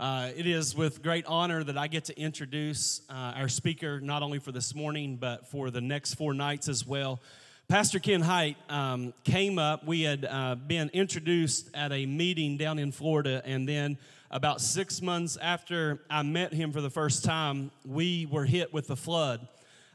Uh, 0.00 0.30
it 0.34 0.46
is 0.46 0.74
with 0.74 1.02
great 1.02 1.26
honor 1.26 1.62
that 1.62 1.76
I 1.76 1.86
get 1.86 2.06
to 2.06 2.18
introduce 2.18 3.02
uh, 3.10 3.34
our 3.36 3.50
speaker, 3.50 4.00
not 4.00 4.22
only 4.22 4.38
for 4.38 4.50
this 4.50 4.74
morning, 4.74 5.18
but 5.20 5.46
for 5.48 5.70
the 5.70 5.82
next 5.82 6.14
four 6.14 6.32
nights 6.32 6.70
as 6.70 6.86
well. 6.86 7.20
Pastor 7.68 7.98
Ken 7.98 8.22
Hitte 8.22 8.56
um, 8.70 9.12
came 9.24 9.58
up. 9.58 9.86
We 9.86 10.00
had 10.00 10.24
uh, 10.24 10.54
been 10.54 10.88
introduced 10.94 11.68
at 11.74 11.92
a 11.92 12.06
meeting 12.06 12.56
down 12.56 12.78
in 12.78 12.92
Florida, 12.92 13.42
and 13.44 13.68
then 13.68 13.98
about 14.30 14.62
six 14.62 15.02
months 15.02 15.36
after 15.36 16.00
I 16.08 16.22
met 16.22 16.54
him 16.54 16.72
for 16.72 16.80
the 16.80 16.88
first 16.88 17.22
time, 17.22 17.70
we 17.84 18.26
were 18.30 18.46
hit 18.46 18.72
with 18.72 18.86
the 18.86 18.96
flood. 18.96 19.46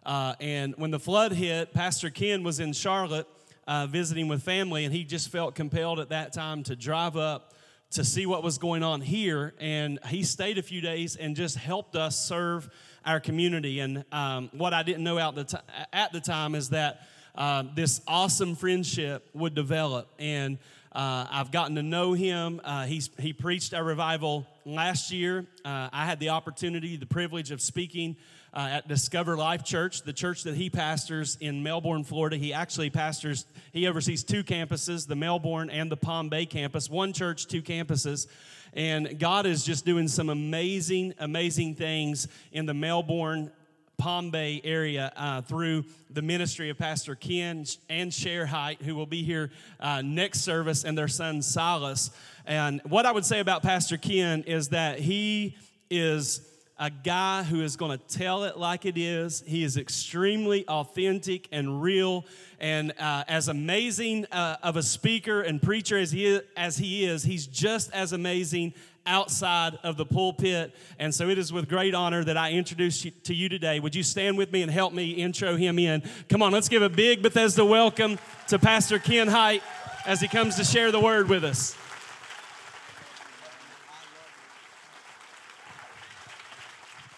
Uh, 0.05 0.35
and 0.39 0.75
when 0.77 0.91
the 0.91 0.99
flood 0.99 1.31
hit, 1.31 1.73
Pastor 1.73 2.11
Ken 2.11 2.43
was 2.43 2.59
in 2.59 2.73
Charlotte 2.73 3.25
uh, 3.65 3.87
visiting 3.87 4.27
with 4.27 4.43
family, 4.43 4.85
and 4.85 4.93
he 4.93 5.03
just 5.03 5.29
felt 5.29 5.55
compelled 5.55 5.99
at 5.99 6.09
that 6.09 6.31
time 6.31 6.61
to 6.61 6.75
drive 6.75 7.17
up 7.17 7.55
to 7.91 8.03
see 8.03 8.25
what 8.25 8.43
was 8.43 8.57
going 8.57 8.83
on 8.83 9.01
here. 9.01 9.53
And 9.59 9.99
he 10.07 10.23
stayed 10.23 10.57
a 10.57 10.63
few 10.63 10.81
days 10.81 11.15
and 11.15 11.35
just 11.35 11.57
helped 11.57 11.95
us 11.95 12.27
serve 12.27 12.69
our 13.05 13.19
community. 13.19 13.79
And 13.79 14.03
um, 14.11 14.49
what 14.53 14.73
I 14.73 14.83
didn't 14.83 15.03
know 15.03 15.31
the 15.31 15.43
t- 15.43 15.57
at 15.93 16.11
the 16.11 16.19
time 16.19 16.55
is 16.55 16.69
that 16.69 17.01
uh, 17.35 17.63
this 17.75 18.01
awesome 18.07 18.55
friendship 18.55 19.29
would 19.33 19.53
develop. 19.53 20.09
And 20.19 20.57
uh, 20.91 21.27
I've 21.29 21.51
gotten 21.51 21.75
to 21.75 21.83
know 21.83 22.13
him. 22.13 22.61
Uh, 22.63 22.85
he 23.19 23.33
preached 23.33 23.73
our 23.73 23.83
revival 23.83 24.47
last 24.65 25.11
year. 25.11 25.45
Uh, 25.65 25.89
I 25.91 26.05
had 26.05 26.19
the 26.19 26.29
opportunity, 26.29 26.95
the 26.95 27.05
privilege 27.05 27.51
of 27.51 27.61
speaking 27.61 28.15
uh, 28.55 28.69
at 28.71 28.87
Discover 28.87 29.35
Life 29.35 29.63
Church, 29.65 30.03
the 30.03 30.13
church 30.13 30.43
that 30.43 30.55
he 30.55 30.69
pastors 30.69 31.37
in 31.41 31.61
Melbourne, 31.61 32.03
Florida. 32.03 32.37
He 32.37 32.53
actually 32.53 32.89
pastors, 32.89 33.45
he 33.73 33.87
oversees 33.87 34.23
two 34.23 34.43
campuses, 34.43 35.07
the 35.07 35.15
Melbourne 35.15 35.69
and 35.69 35.91
the 35.91 35.97
Palm 35.97 36.29
Bay 36.29 36.45
campus. 36.45 36.89
One 36.89 37.11
church, 37.11 37.47
two 37.47 37.61
campuses. 37.61 38.27
And 38.73 39.19
God 39.19 39.45
is 39.45 39.63
just 39.63 39.85
doing 39.85 40.07
some 40.07 40.29
amazing, 40.29 41.13
amazing 41.19 41.75
things 41.75 42.27
in 42.51 42.65
the 42.65 42.73
Melbourne 42.73 43.51
Palm 43.97 44.31
Bay 44.31 44.61
area 44.63 45.11
uh, 45.15 45.41
through 45.41 45.85
the 46.09 46.21
ministry 46.21 46.69
of 46.69 46.77
Pastor 46.77 47.15
Ken 47.15 47.65
and 47.89 48.13
Cher 48.13 48.45
Hitte, 48.45 48.81
who 48.81 48.95
will 48.95 49.05
be 49.05 49.23
here 49.23 49.51
uh, 49.79 50.01
next 50.01 50.41
service, 50.41 50.83
and 50.83 50.97
their 50.97 51.07
son 51.07 51.41
Silas. 51.41 52.11
And 52.45 52.81
what 52.83 53.05
I 53.05 53.11
would 53.11 53.25
say 53.25 53.39
about 53.39 53.63
Pastor 53.63 53.97
Ken 53.97 54.43
is 54.43 54.69
that 54.69 54.99
he 54.99 55.55
is 55.89 56.41
a 56.77 56.89
guy 56.89 57.43
who 57.43 57.61
is 57.61 57.77
going 57.77 57.97
to 57.97 58.17
tell 58.17 58.43
it 58.43 58.57
like 58.57 58.85
it 58.85 58.97
is. 58.97 59.43
He 59.47 59.63
is 59.63 59.77
extremely 59.77 60.67
authentic 60.67 61.47
and 61.51 61.81
real. 61.81 62.25
And 62.59 62.93
uh, 62.99 63.23
as 63.27 63.47
amazing 63.47 64.25
uh, 64.31 64.57
of 64.61 64.75
a 64.75 64.83
speaker 64.83 65.41
and 65.41 65.61
preacher 65.61 65.97
as 65.97 66.11
he, 66.11 66.25
is, 66.25 66.41
as 66.57 66.77
he 66.77 67.05
is, 67.05 67.23
he's 67.23 67.47
just 67.47 67.93
as 67.93 68.11
amazing 68.11 68.73
outside 69.07 69.77
of 69.83 69.95
the 69.97 70.05
pulpit. 70.05 70.75
And 70.99 71.13
so 71.13 71.29
it 71.29 71.37
is 71.37 71.53
with 71.53 71.69
great 71.69 71.93
honor 71.93 72.23
that 72.23 72.37
I 72.37 72.51
introduce 72.51 73.05
you 73.05 73.11
to 73.23 73.33
you 73.33 73.47
today. 73.47 73.79
Would 73.79 73.95
you 73.95 74.03
stand 74.03 74.37
with 74.37 74.51
me 74.51 74.61
and 74.61 74.71
help 74.71 74.93
me 74.93 75.11
intro 75.11 75.55
him 75.55 75.79
in? 75.79 76.03
Come 76.27 76.41
on, 76.41 76.51
let's 76.51 76.69
give 76.69 76.81
a 76.81 76.89
big 76.89 77.21
Bethesda 77.21 77.63
welcome 77.63 78.19
to 78.47 78.59
Pastor 78.59 78.99
Ken 78.99 79.27
Hitte 79.27 79.63
as 80.05 80.19
he 80.19 80.27
comes 80.27 80.55
to 80.55 80.63
share 80.63 80.91
the 80.91 80.99
word 80.99 81.29
with 81.29 81.43
us. 81.43 81.75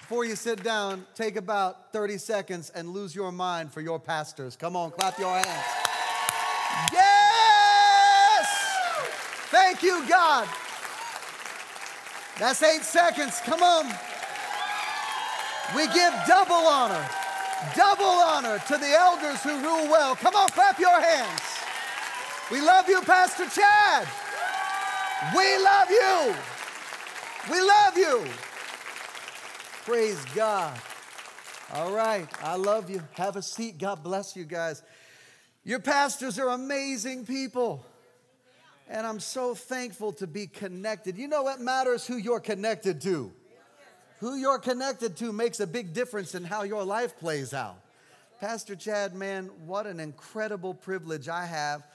Before 0.08 0.24
you 0.24 0.38
sit 0.38 0.64
down, 0.64 1.06
take 1.16 1.36
about 1.36 1.92
30 1.92 2.18
seconds 2.18 2.70
and 2.74 2.88
lose 2.88 3.14
your 3.14 3.30
mind 3.30 3.74
for 3.74 3.82
your 3.82 4.00
pastors. 4.00 4.56
Come 4.56 4.74
on, 4.78 4.92
clap 4.92 5.20
your 5.20 5.34
hands. 5.34 5.66
Yes! 6.94 8.48
Thank 9.52 9.84
you, 9.84 10.08
God. 10.08 10.48
That's 12.40 12.64
eight 12.64 12.84
seconds. 12.84 13.42
Come 13.44 13.62
on. 13.62 13.88
We 15.76 15.88
give 15.88 16.14
double 16.26 16.56
honor, 16.56 17.06
double 17.76 18.06
honor 18.06 18.60
to 18.60 18.78
the 18.78 18.94
elders 18.98 19.44
who 19.44 19.62
rule 19.62 19.90
well. 19.92 20.16
Come 20.16 20.36
on, 20.38 20.48
clap 20.52 20.80
your 20.80 21.02
hands. 21.02 21.42
We 22.50 22.62
love 22.62 22.88
you, 22.88 23.02
Pastor 23.02 23.46
Chad. 23.50 24.08
We 25.36 25.58
love 25.58 25.92
you. 25.92 26.34
We 27.52 27.60
love 27.60 27.98
you. 27.98 28.47
Praise 29.88 30.22
God. 30.36 30.78
All 31.74 31.94
right. 31.94 32.28
I 32.44 32.58
love 32.58 32.90
you. 32.90 33.02
Have 33.14 33.38
a 33.38 33.42
seat. 33.42 33.78
God 33.78 34.04
bless 34.04 34.36
you 34.36 34.44
guys. 34.44 34.84
Your 35.64 35.80
pastors 35.80 36.38
are 36.38 36.50
amazing 36.50 37.26
people. 37.26 37.86
And 38.90 39.08
I'm 39.08 39.22
so 39.22 39.56
thankful 39.56 40.12
to 40.12 40.28
be 40.28 40.46
connected. 40.46 41.18
You 41.18 41.30
know 41.30 41.42
what 41.44 41.62
matters? 41.62 42.06
Who 42.06 42.18
you're 42.18 42.42
connected 42.42 43.00
to. 43.04 43.32
Who 44.20 44.36
you're 44.36 44.60
connected 44.60 45.16
to 45.18 45.32
makes 45.32 45.62
a 45.62 45.68
big 45.68 45.94
difference 45.94 46.36
in 46.36 46.44
how 46.44 46.64
your 46.64 46.84
life 46.84 47.18
plays 47.18 47.54
out. 47.54 47.78
Pastor 48.42 48.76
Chad, 48.76 49.16
man, 49.16 49.50
what 49.66 49.88
an 49.88 50.02
incredible 50.02 50.74
privilege 50.74 51.30
I 51.30 51.46
have 51.46 51.88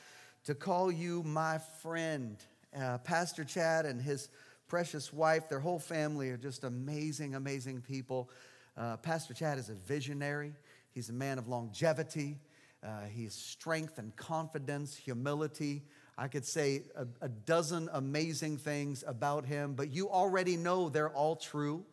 to 0.47 0.55
call 0.55 0.91
you 0.91 1.23
my 1.25 1.59
friend. 1.83 2.39
Uh, 2.75 2.97
Pastor 2.97 3.45
Chad 3.45 3.85
and 3.85 4.01
his 4.01 4.31
precious 4.73 5.13
wife, 5.13 5.51
their 5.51 5.61
whole 5.61 5.79
family 5.79 6.31
are 6.31 6.39
just 6.39 6.65
amazing, 6.65 7.35
amazing 7.35 7.83
people. 7.83 8.31
Uh, 8.75 8.97
Pastor 8.97 9.35
Chad 9.35 9.59
is 9.59 9.69
a 9.69 9.75
visionary, 9.75 10.55
he's 10.95 11.11
a 11.11 11.13
man 11.13 11.37
of 11.37 11.47
longevity, 11.47 12.39
uh, 12.83 13.03
has 13.03 13.35
strength 13.35 13.99
and 13.99 14.17
confidence, 14.17 14.97
humility. 14.97 15.83
I 16.17 16.29
could 16.29 16.47
say 16.47 16.85
a, 16.97 17.07
a 17.21 17.29
dozen 17.29 17.91
amazing 17.93 18.57
things 18.57 19.05
about 19.07 19.45
him, 19.45 19.75
but 19.75 19.93
you 19.93 20.09
already 20.09 20.57
know 20.57 20.89
they're 20.89 21.11
all 21.11 21.37
true. 21.37 21.85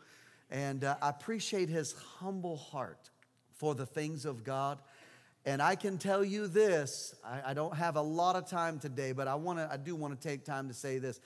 And 0.50 0.86
uh, 0.86 0.96
I 1.02 1.10
appreciate 1.10 1.68
his 1.68 1.92
humble 1.92 2.56
heart 2.56 3.10
for 3.56 3.76
the 3.76 3.86
things 3.86 4.24
of 4.24 4.46
God. 4.46 4.80
And 5.46 5.62
I 5.62 5.76
can 5.76 5.98
tell 5.98 6.24
you 6.24 6.48
this 6.48 7.14
I, 7.26 7.42
I 7.48 7.54
don't 7.54 7.76
have 7.76 7.98
a 7.98 8.02
lot 8.02 8.38
of 8.38 8.50
time 8.50 8.80
today, 8.80 9.12
but 9.12 9.28
I, 9.28 9.36
wanna, 9.36 9.68
I 9.70 9.76
do 9.76 9.98
want 9.98 10.18
to 10.18 10.28
take 10.28 10.46
time 10.46 10.70
to 10.70 10.74
say 10.74 10.98
this. 10.98 11.20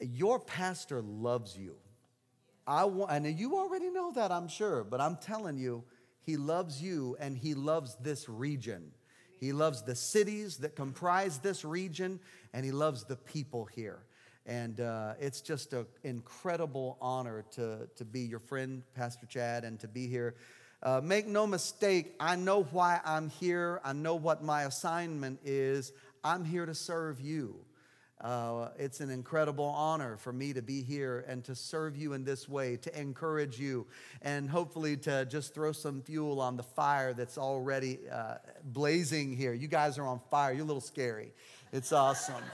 Your 0.00 0.38
pastor 0.38 1.02
loves 1.02 1.56
you. 1.56 1.76
I 2.66 2.84
want, 2.84 3.10
and 3.10 3.38
you 3.38 3.56
already 3.56 3.90
know 3.90 4.12
that, 4.12 4.30
I'm 4.30 4.48
sure, 4.48 4.84
but 4.84 5.00
I'm 5.00 5.16
telling 5.16 5.58
you, 5.58 5.84
he 6.22 6.36
loves 6.36 6.80
you 6.82 7.16
and 7.18 7.36
he 7.36 7.54
loves 7.54 7.96
this 8.00 8.28
region. 8.28 8.92
He 9.38 9.52
loves 9.52 9.82
the 9.82 9.94
cities 9.94 10.58
that 10.58 10.76
comprise 10.76 11.38
this 11.38 11.64
region 11.64 12.20
and 12.52 12.64
he 12.64 12.70
loves 12.70 13.04
the 13.04 13.16
people 13.16 13.64
here. 13.64 14.04
And 14.46 14.80
uh, 14.80 15.14
it's 15.18 15.40
just 15.40 15.72
an 15.72 15.86
incredible 16.04 16.98
honor 17.00 17.44
to, 17.52 17.88
to 17.96 18.04
be 18.04 18.20
your 18.20 18.38
friend, 18.38 18.82
Pastor 18.94 19.26
Chad, 19.26 19.64
and 19.64 19.80
to 19.80 19.88
be 19.88 20.06
here. 20.06 20.34
Uh, 20.82 21.00
make 21.02 21.26
no 21.26 21.46
mistake, 21.46 22.14
I 22.20 22.36
know 22.36 22.62
why 22.64 23.00
I'm 23.04 23.28
here. 23.28 23.80
I 23.84 23.92
know 23.92 24.14
what 24.14 24.42
my 24.42 24.62
assignment 24.62 25.40
is. 25.44 25.92
I'm 26.24 26.44
here 26.44 26.66
to 26.66 26.74
serve 26.74 27.20
you. 27.20 27.56
Uh, 28.20 28.68
it's 28.78 29.00
an 29.00 29.10
incredible 29.10 29.64
honor 29.64 30.16
for 30.16 30.32
me 30.32 30.52
to 30.52 30.60
be 30.60 30.82
here 30.82 31.24
and 31.26 31.42
to 31.44 31.54
serve 31.54 31.96
you 31.96 32.12
in 32.12 32.22
this 32.22 32.48
way, 32.48 32.76
to 32.76 33.00
encourage 33.00 33.58
you, 33.58 33.86
and 34.20 34.50
hopefully 34.50 34.96
to 34.96 35.24
just 35.24 35.54
throw 35.54 35.72
some 35.72 36.02
fuel 36.02 36.40
on 36.40 36.56
the 36.56 36.62
fire 36.62 37.14
that's 37.14 37.38
already 37.38 37.98
uh, 38.12 38.34
blazing 38.64 39.34
here. 39.34 39.54
You 39.54 39.68
guys 39.68 39.96
are 39.98 40.06
on 40.06 40.20
fire. 40.30 40.52
You're 40.52 40.64
a 40.64 40.66
little 40.66 40.82
scary. 40.82 41.32
It's 41.72 41.92
awesome. 41.92 42.44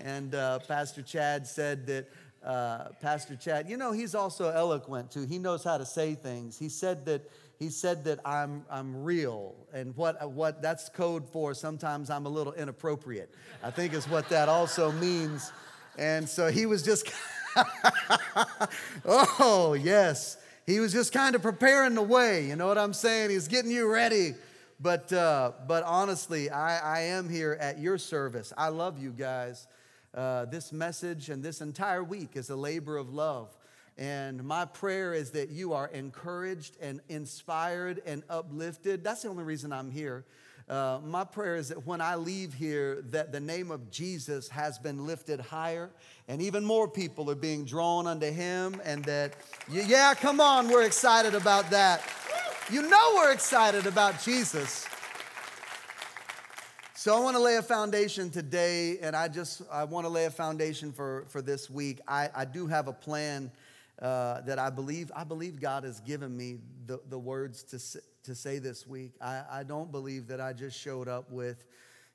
and 0.00 0.34
uh, 0.34 0.60
Pastor 0.60 1.02
Chad 1.02 1.46
said 1.46 1.86
that. 1.86 2.08
Uh, 2.44 2.88
Pastor 3.00 3.36
Chad, 3.36 3.68
you 3.68 3.76
know, 3.76 3.92
he's 3.92 4.14
also 4.14 4.50
eloquent 4.50 5.10
too. 5.10 5.24
He 5.24 5.38
knows 5.38 5.62
how 5.62 5.78
to 5.78 5.86
say 5.86 6.14
things. 6.14 6.58
He 6.58 6.68
said 6.68 7.06
that 7.06 7.30
he 7.62 7.70
said 7.70 8.02
that 8.04 8.18
I'm, 8.24 8.64
I'm 8.68 9.04
real. 9.04 9.54
And 9.72 9.96
what, 9.96 10.32
what 10.32 10.60
that's 10.60 10.88
code 10.88 11.28
for 11.28 11.54
sometimes 11.54 12.10
I'm 12.10 12.26
a 12.26 12.28
little 12.28 12.52
inappropriate, 12.54 13.32
I 13.62 13.70
think 13.70 13.94
is 13.94 14.08
what 14.08 14.28
that 14.30 14.48
also 14.48 14.90
means. 14.90 15.52
And 15.96 16.28
so 16.28 16.50
he 16.50 16.66
was 16.66 16.82
just, 16.82 17.08
oh, 19.04 19.76
yes. 19.80 20.38
He 20.66 20.80
was 20.80 20.92
just 20.92 21.12
kind 21.12 21.36
of 21.36 21.42
preparing 21.42 21.94
the 21.94 22.02
way. 22.02 22.46
You 22.46 22.56
know 22.56 22.66
what 22.66 22.78
I'm 22.78 22.92
saying? 22.92 23.30
He's 23.30 23.46
getting 23.46 23.70
you 23.70 23.88
ready. 23.88 24.34
But, 24.80 25.12
uh, 25.12 25.52
but 25.68 25.84
honestly, 25.84 26.50
I, 26.50 26.98
I 26.98 27.00
am 27.02 27.28
here 27.28 27.56
at 27.60 27.78
your 27.78 27.98
service. 27.98 28.52
I 28.58 28.68
love 28.70 29.00
you 29.00 29.10
guys. 29.10 29.68
Uh, 30.14 30.44
this 30.44 30.72
message 30.72 31.30
and 31.30 31.42
this 31.42 31.62
entire 31.62 32.04
week 32.04 32.36
is 32.36 32.50
a 32.50 32.56
labor 32.56 32.98
of 32.98 33.14
love 33.14 33.48
And 33.98 34.42
my 34.44 34.64
prayer 34.64 35.12
is 35.12 35.32
that 35.32 35.50
you 35.50 35.74
are 35.74 35.88
encouraged 35.88 36.76
and 36.80 37.00
inspired 37.08 38.00
and 38.06 38.22
uplifted. 38.30 39.04
That's 39.04 39.22
the 39.22 39.28
only 39.28 39.44
reason 39.44 39.72
I'm 39.72 39.90
here. 39.90 40.24
Uh, 40.68 41.00
my 41.04 41.24
prayer 41.24 41.56
is 41.56 41.68
that 41.68 41.86
when 41.86 42.00
I 42.00 42.14
leave 42.14 42.54
here, 42.54 43.02
that 43.10 43.32
the 43.32 43.40
name 43.40 43.70
of 43.70 43.90
Jesus 43.90 44.48
has 44.48 44.78
been 44.78 45.06
lifted 45.06 45.40
higher, 45.40 45.90
and 46.28 46.40
even 46.40 46.64
more 46.64 46.88
people 46.88 47.30
are 47.30 47.34
being 47.34 47.64
drawn 47.64 48.06
unto 48.06 48.30
Him. 48.30 48.80
And 48.84 49.04
that, 49.04 49.34
yeah, 49.70 50.14
come 50.14 50.40
on, 50.40 50.68
we're 50.68 50.84
excited 50.84 51.34
about 51.34 51.68
that. 51.70 52.02
You 52.70 52.88
know, 52.88 53.12
we're 53.16 53.32
excited 53.32 53.86
about 53.86 54.22
Jesus. 54.22 54.86
So 57.02 57.16
I 57.16 57.18
want 57.18 57.36
to 57.36 57.42
lay 57.42 57.56
a 57.56 57.62
foundation 57.62 58.30
today, 58.30 58.98
and 59.00 59.16
I 59.16 59.26
just 59.26 59.62
I 59.72 59.82
want 59.82 60.04
to 60.04 60.08
lay 60.08 60.26
a 60.26 60.30
foundation 60.30 60.92
for 60.92 61.24
for 61.26 61.42
this 61.42 61.68
week. 61.68 61.98
I, 62.06 62.30
I 62.32 62.44
do 62.44 62.68
have 62.68 62.86
a 62.86 62.92
plan 62.92 63.50
uh, 64.00 64.42
that 64.42 64.60
I 64.60 64.70
believe, 64.70 65.10
I 65.12 65.24
believe 65.24 65.60
God 65.60 65.82
has 65.82 65.98
given 65.98 66.36
me 66.36 66.58
the, 66.86 67.00
the 67.10 67.18
words 67.18 67.64
to, 67.64 68.00
to 68.22 68.36
say 68.36 68.60
this 68.60 68.86
week. 68.86 69.14
I, 69.20 69.42
I 69.50 69.62
don't 69.64 69.90
believe 69.90 70.28
that 70.28 70.40
I 70.40 70.52
just 70.52 70.78
showed 70.78 71.08
up 71.08 71.28
with, 71.28 71.66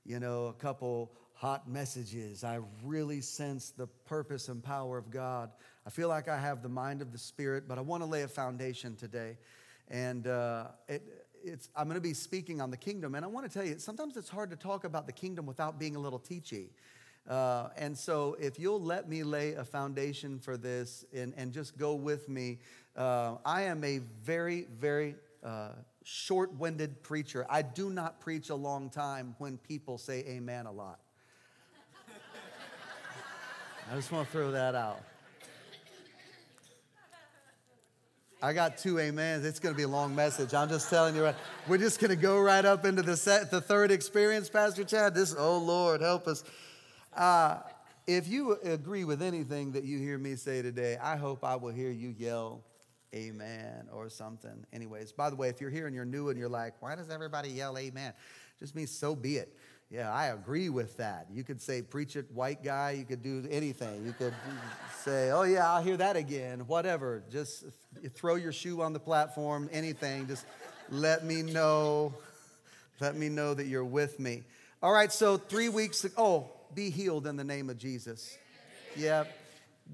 you 0.05 0.21
know, 0.21 0.45
a 0.45 0.53
couple 0.53 1.11
hot 1.33 1.69
messages. 1.69 2.45
I 2.45 2.61
really 2.81 3.19
sense 3.19 3.71
the 3.71 3.87
purpose 4.05 4.47
and 4.47 4.63
power 4.63 4.97
of 4.97 5.11
God. 5.11 5.51
I 5.85 5.89
feel 5.89 6.07
like 6.07 6.29
I 6.29 6.39
have 6.39 6.63
the 6.63 6.69
mind 6.69 7.01
of 7.01 7.11
the 7.11 7.17
Spirit, 7.17 7.65
but 7.67 7.77
I 7.77 7.81
want 7.81 8.03
to 8.03 8.07
lay 8.07 8.21
a 8.21 8.27
foundation 8.29 8.95
today. 8.95 9.37
And 9.89 10.27
uh, 10.27 10.67
it, 10.87 11.03
it's, 11.43 11.69
I'm 11.75 11.85
going 11.85 11.95
to 11.95 12.01
be 12.01 12.13
speaking 12.13 12.61
on 12.61 12.71
the 12.71 12.77
kingdom. 12.77 13.15
And 13.15 13.23
I 13.23 13.27
want 13.27 13.49
to 13.49 13.53
tell 13.53 13.67
you, 13.67 13.79
sometimes 13.79 14.17
it's 14.17 14.29
hard 14.29 14.49
to 14.51 14.55
talk 14.55 14.83
about 14.83 15.05
the 15.05 15.11
kingdom 15.11 15.45
without 15.45 15.79
being 15.79 15.95
a 15.95 15.99
little 15.99 16.19
teachy. 16.19 16.67
Uh, 17.27 17.69
and 17.77 17.97
so, 17.97 18.37
if 18.39 18.57
you'll 18.57 18.81
let 18.81 19.09
me 19.09 19.23
lay 19.23 19.53
a 19.53 19.63
foundation 19.63 20.39
for 20.39 20.55
this 20.55 21.03
and, 21.13 21.33
and 21.35 21.51
just 21.51 21.77
go 21.77 21.93
with 21.93 22.29
me, 22.29 22.59
uh, 22.95 23.35
I 23.45 23.63
am 23.63 23.83
a 23.83 23.99
very, 24.23 24.67
very 24.79 25.15
uh, 25.43 25.69
short 26.03 26.53
winded 26.53 27.03
preacher. 27.03 27.45
I 27.49 27.63
do 27.63 27.89
not 27.89 28.21
preach 28.21 28.49
a 28.49 28.55
long 28.55 28.89
time 28.89 29.35
when 29.39 29.57
people 29.57 29.97
say 29.97 30.19
amen 30.27 30.67
a 30.67 30.71
lot. 30.71 30.99
I 33.91 33.95
just 33.95 34.11
want 34.11 34.25
to 34.27 34.31
throw 34.31 34.51
that 34.51 34.73
out. 34.73 35.03
I 38.41 38.53
got 38.53 38.77
two 38.77 38.99
amens. 38.99 39.45
It's 39.45 39.59
going 39.59 39.73
to 39.73 39.77
be 39.77 39.83
a 39.83 39.87
long 39.87 40.13
message. 40.13 40.53
I'm 40.53 40.69
just 40.69 40.91
telling 40.91 41.15
you. 41.15 41.33
We're 41.67 41.79
just 41.79 41.99
going 41.99 42.11
to 42.11 42.15
go 42.15 42.39
right 42.39 42.63
up 42.63 42.85
into 42.85 43.01
the 43.01 43.17
set, 43.17 43.49
the 43.49 43.59
third 43.59 43.89
experience, 43.89 44.47
Pastor 44.47 44.83
Chad. 44.83 45.15
This, 45.15 45.35
oh 45.35 45.57
Lord, 45.57 46.01
help 46.01 46.27
us. 46.27 46.43
Uh, 47.15 47.57
if 48.05 48.27
you 48.27 48.53
agree 48.63 49.05
with 49.05 49.23
anything 49.23 49.71
that 49.71 49.85
you 49.85 49.97
hear 49.97 50.19
me 50.19 50.35
say 50.35 50.61
today, 50.61 50.97
I 51.01 51.15
hope 51.15 51.43
I 51.43 51.55
will 51.55 51.73
hear 51.73 51.89
you 51.89 52.13
yell 52.15 52.63
amen 53.15 53.87
or 53.91 54.07
something. 54.07 54.65
Anyways, 54.71 55.11
by 55.13 55.31
the 55.31 55.35
way, 55.35 55.49
if 55.49 55.59
you're 55.59 55.71
here 55.71 55.87
and 55.87 55.95
you're 55.95 56.05
new 56.05 56.29
and 56.29 56.37
you're 56.37 56.47
like, 56.47 56.79
why 56.79 56.95
does 56.95 57.09
everybody 57.09 57.49
yell 57.49 57.75
amen? 57.75 58.13
Just 58.59 58.75
means 58.75 58.91
so 58.91 59.15
be 59.15 59.37
it. 59.37 59.57
Yeah, 59.89 60.11
I 60.11 60.27
agree 60.27 60.67
with 60.67 60.97
that. 60.97 61.27
You 61.31 61.45
could 61.45 61.61
say, 61.61 61.81
preach 61.81 62.17
it, 62.17 62.29
white 62.33 62.61
guy. 62.61 62.91
You 62.91 63.05
could 63.05 63.23
do 63.23 63.47
anything. 63.49 64.05
You 64.05 64.11
could 64.11 64.33
say, 64.99 65.31
oh, 65.31 65.43
yeah, 65.43 65.71
I'll 65.71 65.81
hear 65.81 65.95
that 65.95 66.17
again. 66.17 66.61
Whatever. 66.67 67.23
Just 67.31 67.63
throw 68.13 68.35
your 68.35 68.51
shoe 68.51 68.81
on 68.81 68.91
the 68.91 68.99
platform, 68.99 69.69
anything. 69.71 70.27
Just 70.27 70.45
let 70.89 71.23
me 71.23 71.41
know. 71.41 72.13
Let 72.99 73.15
me 73.15 73.29
know 73.29 73.53
that 73.53 73.67
you're 73.67 73.85
with 73.85 74.19
me. 74.19 74.43
All 74.83 74.91
right, 74.91 75.11
so 75.11 75.37
three 75.37 75.69
weeks 75.69 76.05
oh, 76.17 76.51
be 76.75 76.89
healed 76.89 77.25
in 77.25 77.37
the 77.37 77.43
name 77.43 77.69
of 77.69 77.77
Jesus. 77.77 78.37
Yeah, 78.95 79.23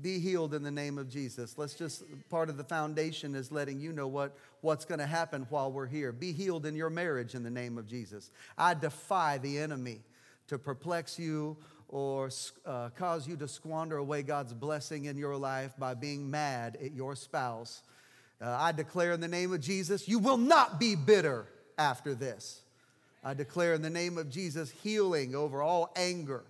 be 0.01 0.19
healed 0.19 0.53
in 0.53 0.63
the 0.63 0.71
name 0.71 0.97
of 0.97 1.09
Jesus. 1.09 1.57
Let's 1.57 1.73
just, 1.73 2.03
part 2.29 2.49
of 2.49 2.57
the 2.57 2.63
foundation 2.63 3.35
is 3.35 3.51
letting 3.51 3.79
you 3.79 3.91
know 3.91 4.07
what, 4.07 4.35
what's 4.61 4.85
going 4.85 4.99
to 4.99 5.05
happen 5.05 5.45
while 5.49 5.71
we're 5.71 5.87
here. 5.87 6.11
Be 6.11 6.31
healed 6.31 6.65
in 6.65 6.75
your 6.75 6.89
marriage 6.89 7.35
in 7.35 7.43
the 7.43 7.49
name 7.49 7.77
of 7.77 7.87
Jesus. 7.87 8.31
I 8.57 8.73
defy 8.73 9.37
the 9.37 9.57
enemy 9.59 10.01
to 10.47 10.57
perplex 10.57 11.19
you 11.19 11.57
or 11.87 12.29
uh, 12.65 12.89
cause 12.89 13.27
you 13.27 13.35
to 13.37 13.47
squander 13.47 13.97
away 13.97 14.23
God's 14.23 14.53
blessing 14.53 15.05
in 15.05 15.17
your 15.17 15.37
life 15.37 15.73
by 15.77 15.93
being 15.93 16.29
mad 16.29 16.77
at 16.83 16.93
your 16.93 17.15
spouse. 17.15 17.83
Uh, 18.41 18.57
I 18.59 18.71
declare 18.71 19.13
in 19.13 19.21
the 19.21 19.27
name 19.27 19.53
of 19.53 19.61
Jesus, 19.61 20.07
you 20.07 20.19
will 20.19 20.37
not 20.37 20.79
be 20.79 20.95
bitter 20.95 21.45
after 21.77 22.15
this. 22.15 22.61
I 23.23 23.33
declare 23.33 23.73
in 23.73 23.81
the 23.81 23.89
name 23.89 24.17
of 24.17 24.29
Jesus 24.29 24.69
healing 24.69 25.35
over 25.35 25.61
all 25.61 25.93
anger 25.95 26.43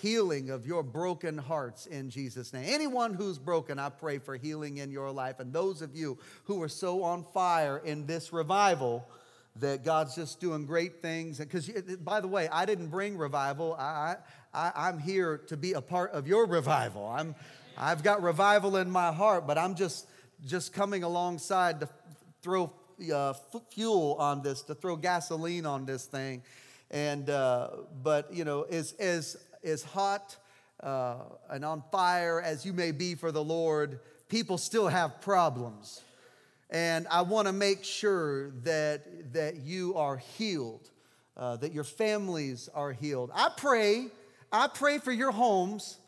healing 0.00 0.50
of 0.50 0.66
your 0.66 0.82
broken 0.82 1.38
hearts 1.38 1.86
in 1.86 2.10
Jesus' 2.10 2.52
name. 2.52 2.64
Anyone 2.66 3.14
who's 3.14 3.38
broken, 3.38 3.78
I 3.78 3.90
pray 3.90 4.18
for 4.18 4.36
healing 4.36 4.78
in 4.78 4.90
your 4.90 5.10
life. 5.10 5.40
And 5.40 5.52
those 5.52 5.82
of 5.82 5.94
you 5.94 6.18
who 6.44 6.62
are 6.62 6.68
so 6.68 7.02
on 7.02 7.24
fire 7.34 7.78
in 7.84 8.06
this 8.06 8.32
revival, 8.32 9.06
that 9.56 9.84
God's 9.84 10.14
just 10.14 10.40
doing 10.40 10.64
great 10.64 11.02
things. 11.02 11.40
And 11.40 11.50
because, 11.50 11.68
by 11.98 12.20
the 12.20 12.28
way, 12.28 12.48
I 12.48 12.64
didn't 12.64 12.88
bring 12.88 13.18
revival. 13.18 13.74
I, 13.74 14.16
I, 14.54 14.72
I'm 14.74 14.98
here 14.98 15.38
to 15.48 15.56
be 15.56 15.72
a 15.72 15.80
part 15.80 16.12
of 16.12 16.26
your 16.26 16.46
revival. 16.46 17.06
I'm, 17.06 17.34
I've 17.76 18.02
got 18.02 18.22
revival 18.22 18.76
in 18.76 18.90
my 18.90 19.12
heart, 19.12 19.46
but 19.46 19.58
I'm 19.58 19.74
just, 19.74 20.06
just 20.46 20.72
coming 20.72 21.02
alongside 21.02 21.80
to 21.80 21.88
throw 22.42 22.72
uh, 23.12 23.34
fuel 23.70 24.16
on 24.18 24.42
this, 24.42 24.62
to 24.62 24.74
throw 24.74 24.96
gasoline 24.96 25.66
on 25.66 25.84
this 25.84 26.06
thing. 26.06 26.42
And, 26.90 27.28
uh, 27.28 27.70
but, 28.02 28.32
you 28.32 28.44
know, 28.44 28.62
as, 28.62 28.92
as 28.92 29.36
as 29.64 29.82
hot 29.82 30.36
uh, 30.82 31.16
and 31.50 31.64
on 31.64 31.82
fire 31.92 32.40
as 32.40 32.64
you 32.64 32.72
may 32.72 32.90
be 32.90 33.14
for 33.14 33.32
the 33.32 33.42
Lord, 33.42 34.00
people 34.28 34.58
still 34.58 34.88
have 34.88 35.20
problems. 35.20 36.02
And 36.70 37.06
I 37.10 37.22
want 37.22 37.48
to 37.48 37.52
make 37.52 37.84
sure 37.84 38.50
that, 38.62 39.32
that 39.32 39.56
you 39.56 39.96
are 39.96 40.16
healed, 40.16 40.88
uh, 41.36 41.56
that 41.56 41.72
your 41.72 41.84
families 41.84 42.68
are 42.74 42.92
healed. 42.92 43.30
I 43.34 43.50
pray, 43.56 44.06
I 44.52 44.68
pray 44.68 44.98
for 44.98 45.12
your 45.12 45.32
homes. 45.32 45.98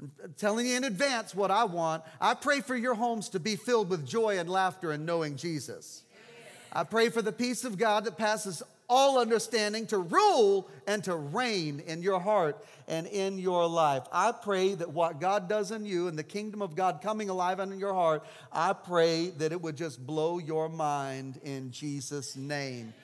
I'm 0.00 0.34
telling 0.36 0.66
you 0.66 0.76
in 0.76 0.84
advance 0.84 1.34
what 1.34 1.50
I 1.50 1.64
want. 1.64 2.02
I 2.20 2.34
pray 2.34 2.60
for 2.60 2.76
your 2.76 2.94
homes 2.94 3.28
to 3.30 3.40
be 3.40 3.56
filled 3.56 3.90
with 3.90 4.06
joy 4.06 4.38
and 4.38 4.48
laughter 4.48 4.92
and 4.92 5.06
knowing 5.06 5.36
Jesus. 5.36 6.02
I 6.72 6.84
pray 6.84 7.08
for 7.08 7.22
the 7.22 7.32
peace 7.32 7.64
of 7.64 7.78
God 7.78 8.04
that 8.04 8.18
passes 8.18 8.62
all 8.88 9.18
understanding 9.18 9.86
to 9.88 9.98
rule 9.98 10.68
and 10.86 11.02
to 11.04 11.14
reign 11.16 11.80
in 11.80 12.02
your 12.02 12.20
heart 12.20 12.64
and 12.88 13.06
in 13.06 13.38
your 13.38 13.66
life. 13.66 14.04
I 14.12 14.32
pray 14.32 14.74
that 14.74 14.90
what 14.90 15.20
God 15.20 15.48
does 15.48 15.70
in 15.70 15.84
you 15.84 16.08
and 16.08 16.18
the 16.18 16.24
kingdom 16.24 16.62
of 16.62 16.74
God 16.74 17.00
coming 17.02 17.28
alive 17.28 17.60
in 17.60 17.78
your 17.78 17.94
heart, 17.94 18.24
I 18.52 18.72
pray 18.72 19.30
that 19.30 19.52
it 19.52 19.60
would 19.60 19.76
just 19.76 20.04
blow 20.06 20.38
your 20.38 20.68
mind 20.68 21.40
in 21.42 21.70
Jesus' 21.70 22.36
name. 22.36 22.94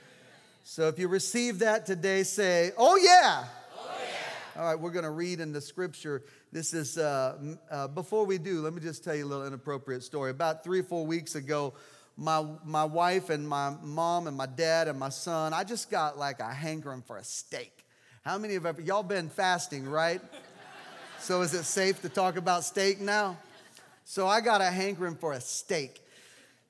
So 0.65 0.89
if 0.89 0.99
you 0.99 1.09
receive 1.09 1.59
that 1.61 1.87
today, 1.87 2.23
say, 2.23 2.71
Oh, 2.77 2.97
yeah. 2.97 3.45
Oh. 3.77 4.61
All 4.61 4.65
right, 4.67 4.79
we're 4.79 4.91
going 4.91 5.05
to 5.05 5.11
read 5.11 5.41
in 5.41 5.53
the 5.53 5.61
scripture. 5.61 6.23
This 6.53 6.75
is, 6.75 6.99
uh, 6.99 7.57
uh, 7.71 7.89
before 7.89 8.27
we 8.27 8.39
do, 8.39 8.61
let 8.61 8.75
me 8.75 8.81
just 8.81 9.03
tell 9.03 9.15
you 9.15 9.25
a 9.25 9.27
little 9.27 9.47
inappropriate 9.47 10.03
story. 10.03 10.31
About 10.31 10.63
three 10.63 10.81
or 10.81 10.85
four 10.85 11.07
weeks 11.07 11.35
ago, 11.35 11.73
my, 12.17 12.45
my 12.65 12.85
wife 12.85 13.31
and 13.31 13.49
my 13.49 13.75
mom 13.83 14.27
and 14.27 14.37
my 14.37 14.47
dad 14.47 14.89
and 14.89 14.99
my 14.99 15.09
son, 15.09 15.53
I 15.53 15.65
just 15.65 15.91
got 15.91 16.19
like 16.19 16.41
a 16.41 16.53
hankering 16.53 17.03
for 17.03 17.17
a 17.17 17.25
steak. 17.25 17.85
How 18.25 18.39
many 18.39 18.55
of 18.55 18.81
y'all 18.81 19.03
been 19.03 19.29
fasting, 19.29 19.89
right? 19.89 20.21
so 21.19 21.43
is 21.43 21.55
it 21.55 21.65
safe 21.65 22.03
to 22.03 22.09
talk 22.09 22.37
about 22.37 22.65
steak 22.65 23.01
now? 23.01 23.37
So 24.05 24.27
I 24.27 24.41
got 24.41 24.61
a 24.61 24.71
hankering 24.71 25.17
for 25.17 25.33
a 25.33 25.41
steak. 25.41 26.01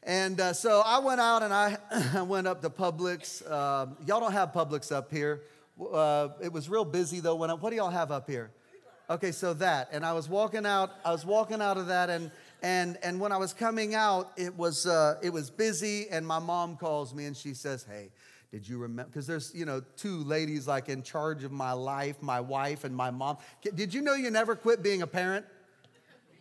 And 0.02 0.40
uh, 0.40 0.52
so 0.52 0.82
I 0.84 0.99
went 0.99 1.20
out 1.20 1.42
and 1.42 1.52
I, 1.52 1.76
I 2.14 2.22
went 2.22 2.46
up 2.46 2.62
to 2.62 2.70
Publix. 2.70 3.42
Uh, 3.49 3.87
y'all 4.06 4.20
don't 4.20 4.32
have 4.32 4.52
Publix 4.52 4.90
up 4.90 5.11
here. 5.12 5.42
Uh, 5.80 6.28
it 6.42 6.52
was 6.52 6.68
real 6.68 6.84
busy 6.84 7.20
though. 7.20 7.37
When 7.37 7.50
I, 7.50 7.54
what 7.54 7.70
do 7.70 7.76
y'all 7.76 7.90
have 7.90 8.11
up 8.11 8.28
here? 8.28 8.50
Okay, 9.11 9.32
so 9.32 9.52
that. 9.54 9.88
And 9.92 10.04
I 10.04 10.12
was 10.12 10.28
walking 10.28 10.64
out. 10.64 10.92
I 11.04 11.12
was 11.12 11.26
walking 11.26 11.61
out 11.61 11.76
of 11.76 11.88
that, 11.88 12.08
and 12.08 12.30
and, 12.62 12.97
and 13.02 13.19
when 13.19 13.33
I 13.33 13.37
was 13.37 13.52
coming 13.52 13.95
out, 13.95 14.33
it 14.37 14.57
was, 14.57 14.87
uh, 14.87 15.16
it 15.21 15.31
was 15.31 15.50
busy, 15.50 16.09
and 16.11 16.26
my 16.26 16.38
mom 16.38 16.76
calls 16.76 17.12
me 17.12 17.26
and 17.26 17.37
she 17.37 17.54
says, 17.54 17.85
Hey, 17.88 18.11
did 18.52 18.69
you 18.69 18.78
remember? 18.78 19.11
Because 19.11 19.26
there's, 19.26 19.52
you 19.54 19.64
know, 19.64 19.83
two 19.97 20.23
ladies 20.25 20.69
like 20.69 20.88
in 20.88 21.02
charge 21.02 21.42
of 21.42 21.50
my 21.50 21.73
life, 21.73 22.21
my 22.21 22.40
wife 22.40 22.85
and 22.85 22.95
my 22.95 23.11
mom. 23.11 23.38
Did 23.75 23.92
you 23.92 24.02
know 24.02 24.14
you 24.14 24.31
never 24.31 24.54
quit 24.54 24.83
being 24.83 25.02
a 25.02 25.07
parent? 25.07 25.47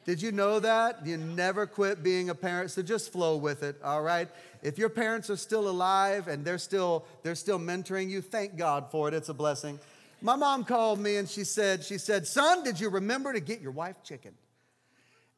Did 0.03 0.21
you 0.21 0.31
know 0.31 0.59
that? 0.59 1.05
You 1.05 1.17
never 1.17 1.65
quit 1.65 2.03
being 2.03 2.29
a 2.29 2.35
parent, 2.35 2.71
so 2.71 2.81
just 2.81 3.11
flow 3.11 3.37
with 3.37 3.63
it, 3.63 3.77
all 3.83 4.01
right? 4.01 4.27
If 4.61 4.77
your 4.77 4.89
parents 4.89 5.29
are 5.29 5.37
still 5.37 5.69
alive 5.69 6.27
and 6.27 6.43
they're 6.43 6.57
still, 6.57 7.05
they're 7.23 7.35
still 7.35 7.59
mentoring 7.59 8.09
you, 8.09 8.21
thank 8.21 8.57
God 8.57 8.91
for 8.91 9.07
it. 9.07 9.13
It's 9.13 9.29
a 9.29 9.33
blessing. 9.33 9.79
My 10.21 10.35
mom 10.35 10.65
called 10.65 10.99
me 10.99 11.17
and 11.17 11.29
she 11.29 11.43
said, 11.43 11.83
she 11.83 11.97
said, 11.97 12.27
son, 12.27 12.63
did 12.63 12.79
you 12.79 12.89
remember 12.89 13.31
to 13.31 13.39
get 13.39 13.61
your 13.61 13.71
wife 13.71 14.03
chicken? 14.03 14.33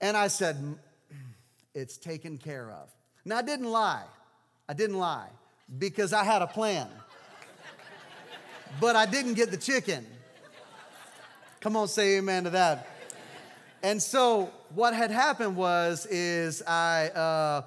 And 0.04 0.18
I 0.18 0.28
said, 0.28 0.58
It's 1.74 1.98
taken 1.98 2.38
care 2.38 2.70
of. 2.70 2.90
Now, 3.24 3.38
I 3.38 3.42
didn't 3.42 3.72
lie. 3.72 4.04
I 4.68 4.74
didn't 4.74 4.98
lie 4.98 5.30
because 5.80 6.12
I 6.12 6.26
had 6.26 6.42
a 6.42 6.48
plan. 6.48 6.90
but 8.82 8.98
I 8.98 9.06
didn't 9.06 9.36
get 9.36 9.50
the 9.50 9.56
chicken. 9.56 10.06
Come 11.62 11.78
on, 11.78 11.88
say 11.88 12.18
amen 12.18 12.44
to 12.44 12.50
that. 12.50 12.86
And 13.82 14.04
so 14.04 14.52
what 14.76 14.94
had 14.94 15.10
happened 15.10 15.56
was 15.56 16.06
is 16.08 16.62
I 16.68 17.08
uh, 17.08 17.62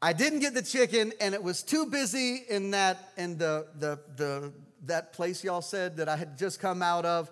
I 0.00 0.14
didn't 0.14 0.38
get 0.38 0.54
the 0.54 0.62
chicken, 0.62 1.12
and 1.20 1.34
it 1.34 1.42
was 1.42 1.62
too 1.62 1.84
busy 1.84 2.44
in 2.48 2.70
that 2.70 3.10
in 3.18 3.36
the 3.36 3.66
the 3.78 3.98
the 4.16 4.52
that 4.86 5.12
place 5.12 5.44
y'all 5.44 5.60
said 5.60 5.98
that 5.98 6.08
I 6.08 6.16
had 6.16 6.38
just 6.38 6.60
come 6.60 6.82
out 6.82 7.04
of, 7.04 7.30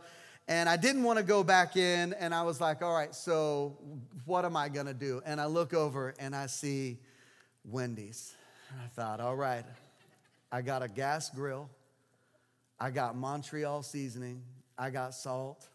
and 0.48 0.68
I 0.68 0.76
didn't 0.76 1.02
want 1.02 1.18
to 1.18 1.24
go 1.24 1.42
back 1.42 1.76
in. 1.76 2.12
And 2.14 2.34
I 2.34 2.42
was 2.42 2.60
like, 2.60 2.82
all 2.82 2.94
right, 2.94 3.14
so 3.14 3.76
what 4.24 4.44
am 4.44 4.56
I 4.56 4.68
gonna 4.68 4.94
do? 4.94 5.22
And 5.24 5.40
I 5.40 5.46
look 5.46 5.74
over 5.74 6.14
and 6.18 6.34
I 6.34 6.46
see 6.46 6.98
Wendy's, 7.64 8.34
and 8.70 8.80
I 8.80 8.86
thought, 8.88 9.20
all 9.20 9.36
right, 9.36 9.64
I 10.52 10.62
got 10.62 10.82
a 10.82 10.88
gas 10.88 11.30
grill, 11.30 11.68
I 12.78 12.90
got 12.90 13.16
Montreal 13.16 13.82
seasoning, 13.82 14.42
I 14.78 14.90
got 14.90 15.14
salt, 15.14 15.68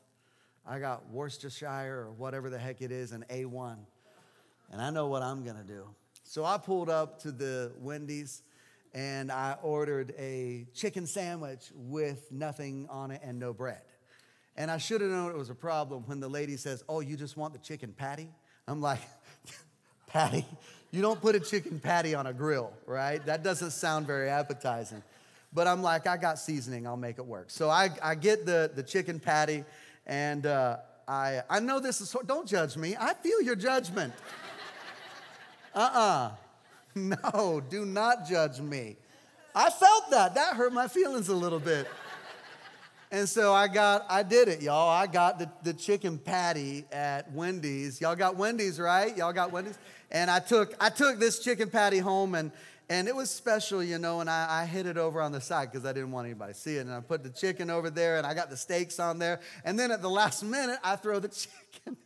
I 0.66 0.80
got 0.80 1.10
Worcestershire 1.10 2.06
or 2.08 2.12
whatever 2.12 2.50
the 2.50 2.60
heck 2.60 2.82
it 2.82 2.92
is, 2.92 3.12
and 3.12 3.28
A1, 3.28 3.78
and 4.72 4.82
I 4.82 4.90
know 4.90 5.08
what 5.08 5.22
I'm 5.22 5.44
gonna 5.44 5.66
do. 5.66 5.86
So 6.24 6.46
I 6.46 6.58
pulled 6.58 6.90
up 6.90 7.20
to 7.24 7.32
the 7.32 7.74
Wendy's 7.78 8.44
and 8.94 9.32
I 9.32 9.56
ordered 9.62 10.14
a 10.18 10.66
chicken 10.74 11.06
sandwich 11.06 11.72
with 11.74 12.32
nothing 12.32 12.88
on 12.90 13.12
it 13.12 13.22
and 13.24 13.40
no 13.40 13.54
bread. 13.54 13.82
And 14.58 14.70
I 14.70 14.78
should 14.78 15.02
have 15.02 15.10
known 15.10 15.32
it 15.32 15.38
was 15.38 15.50
a 15.50 15.56
problem 15.56 16.04
when 16.08 16.20
the 16.20 16.28
lady 16.28 16.58
says, 16.58 16.84
Oh, 16.90 17.00
you 17.00 17.16
just 17.16 17.38
want 17.38 17.54
the 17.54 17.60
chicken 17.60 17.94
patty? 17.98 18.28
I'm 18.68 18.82
like, 18.82 19.00
Patty? 20.08 20.46
You 20.92 21.02
don't 21.02 21.22
put 21.22 21.36
a 21.36 21.40
chicken 21.40 21.80
patty 21.80 22.14
on 22.14 22.28
a 22.28 22.34
grill, 22.34 22.74
right? 22.86 23.26
That 23.26 23.44
doesn't 23.44 23.72
sound 23.72 24.08
very 24.08 24.30
appetizing. 24.30 25.02
But 25.54 25.68
I'm 25.68 25.82
like, 25.82 26.06
I 26.06 26.18
got 26.18 26.38
seasoning, 26.38 26.86
I'll 26.86 26.98
make 26.98 27.18
it 27.18 27.26
work. 27.26 27.50
So 27.50 27.70
I, 27.70 27.90
I 28.04 28.16
get 28.16 28.46
the, 28.46 28.72
the 28.74 28.84
chicken 28.84 29.20
patty, 29.20 29.64
and 30.06 30.46
uh, 30.46 30.78
I, 31.08 31.42
I 31.50 31.60
know 31.60 31.80
this 31.80 32.02
is, 32.02 32.16
don't 32.26 32.48
judge 32.48 32.76
me. 32.76 32.96
I 33.00 33.14
feel 33.14 33.42
your 33.42 33.56
judgment. 33.56 34.14
Uh 35.74 35.80
uh-uh. 35.80 36.00
uh 36.00 36.32
No, 37.34 37.62
do 37.70 37.86
not 37.86 38.28
judge 38.28 38.60
me. 38.60 38.98
I 39.56 39.70
felt 39.70 40.12
that. 40.12 40.36
That 40.36 40.56
hurt 40.56 40.74
my 40.74 40.90
feelings 40.90 41.30
a 41.30 41.36
little 41.36 41.60
bit. 41.60 41.88
And 43.14 43.28
so 43.28 43.54
I 43.54 43.68
got, 43.68 44.06
I 44.10 44.24
did 44.24 44.48
it, 44.48 44.62
y'all. 44.62 44.88
I 44.88 45.06
got 45.06 45.38
the, 45.38 45.52
the 45.64 45.74
chicken 45.74 46.18
patty 46.18 46.86
at 46.94 47.30
Wendy's. 47.34 48.00
Y'all 48.00 48.16
got 48.16 48.38
Wendy's, 48.38 48.80
right? 48.80 49.16
Y'all 49.18 49.34
got 49.34 49.52
Wendy's? 49.52 49.78
And 50.12 50.32
I 50.32 50.40
took, 50.40 50.74
I 50.80 50.90
took 50.90 51.20
this 51.20 51.40
chicken 51.40 51.70
patty 51.70 51.98
home 51.98 52.36
and, 52.36 52.54
and 52.90 53.10
it 53.10 53.16
was 53.16 53.30
special, 53.30 53.84
you 53.84 53.98
know, 53.98 54.22
and 54.22 54.30
I, 54.30 54.62
I 54.62 54.66
hid 54.66 54.86
it 54.86 54.98
over 54.98 55.22
on 55.22 55.34
the 55.34 55.42
side 55.42 55.72
because 55.72 55.86
I 55.86 55.92
didn't 55.92 56.12
want 56.12 56.26
anybody 56.26 56.54
to 56.54 56.60
see 56.60 56.78
it. 56.78 56.86
And 56.86 56.94
I 56.94 57.02
put 57.02 57.22
the 57.22 57.30
chicken 57.30 57.70
over 57.70 57.90
there 57.90 58.18
and 58.18 58.26
I 58.26 58.34
got 58.34 58.50
the 58.50 58.56
steaks 58.56 58.98
on 58.98 59.20
there. 59.20 59.42
And 59.66 59.78
then 59.78 59.92
at 59.92 60.02
the 60.02 60.10
last 60.10 60.42
minute, 60.42 60.80
I 60.82 60.96
throw 60.96 61.20
the 61.20 61.28
chicken, 61.84 61.98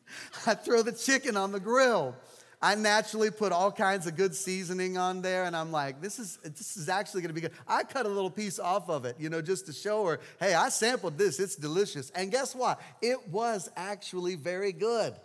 I 0.48 0.56
throw 0.56 0.82
the 0.82 0.92
chicken 0.92 1.38
on 1.38 1.52
the 1.52 1.60
grill. 1.60 2.16
I 2.62 2.76
naturally 2.76 3.32
put 3.32 3.52
all 3.52 3.72
kinds 3.72 4.08
of 4.08 4.16
good 4.16 4.36
seasoning 4.36 4.98
on 4.98 5.22
there, 5.22 5.44
and 5.44 5.56
I'm 5.56 5.72
like, 5.72 6.02
this 6.02 6.20
is 6.20 6.38
this 6.44 6.78
is 6.78 6.90
actually 6.90 7.22
gonna 7.22 7.34
be 7.34 7.42
good. 7.42 7.52
I 7.68 7.84
cut 7.84 8.06
a 8.06 8.10
little 8.10 8.30
piece 8.30 8.60
off 8.60 8.90
of 8.90 9.06
it, 9.06 9.16
you 9.20 9.30
know, 9.30 9.42
just 9.42 9.66
to 9.68 9.74
show 9.74 10.06
her, 10.06 10.20
hey, 10.40 10.54
I 10.54 10.70
sampled 10.70 11.18
this, 11.18 11.40
it's 11.40 11.56
delicious. 11.56 12.10
And 12.12 12.32
guess 12.32 12.56
what? 12.56 12.82
It 13.02 13.28
was 13.30 13.70
actually 13.76 14.36
very 14.36 14.72
good. 14.72 15.16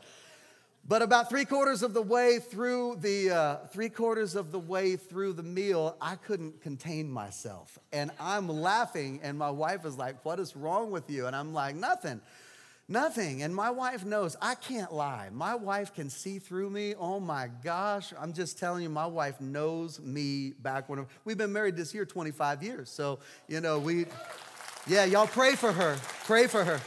But 0.86 1.02
about 1.02 1.28
three 1.28 1.44
quarters 1.44 1.82
of 1.82 1.94
the 1.94 2.02
way 2.02 2.38
through 2.38 2.96
the 3.00 3.30
uh, 3.30 3.56
three 3.66 3.90
quarters 3.90 4.34
of 4.34 4.50
the 4.50 4.58
way 4.58 4.96
through 4.96 5.34
the 5.34 5.42
meal, 5.42 5.96
I 6.00 6.16
couldn't 6.16 6.62
contain 6.62 7.10
myself, 7.10 7.78
and 7.92 8.10
I'm 8.18 8.48
laughing, 8.48 9.20
and 9.22 9.38
my 9.38 9.50
wife 9.50 9.84
is 9.84 9.96
like, 9.96 10.24
"What 10.24 10.40
is 10.40 10.56
wrong 10.56 10.90
with 10.90 11.08
you?" 11.10 11.26
And 11.26 11.36
I'm 11.36 11.52
like, 11.52 11.76
"Nothing." 11.76 12.20
Nothing. 12.90 13.44
And 13.44 13.54
my 13.54 13.70
wife 13.70 14.04
knows 14.04 14.36
I 14.42 14.56
can't 14.56 14.92
lie. 14.92 15.28
My 15.32 15.54
wife 15.54 15.94
can 15.94 16.10
see 16.10 16.40
through 16.40 16.70
me. 16.70 16.96
Oh 16.96 17.20
my 17.20 17.48
gosh. 17.62 18.12
I'm 18.20 18.32
just 18.32 18.58
telling 18.58 18.82
you, 18.82 18.88
my 18.88 19.06
wife 19.06 19.40
knows 19.40 20.00
me 20.00 20.54
back 20.60 20.88
when 20.88 21.06
we've 21.24 21.38
been 21.38 21.52
married 21.52 21.76
this 21.76 21.94
year 21.94 22.04
25 22.04 22.64
years. 22.64 22.90
So, 22.90 23.20
you 23.46 23.60
know, 23.60 23.78
we, 23.78 24.06
yeah, 24.88 25.04
y'all 25.04 25.28
pray 25.28 25.54
for 25.54 25.70
her. 25.70 25.98
Pray 26.24 26.48
for 26.48 26.64
her. 26.64 26.80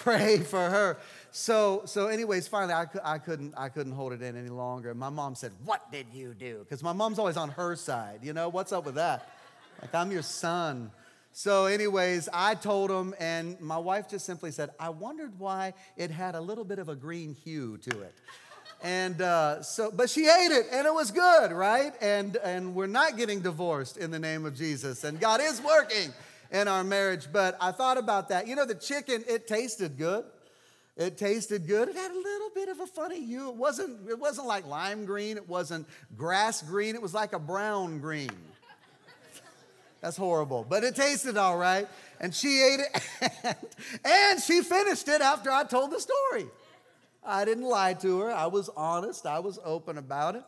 Pray 0.00 0.40
for 0.40 0.68
her. 0.68 0.98
So, 1.30 1.84
so 1.86 2.08
anyways, 2.08 2.46
finally, 2.46 2.74
I, 2.74 2.84
I, 3.02 3.16
couldn't, 3.16 3.54
I 3.56 3.70
couldn't 3.70 3.92
hold 3.92 4.12
it 4.12 4.20
in 4.20 4.36
any 4.36 4.50
longer. 4.50 4.92
My 4.92 5.08
mom 5.08 5.34
said, 5.34 5.52
What 5.64 5.90
did 5.90 6.08
you 6.12 6.34
do? 6.34 6.58
Because 6.58 6.82
my 6.82 6.92
mom's 6.92 7.18
always 7.18 7.38
on 7.38 7.48
her 7.48 7.76
side. 7.76 8.20
You 8.22 8.34
know, 8.34 8.50
what's 8.50 8.72
up 8.72 8.84
with 8.84 8.96
that? 8.96 9.30
Like, 9.80 9.94
I'm 9.94 10.12
your 10.12 10.20
son. 10.20 10.90
So, 11.34 11.64
anyways, 11.64 12.28
I 12.30 12.54
told 12.54 12.90
him, 12.90 13.14
and 13.18 13.58
my 13.58 13.78
wife 13.78 14.06
just 14.08 14.26
simply 14.26 14.50
said, 14.50 14.68
I 14.78 14.90
wondered 14.90 15.38
why 15.38 15.72
it 15.96 16.10
had 16.10 16.34
a 16.34 16.40
little 16.40 16.64
bit 16.64 16.78
of 16.78 16.90
a 16.90 16.94
green 16.94 17.34
hue 17.34 17.78
to 17.78 18.02
it. 18.02 18.14
And 18.82 19.22
uh, 19.22 19.62
so, 19.62 19.90
but 19.90 20.10
she 20.10 20.22
ate 20.22 20.50
it, 20.50 20.66
and 20.70 20.86
it 20.86 20.92
was 20.92 21.10
good, 21.10 21.52
right? 21.52 21.92
And, 22.02 22.36
and 22.36 22.74
we're 22.74 22.86
not 22.86 23.16
getting 23.16 23.40
divorced 23.40 23.96
in 23.96 24.10
the 24.10 24.18
name 24.18 24.44
of 24.44 24.54
Jesus, 24.54 25.04
and 25.04 25.18
God 25.18 25.40
is 25.40 25.62
working 25.62 26.12
in 26.50 26.68
our 26.68 26.84
marriage. 26.84 27.28
But 27.32 27.56
I 27.60 27.72
thought 27.72 27.96
about 27.96 28.28
that. 28.28 28.46
You 28.46 28.54
know, 28.54 28.66
the 28.66 28.74
chicken, 28.74 29.24
it 29.26 29.46
tasted 29.46 29.96
good. 29.96 30.24
It 30.98 31.16
tasted 31.16 31.66
good. 31.66 31.88
It 31.88 31.96
had 31.96 32.10
a 32.10 32.14
little 32.14 32.50
bit 32.54 32.68
of 32.68 32.80
a 32.80 32.86
funny 32.86 33.24
hue. 33.24 33.48
It 33.48 33.56
wasn't, 33.56 34.10
it 34.10 34.18
wasn't 34.18 34.48
like 34.48 34.66
lime 34.66 35.06
green, 35.06 35.38
it 35.38 35.48
wasn't 35.48 35.86
grass 36.14 36.60
green, 36.60 36.94
it 36.94 37.00
was 37.00 37.14
like 37.14 37.32
a 37.32 37.38
brown 37.38 38.00
green. 38.00 38.30
That's 40.02 40.16
horrible. 40.16 40.66
But 40.68 40.82
it 40.84 40.96
tasted 40.96 41.36
all 41.36 41.56
right. 41.56 41.88
And 42.20 42.34
she 42.34 42.60
ate 42.60 42.80
it. 42.80 43.56
and 44.04 44.42
she 44.42 44.60
finished 44.62 45.08
it 45.08 45.20
after 45.20 45.50
I 45.50 45.64
told 45.64 45.92
the 45.92 46.00
story. 46.00 46.46
I 47.24 47.44
didn't 47.44 47.64
lie 47.64 47.94
to 47.94 48.20
her. 48.20 48.32
I 48.32 48.46
was 48.46 48.68
honest. 48.76 49.26
I 49.26 49.38
was 49.38 49.60
open 49.64 49.96
about 49.96 50.34
it. 50.34 50.42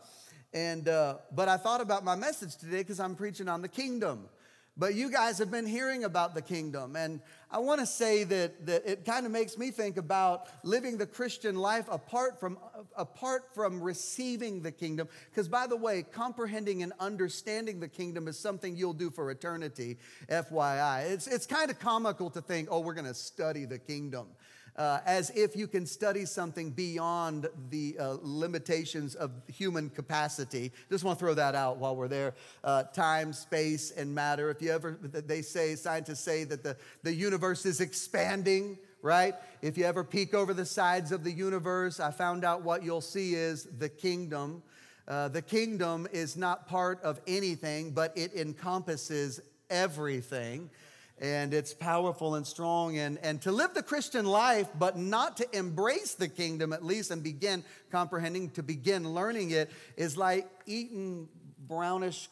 And, 0.53 0.89
uh, 0.89 1.19
but 1.33 1.49
I 1.49 1.57
thought 1.57 1.81
about 1.81 2.05
my 2.05 2.17
message 2.17 2.57
today 2.57 2.79
because 2.79 2.99
I'm 2.99 3.15
preaching 3.15 3.49
on 3.49 3.63
the 3.63 3.69
kingdom. 3.69 4.29
But 4.77 4.97
you 4.97 5.09
guys 5.09 5.39
have 5.39 5.53
been 5.53 5.67
hearing 5.67 6.03
about 6.03 6.35
the 6.35 6.43
kingdom. 6.43 6.97
And 6.97 7.21
I 7.49 7.59
want 7.59 7.79
to 7.79 7.87
say 7.87 8.25
that, 8.25 8.67
that 8.67 8.83
it 8.85 9.05
kind 9.05 9.25
of 9.25 9.31
makes 9.31 9.57
me 9.57 9.71
think 9.71 9.97
about 9.97 10.49
living 10.65 10.99
the 10.99 11.07
Christian 11.07 11.55
life 11.55 11.87
apart 11.89 12.41
from, 12.41 12.59
apart 12.97 13.55
from 13.55 13.81
receiving 13.81 14.63
the 14.63 14.73
kingdom. 14.73 15.09
Because, 15.31 15.47
by 15.47 15.69
the 15.69 15.77
way, 15.77 16.03
comprehending 16.03 16.83
and 16.83 16.93
understanding 16.99 17.79
the 17.79 17.89
kingdom 17.89 18.27
is 18.27 18.37
something 18.37 18.75
you'll 18.75 18.95
do 18.95 19.11
for 19.11 19.31
eternity, 19.31 19.97
FYI. 20.29 21.11
It's, 21.13 21.29
it's 21.29 21.47
kind 21.47 21.71
of 21.71 21.79
comical 21.79 22.29
to 22.31 22.41
think, 22.41 22.69
oh, 22.71 22.81
we're 22.81 22.95
going 22.95 23.07
to 23.07 23.15
study 23.15 23.67
the 23.67 23.79
kingdom 23.79 24.27
uh, 24.77 25.01
as 25.07 25.31
if 25.31 25.55
you 25.57 25.67
can 25.67 25.87
study 25.87 26.25
something 26.25 26.71
beyond 26.71 27.49
the 27.71 27.97
uh, 27.99 28.17
limitations 28.23 29.15
of 29.15 29.31
human 29.47 29.89
capacity. 29.89 30.73
Just 30.91 31.05
want 31.05 31.19
to 31.19 31.25
throw 31.25 31.35
that 31.35 31.55
out 31.55 31.79
while 31.79 31.95
we're 31.95 32.09
there. 32.09 32.35
Uh, 32.63 32.83
time, 32.85 33.33
space, 33.33 33.93
and 33.93 34.15
matter. 34.15 34.51
If 34.51 34.61
you 34.61 34.73
ever, 34.73 34.99
they 35.03 35.43
say, 35.43 35.77
scientists 35.77 36.21
say 36.21 36.45
that 36.45 36.63
the, 36.63 36.77
the 37.03 37.15
universe 37.15 37.67
is 37.67 37.81
expanding, 37.81 38.79
right? 39.03 39.35
If 39.63 39.79
you 39.79 39.85
ever 39.85 40.03
peek 40.03 40.35
over 40.35 40.53
the 40.53 40.67
sides 40.67 41.13
of 41.13 41.23
the 41.23 41.33
universe, 41.33 42.01
I 42.01 42.11
found 42.11 42.45
out 42.45 42.63
what 42.63 42.83
you'll 42.83 43.01
see 43.01 43.35
is 43.35 43.65
the 43.79 43.89
kingdom. 43.89 44.63
Uh, 45.07 45.29
the 45.29 45.43
kingdom 45.43 46.09
is 46.13 46.37
not 46.37 46.67
part 46.67 47.01
of 47.03 47.21
anything, 47.27 47.91
but 47.91 48.17
it 48.17 48.35
encompasses 48.35 49.41
everything 49.71 50.71
and 51.21 51.55
it's 51.55 51.73
powerful 51.73 52.35
and 52.35 52.47
strong. 52.47 52.99
And, 52.99 53.19
and 53.19 53.41
to 53.43 53.53
live 53.53 53.75
the 53.75 53.83
Christian 53.83 54.27
life, 54.27 54.69
but 54.79 54.99
not 54.99 55.37
to 55.39 55.57
embrace 55.57 56.15
the 56.15 56.29
kingdom 56.29 56.73
at 56.73 56.85
least 56.85 57.11
and 57.11 57.23
begin 57.23 57.65
comprehending, 57.91 58.51
to 58.51 58.63
begin 58.63 59.09
learning 59.15 59.51
it, 59.51 59.71
is 59.97 60.17
like 60.17 60.49
eating 60.67 61.29
brownish 61.67 62.29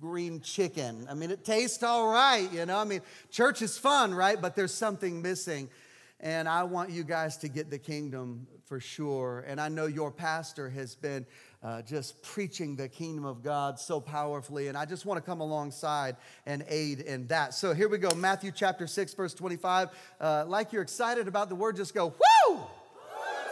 green 0.00 0.40
chicken. 0.40 1.06
I 1.10 1.14
mean, 1.14 1.30
it 1.30 1.44
tastes 1.44 1.82
all 1.82 2.08
right, 2.08 2.50
you 2.52 2.66
know. 2.66 2.78
I 2.78 2.84
mean, 2.84 3.00
church 3.30 3.62
is 3.62 3.78
fun, 3.78 4.14
right? 4.14 4.40
But 4.40 4.54
there's 4.54 4.74
something 4.74 5.22
missing. 5.22 5.70
And 6.20 6.48
I 6.48 6.64
want 6.64 6.90
you 6.90 7.04
guys 7.04 7.36
to 7.38 7.48
get 7.48 7.70
the 7.70 7.78
kingdom 7.78 8.46
for 8.64 8.80
sure. 8.80 9.44
And 9.46 9.60
I 9.60 9.68
know 9.68 9.86
your 9.86 10.10
pastor 10.10 10.68
has 10.70 10.94
been 10.94 11.26
uh, 11.66 11.82
just 11.82 12.22
preaching 12.22 12.76
the 12.76 12.88
kingdom 12.88 13.24
of 13.24 13.42
God 13.42 13.80
so 13.80 14.00
powerfully. 14.00 14.68
And 14.68 14.78
I 14.78 14.84
just 14.84 15.04
want 15.04 15.18
to 15.18 15.20
come 15.28 15.40
alongside 15.40 16.14
and 16.46 16.64
aid 16.68 17.00
in 17.00 17.26
that. 17.26 17.54
So 17.54 17.74
here 17.74 17.88
we 17.88 17.98
go 17.98 18.14
Matthew 18.14 18.52
chapter 18.54 18.86
6, 18.86 19.14
verse 19.14 19.34
25. 19.34 19.88
Uh, 20.20 20.44
like 20.46 20.72
you're 20.72 20.82
excited 20.82 21.26
about 21.26 21.48
the 21.48 21.56
word, 21.56 21.74
just 21.74 21.92
go, 21.92 22.14
woo! 22.48 22.60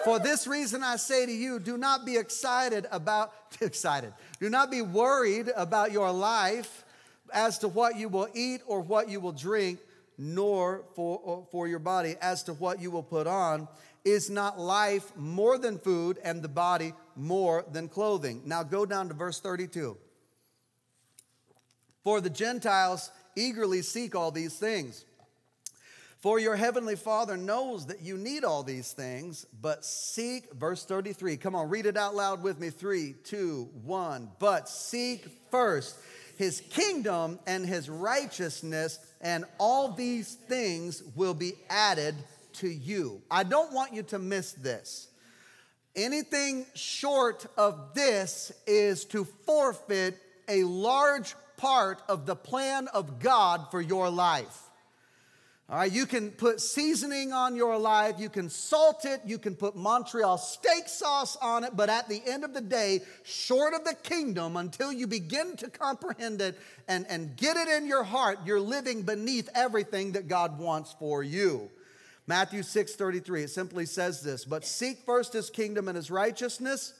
For 0.04 0.20
this 0.20 0.46
reason 0.46 0.84
I 0.84 0.94
say 0.94 1.26
to 1.26 1.32
you, 1.32 1.58
do 1.58 1.76
not 1.76 2.06
be 2.06 2.16
excited 2.16 2.86
about, 2.92 3.32
excited. 3.60 4.12
Do 4.38 4.48
not 4.48 4.70
be 4.70 4.80
worried 4.80 5.50
about 5.56 5.90
your 5.90 6.12
life 6.12 6.84
as 7.32 7.58
to 7.58 7.68
what 7.68 7.96
you 7.96 8.08
will 8.08 8.28
eat 8.32 8.60
or 8.66 8.80
what 8.80 9.08
you 9.08 9.18
will 9.18 9.32
drink, 9.32 9.80
nor 10.18 10.82
for, 10.94 11.44
for 11.50 11.66
your 11.66 11.80
body 11.80 12.14
as 12.20 12.44
to 12.44 12.52
what 12.52 12.80
you 12.80 12.92
will 12.92 13.02
put 13.02 13.26
on. 13.26 13.66
Is 14.04 14.28
not 14.28 14.58
life 14.58 15.16
more 15.16 15.56
than 15.58 15.78
food 15.78 16.18
and 16.22 16.42
the 16.42 16.48
body 16.48 16.92
more 17.16 17.64
than 17.72 17.88
clothing? 17.88 18.42
Now 18.44 18.62
go 18.62 18.84
down 18.84 19.08
to 19.08 19.14
verse 19.14 19.40
32. 19.40 19.96
For 22.02 22.20
the 22.20 22.30
Gentiles 22.30 23.10
eagerly 23.34 23.80
seek 23.82 24.14
all 24.14 24.30
these 24.30 24.58
things 24.58 25.04
For 26.24 26.38
your 26.38 26.56
heavenly 26.56 26.96
Father 26.96 27.36
knows 27.36 27.84
that 27.86 28.00
you 28.00 28.16
need 28.16 28.44
all 28.44 28.62
these 28.62 28.92
things, 28.92 29.44
but 29.60 29.84
seek, 29.84 30.50
verse 30.54 30.82
33. 30.86 31.36
Come 31.36 31.54
on, 31.54 31.68
read 31.68 31.84
it 31.84 31.98
out 31.98 32.14
loud 32.14 32.42
with 32.42 32.58
me. 32.58 32.70
Three, 32.70 33.14
two, 33.24 33.68
one. 33.84 34.30
But 34.38 34.66
seek 34.70 35.26
first 35.50 35.98
his 36.38 36.62
kingdom 36.70 37.38
and 37.46 37.66
his 37.66 37.90
righteousness, 37.90 38.98
and 39.20 39.44
all 39.58 39.92
these 39.92 40.32
things 40.32 41.02
will 41.14 41.34
be 41.34 41.52
added 41.68 42.14
to 42.54 42.68
you. 42.68 43.22
I 43.30 43.42
don't 43.44 43.72
want 43.72 43.92
you 43.94 44.02
to 44.04 44.18
miss 44.18 44.52
this. 44.52 45.08
Anything 45.96 46.66
short 46.74 47.46
of 47.56 47.94
this 47.94 48.52
is 48.66 49.04
to 49.06 49.24
forfeit 49.24 50.18
a 50.48 50.64
large 50.64 51.34
part 51.56 52.02
of 52.08 52.26
the 52.26 52.36
plan 52.36 52.88
of 52.88 53.20
God 53.20 53.70
for 53.70 53.80
your 53.80 54.10
life. 54.10 54.60
All 55.70 55.78
right, 55.78 55.90
you 55.90 56.04
can 56.04 56.30
put 56.30 56.60
seasoning 56.60 57.32
on 57.32 57.56
your 57.56 57.78
life, 57.78 58.16
you 58.18 58.28
can 58.28 58.50
salt 58.50 59.06
it, 59.06 59.22
you 59.24 59.38
can 59.38 59.54
put 59.54 59.74
Montreal 59.74 60.36
steak 60.36 60.88
sauce 60.88 61.36
on 61.36 61.64
it, 61.64 61.74
but 61.74 61.88
at 61.88 62.06
the 62.06 62.20
end 62.26 62.44
of 62.44 62.52
the 62.52 62.60
day, 62.60 63.00
short 63.22 63.72
of 63.72 63.82
the 63.82 63.94
kingdom, 63.94 64.58
until 64.58 64.92
you 64.92 65.06
begin 65.06 65.56
to 65.56 65.70
comprehend 65.70 66.42
it 66.42 66.58
and, 66.86 67.06
and 67.08 67.34
get 67.36 67.56
it 67.56 67.68
in 67.68 67.86
your 67.86 68.04
heart, 68.04 68.40
you're 68.44 68.60
living 68.60 69.02
beneath 69.02 69.48
everything 69.54 70.12
that 70.12 70.28
God 70.28 70.58
wants 70.58 70.94
for 70.98 71.22
you. 71.22 71.70
Matthew 72.26 72.62
6 72.62 72.94
33, 72.94 73.44
it 73.44 73.50
simply 73.50 73.86
says 73.86 74.22
this 74.22 74.44
But 74.44 74.64
seek 74.64 74.98
first 75.04 75.32
his 75.32 75.50
kingdom 75.50 75.88
and 75.88 75.96
his 75.96 76.10
righteousness, 76.10 76.94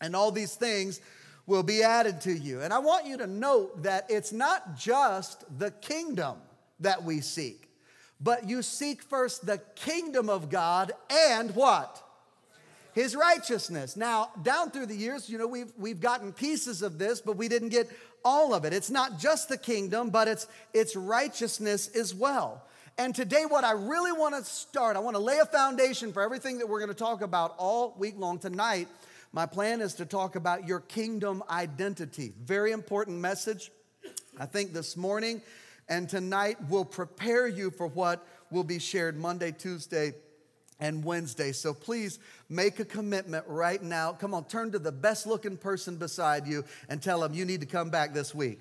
and 0.00 0.16
all 0.16 0.30
these 0.30 0.54
things 0.54 1.00
will 1.46 1.62
be 1.62 1.82
added 1.82 2.20
to 2.22 2.32
you. 2.32 2.62
And 2.62 2.72
I 2.72 2.78
want 2.78 3.06
you 3.06 3.18
to 3.18 3.26
note 3.26 3.82
that 3.82 4.06
it's 4.08 4.32
not 4.32 4.76
just 4.76 5.44
the 5.58 5.70
kingdom 5.70 6.36
that 6.80 7.04
we 7.04 7.20
seek 7.20 7.64
but 8.24 8.48
you 8.48 8.62
seek 8.62 9.02
first 9.02 9.44
the 9.44 9.58
kingdom 9.76 10.30
of 10.30 10.48
God 10.48 10.92
and 11.10 11.54
what? 11.54 12.02
His 12.94 13.14
righteousness. 13.14 13.96
Now, 13.96 14.30
down 14.42 14.70
through 14.70 14.86
the 14.86 14.96
years, 14.96 15.28
you 15.28 15.36
know, 15.36 15.46
we've, 15.48 15.72
we've 15.76 16.00
gotten 16.00 16.32
pieces 16.32 16.80
of 16.80 16.98
this, 16.98 17.20
but 17.20 17.36
we 17.36 17.48
didn't 17.48 17.68
get 17.68 17.90
all 18.24 18.54
of 18.54 18.64
it. 18.64 18.72
It's 18.72 18.90
not 18.90 19.18
just 19.18 19.48
the 19.48 19.58
kingdom, 19.58 20.08
but 20.10 20.26
it's, 20.26 20.46
it's 20.72 20.96
righteousness 20.96 21.88
as 21.88 22.14
well. 22.14 22.62
And 22.96 23.12
today, 23.12 23.44
what 23.44 23.64
I 23.64 23.72
really 23.72 24.12
want 24.12 24.36
to 24.36 24.44
start, 24.48 24.96
I 24.96 25.00
want 25.00 25.16
to 25.16 25.22
lay 25.22 25.38
a 25.38 25.46
foundation 25.46 26.12
for 26.12 26.22
everything 26.22 26.58
that 26.58 26.68
we're 26.68 26.78
going 26.78 26.90
to 26.90 26.94
talk 26.94 27.22
about 27.22 27.54
all 27.58 27.92
week 27.98 28.14
long 28.16 28.38
tonight. 28.38 28.86
My 29.32 29.46
plan 29.46 29.80
is 29.80 29.94
to 29.94 30.06
talk 30.06 30.36
about 30.36 30.68
your 30.68 30.78
kingdom 30.78 31.42
identity. 31.50 32.32
Very 32.44 32.70
important 32.70 33.18
message. 33.18 33.72
I 34.38 34.46
think 34.46 34.72
this 34.72 34.96
morning 34.96 35.42
and 35.88 36.08
tonight 36.08 36.56
will 36.68 36.84
prepare 36.84 37.48
you 37.48 37.72
for 37.72 37.88
what 37.88 38.24
will 38.52 38.62
be 38.62 38.78
shared 38.78 39.18
Monday, 39.18 39.50
Tuesday, 39.50 40.12
and 40.78 41.04
Wednesday. 41.04 41.50
So 41.50 41.74
please 41.74 42.20
make 42.48 42.78
a 42.78 42.84
commitment 42.84 43.44
right 43.48 43.82
now. 43.82 44.12
Come 44.12 44.34
on, 44.34 44.44
turn 44.44 44.70
to 44.70 44.78
the 44.78 44.92
best 44.92 45.26
looking 45.26 45.56
person 45.56 45.96
beside 45.96 46.46
you 46.46 46.64
and 46.88 47.02
tell 47.02 47.20
them 47.20 47.34
you 47.34 47.44
need 47.44 47.60
to 47.60 47.66
come 47.66 47.90
back 47.90 48.14
this 48.14 48.32
week. 48.32 48.60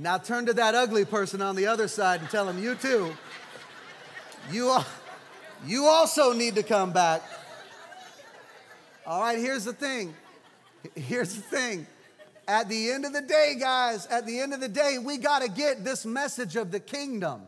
Now 0.00 0.16
turn 0.16 0.46
to 0.46 0.52
that 0.54 0.76
ugly 0.76 1.04
person 1.04 1.42
on 1.42 1.56
the 1.56 1.66
other 1.66 1.88
side 1.88 2.20
and 2.20 2.30
tell 2.30 2.46
them 2.46 2.62
you 2.62 2.76
too. 2.76 3.12
You, 4.52 4.78
you 5.66 5.86
also 5.86 6.32
need 6.32 6.54
to 6.54 6.62
come 6.62 6.92
back. 6.92 7.20
All 9.04 9.20
right, 9.20 9.38
here's 9.38 9.64
the 9.64 9.72
thing. 9.72 10.14
Here's 10.94 11.34
the 11.34 11.40
thing. 11.40 11.86
At 12.46 12.68
the 12.68 12.92
end 12.92 13.06
of 13.06 13.12
the 13.12 13.20
day, 13.20 13.56
guys, 13.58 14.06
at 14.06 14.24
the 14.24 14.38
end 14.38 14.54
of 14.54 14.60
the 14.60 14.68
day, 14.68 14.98
we 15.04 15.18
got 15.18 15.42
to 15.42 15.50
get 15.50 15.84
this 15.84 16.06
message 16.06 16.54
of 16.54 16.70
the 16.70 16.80
kingdom. 16.80 17.42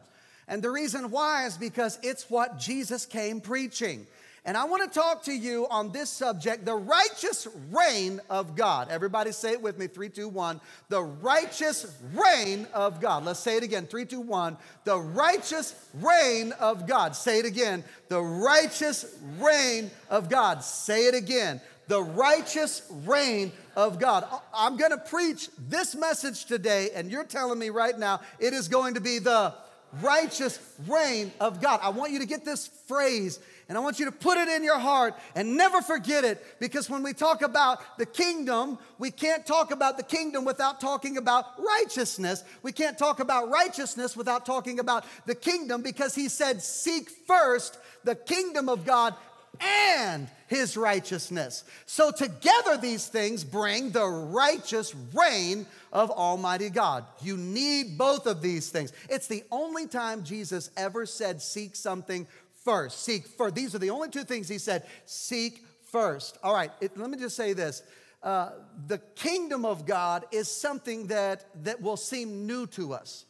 And 0.48 0.60
the 0.60 0.70
reason 0.70 1.12
why 1.12 1.46
is 1.46 1.56
because 1.56 2.00
it's 2.02 2.28
what 2.28 2.58
Jesus 2.58 3.06
came 3.06 3.40
preaching. 3.40 4.08
And 4.44 4.56
I 4.56 4.64
want 4.64 4.90
to 4.90 4.98
talk 4.98 5.24
to 5.24 5.32
you 5.32 5.66
on 5.70 5.92
this 5.92 6.08
subject 6.08 6.64
the 6.64 6.74
righteous 6.74 7.46
reign 7.70 8.20
of 8.30 8.56
God. 8.56 8.88
Everybody 8.90 9.32
say 9.32 9.52
it 9.52 9.62
with 9.62 9.78
me 9.78 9.86
three, 9.86 10.08
two, 10.08 10.28
one. 10.28 10.60
The 10.88 11.02
righteous 11.02 11.94
reign 12.14 12.66
of 12.72 13.00
God. 13.00 13.24
Let's 13.24 13.40
say 13.40 13.56
it 13.58 13.62
again 13.62 13.86
three, 13.86 14.06
two, 14.06 14.20
one. 14.20 14.56
The 14.84 14.98
righteous 14.98 15.74
reign 15.94 16.52
of 16.52 16.86
God. 16.86 17.14
Say 17.14 17.38
it 17.38 17.46
again. 17.46 17.84
The 18.08 18.22
righteous 18.22 19.04
reign 19.38 19.90
of 20.08 20.28
God. 20.28 20.64
Say 20.64 21.06
it 21.06 21.14
again 21.14 21.60
the 21.90 22.00
righteous 22.00 22.82
reign 23.04 23.50
of 23.74 23.98
God. 23.98 24.24
I'm 24.54 24.76
going 24.76 24.92
to 24.92 24.96
preach 24.96 25.48
this 25.58 25.96
message 25.96 26.44
today, 26.44 26.90
and 26.94 27.10
you're 27.10 27.24
telling 27.24 27.58
me 27.58 27.70
right 27.70 27.98
now 27.98 28.20
it 28.38 28.54
is 28.54 28.68
going 28.68 28.94
to 28.94 29.00
be 29.00 29.18
the 29.18 29.52
righteous 30.00 30.60
reign 30.86 31.32
of 31.40 31.60
God. 31.60 31.80
I 31.82 31.88
want 31.90 32.12
you 32.12 32.20
to 32.20 32.26
get 32.26 32.44
this 32.44 32.68
phrase 32.86 33.40
and 33.70 33.78
I 33.78 33.80
want 33.82 34.00
you 34.00 34.06
to 34.06 34.12
put 34.12 34.36
it 34.36 34.48
in 34.48 34.64
your 34.64 34.80
heart 34.80 35.14
and 35.36 35.56
never 35.56 35.80
forget 35.80 36.24
it 36.24 36.44
because 36.58 36.90
when 36.90 37.04
we 37.04 37.12
talk 37.12 37.40
about 37.40 37.98
the 37.98 38.04
kingdom, 38.04 38.80
we 38.98 39.12
can't 39.12 39.46
talk 39.46 39.70
about 39.70 39.96
the 39.96 40.02
kingdom 40.02 40.44
without 40.44 40.80
talking 40.80 41.18
about 41.18 41.44
righteousness. 41.56 42.42
We 42.64 42.72
can't 42.72 42.98
talk 42.98 43.20
about 43.20 43.48
righteousness 43.48 44.16
without 44.16 44.44
talking 44.44 44.80
about 44.80 45.04
the 45.24 45.36
kingdom 45.36 45.82
because 45.82 46.16
he 46.16 46.28
said, 46.28 46.60
Seek 46.62 47.10
first 47.28 47.78
the 48.02 48.16
kingdom 48.16 48.68
of 48.68 48.84
God 48.84 49.14
and 49.60 50.26
his 50.48 50.76
righteousness. 50.76 51.62
So, 51.86 52.10
together, 52.10 52.76
these 52.76 53.06
things 53.06 53.44
bring 53.44 53.90
the 53.90 54.04
righteous 54.04 54.96
reign 55.14 55.64
of 55.92 56.10
Almighty 56.10 56.70
God. 56.70 57.04
You 57.22 57.36
need 57.36 57.96
both 57.96 58.26
of 58.26 58.42
these 58.42 58.68
things. 58.68 58.92
It's 59.08 59.28
the 59.28 59.44
only 59.52 59.86
time 59.86 60.24
Jesus 60.24 60.70
ever 60.76 61.06
said, 61.06 61.40
Seek 61.40 61.76
something 61.76 62.26
first. 62.70 63.02
Seek 63.02 63.26
first. 63.26 63.54
These 63.54 63.74
are 63.74 63.80
the 63.80 63.90
only 63.90 64.08
two 64.08 64.22
things 64.22 64.48
he 64.48 64.58
said, 64.58 64.84
Seek 65.04 65.64
first. 65.90 66.38
All 66.42 66.54
right, 66.54 66.70
it, 66.80 66.96
let 66.96 67.10
me 67.10 67.18
just 67.18 67.36
say 67.36 67.52
this. 67.52 67.82
Uh, 68.22 68.50
the 68.86 68.98
kingdom 68.98 69.64
of 69.64 69.86
God 69.86 70.24
is 70.30 70.48
something 70.48 71.08
that, 71.08 71.46
that 71.64 71.80
will 71.80 71.96
seem 71.96 72.46
new 72.46 72.66
to 72.68 72.92
us. 72.92 73.24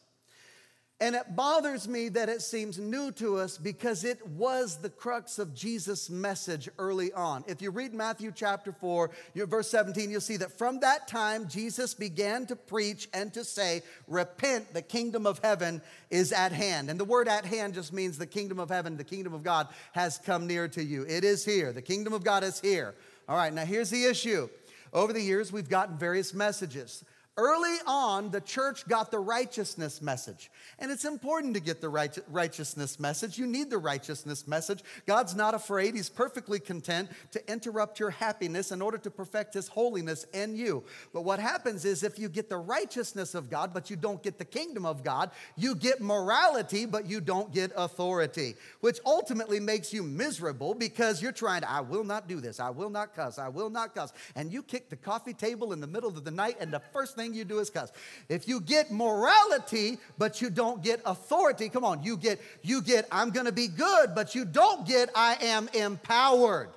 And 1.02 1.14
it 1.14 1.34
bothers 1.34 1.88
me 1.88 2.10
that 2.10 2.28
it 2.28 2.42
seems 2.42 2.78
new 2.78 3.10
to 3.12 3.38
us 3.38 3.56
because 3.56 4.04
it 4.04 4.24
was 4.26 4.76
the 4.76 4.90
crux 4.90 5.38
of 5.38 5.54
Jesus' 5.54 6.10
message 6.10 6.68
early 6.78 7.10
on. 7.14 7.42
If 7.48 7.62
you 7.62 7.70
read 7.70 7.94
Matthew 7.94 8.30
chapter 8.34 8.70
4, 8.70 9.10
verse 9.34 9.70
17, 9.70 10.10
you'll 10.10 10.20
see 10.20 10.36
that 10.36 10.58
from 10.58 10.80
that 10.80 11.08
time 11.08 11.48
Jesus 11.48 11.94
began 11.94 12.44
to 12.46 12.56
preach 12.56 13.08
and 13.14 13.32
to 13.32 13.44
say, 13.44 13.80
Repent, 14.08 14.74
the 14.74 14.82
kingdom 14.82 15.26
of 15.26 15.38
heaven 15.42 15.80
is 16.10 16.32
at 16.32 16.52
hand. 16.52 16.90
And 16.90 17.00
the 17.00 17.06
word 17.06 17.28
at 17.28 17.46
hand 17.46 17.72
just 17.72 17.94
means 17.94 18.18
the 18.18 18.26
kingdom 18.26 18.60
of 18.60 18.68
heaven, 18.68 18.98
the 18.98 19.04
kingdom 19.04 19.32
of 19.32 19.42
God 19.42 19.68
has 19.92 20.18
come 20.18 20.46
near 20.46 20.68
to 20.68 20.84
you. 20.84 21.06
It 21.08 21.24
is 21.24 21.46
here. 21.46 21.72
The 21.72 21.80
kingdom 21.80 22.12
of 22.12 22.24
God 22.24 22.44
is 22.44 22.60
here. 22.60 22.94
All 23.26 23.38
right, 23.38 23.54
now 23.54 23.64
here's 23.64 23.88
the 23.88 24.04
issue. 24.04 24.50
Over 24.92 25.14
the 25.14 25.22
years, 25.22 25.50
we've 25.50 25.68
gotten 25.68 25.96
various 25.96 26.34
messages. 26.34 27.04
Early 27.40 27.78
on, 27.86 28.30
the 28.30 28.42
church 28.42 28.86
got 28.86 29.10
the 29.10 29.18
righteousness 29.18 30.02
message. 30.02 30.50
And 30.78 30.90
it's 30.90 31.06
important 31.06 31.54
to 31.54 31.60
get 31.60 31.80
the 31.80 31.88
righteousness 31.88 33.00
message. 33.00 33.38
You 33.38 33.46
need 33.46 33.70
the 33.70 33.78
righteousness 33.78 34.46
message. 34.46 34.84
God's 35.06 35.34
not 35.34 35.54
afraid, 35.54 35.94
He's 35.94 36.10
perfectly 36.10 36.60
content 36.60 37.08
to 37.30 37.50
interrupt 37.50 37.98
your 37.98 38.10
happiness 38.10 38.72
in 38.72 38.82
order 38.82 38.98
to 38.98 39.10
perfect 39.10 39.54
His 39.54 39.68
holiness 39.68 40.26
in 40.34 40.54
you. 40.54 40.84
But 41.14 41.22
what 41.22 41.38
happens 41.38 41.86
is 41.86 42.02
if 42.02 42.18
you 42.18 42.28
get 42.28 42.50
the 42.50 42.58
righteousness 42.58 43.34
of 43.34 43.48
God, 43.48 43.72
but 43.72 43.88
you 43.88 43.96
don't 43.96 44.22
get 44.22 44.36
the 44.36 44.44
kingdom 44.44 44.84
of 44.84 45.02
God, 45.02 45.30
you 45.56 45.74
get 45.74 46.02
morality, 46.02 46.84
but 46.84 47.06
you 47.06 47.22
don't 47.22 47.54
get 47.54 47.72
authority, 47.74 48.54
which 48.82 48.98
ultimately 49.06 49.60
makes 49.60 49.94
you 49.94 50.02
miserable 50.02 50.74
because 50.74 51.22
you're 51.22 51.32
trying 51.32 51.62
to, 51.62 51.70
I 51.70 51.80
will 51.80 52.04
not 52.04 52.28
do 52.28 52.38
this, 52.42 52.60
I 52.60 52.68
will 52.68 52.90
not 52.90 53.16
cuss, 53.16 53.38
I 53.38 53.48
will 53.48 53.70
not 53.70 53.94
cuss. 53.94 54.12
And 54.36 54.52
you 54.52 54.62
kick 54.62 54.90
the 54.90 54.96
coffee 54.96 55.32
table 55.32 55.72
in 55.72 55.80
the 55.80 55.86
middle 55.86 56.10
of 56.10 56.22
the 56.22 56.30
night, 56.30 56.58
and 56.60 56.70
the 56.70 56.82
first 56.92 57.16
thing 57.16 57.29
thing 57.30 57.38
you 57.38 57.44
do 57.44 57.58
is 57.58 57.70
cuss. 57.70 57.92
If 58.28 58.48
you 58.48 58.60
get 58.60 58.90
morality, 58.90 59.98
but 60.18 60.42
you 60.42 60.50
don't 60.50 60.82
get 60.82 61.00
authority, 61.06 61.68
come 61.68 61.84
on, 61.84 62.02
you 62.02 62.16
get, 62.16 62.40
you 62.62 62.82
get, 62.82 63.06
I'm 63.10 63.30
gonna 63.30 63.52
be 63.52 63.68
good, 63.68 64.14
but 64.14 64.34
you 64.34 64.44
don't 64.44 64.86
get, 64.86 65.10
I 65.14 65.36
am 65.40 65.68
empowered. 65.74 66.70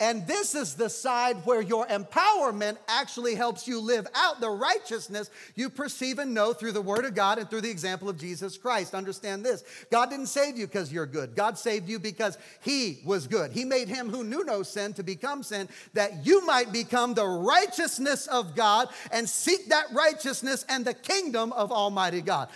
And 0.00 0.26
this 0.26 0.56
is 0.56 0.74
the 0.74 0.90
side 0.90 1.36
where 1.44 1.60
your 1.60 1.86
empowerment 1.86 2.78
actually 2.88 3.36
helps 3.36 3.68
you 3.68 3.80
live 3.80 4.08
out 4.14 4.40
the 4.40 4.50
righteousness 4.50 5.30
you 5.54 5.70
perceive 5.70 6.18
and 6.18 6.34
know 6.34 6.52
through 6.52 6.72
the 6.72 6.82
Word 6.82 7.04
of 7.04 7.14
God 7.14 7.38
and 7.38 7.48
through 7.48 7.60
the 7.60 7.70
example 7.70 8.08
of 8.08 8.18
Jesus 8.18 8.58
Christ. 8.58 8.92
Understand 8.92 9.44
this 9.44 9.62
God 9.90 10.10
didn't 10.10 10.26
save 10.26 10.58
you 10.58 10.66
because 10.66 10.92
you're 10.92 11.06
good, 11.06 11.36
God 11.36 11.56
saved 11.56 11.88
you 11.88 12.00
because 12.00 12.38
He 12.60 13.02
was 13.04 13.28
good. 13.28 13.52
He 13.52 13.64
made 13.64 13.86
Him 13.88 14.10
who 14.10 14.24
knew 14.24 14.44
no 14.44 14.64
sin 14.64 14.94
to 14.94 15.04
become 15.04 15.44
sin 15.44 15.68
that 15.92 16.26
you 16.26 16.44
might 16.44 16.72
become 16.72 17.14
the 17.14 17.26
righteousness 17.26 18.26
of 18.26 18.56
God 18.56 18.88
and 19.12 19.28
seek 19.28 19.68
that 19.68 19.86
righteousness 19.92 20.64
and 20.68 20.84
the 20.84 20.94
kingdom 20.94 21.52
of 21.52 21.70
Almighty 21.70 22.20
God. 22.20 22.48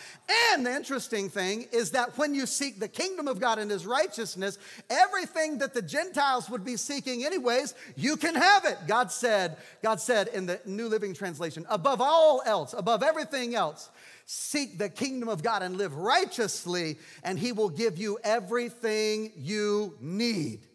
And 0.53 0.67
the 0.67 0.75
interesting 0.75 1.31
thing 1.31 1.69
is 1.71 1.93
that 1.93 2.19
when 2.19 2.35
you 2.35 2.47
seek 2.47 2.81
the 2.81 2.89
kingdom 2.89 3.29
of 3.29 3.39
God 3.39 3.61
and 3.61 3.71
His 3.71 3.87
righteousness, 3.87 4.59
everything 4.91 5.59
that 5.59 5.73
the 5.73 5.83
Gentiles 5.83 6.51
would 6.51 6.65
be 6.65 6.77
seeking 6.77 7.23
anyways, 7.29 7.75
you 7.95 8.17
can 8.17 8.35
have 8.35 8.65
it. 8.65 8.79
God 8.87 9.13
said, 9.13 9.57
God 9.83 10.01
said 10.01 10.29
in 10.29 10.47
the 10.47 10.61
New 10.65 10.89
Living 10.89 11.15
Translation, 11.15 11.67
above 11.69 12.01
all 12.01 12.43
else, 12.45 12.75
above 12.77 13.03
everything 13.03 13.55
else, 13.55 13.91
seek 14.25 14.79
the 14.79 14.89
kingdom 14.89 15.29
of 15.29 15.43
God 15.43 15.63
and 15.63 15.77
live 15.77 15.95
righteously, 15.95 16.99
and 17.23 17.39
he 17.39 17.53
will 17.53 17.69
give 17.69 17.99
you 17.99 18.19
everything 18.25 19.33
you 19.37 19.97
need. 20.01 20.67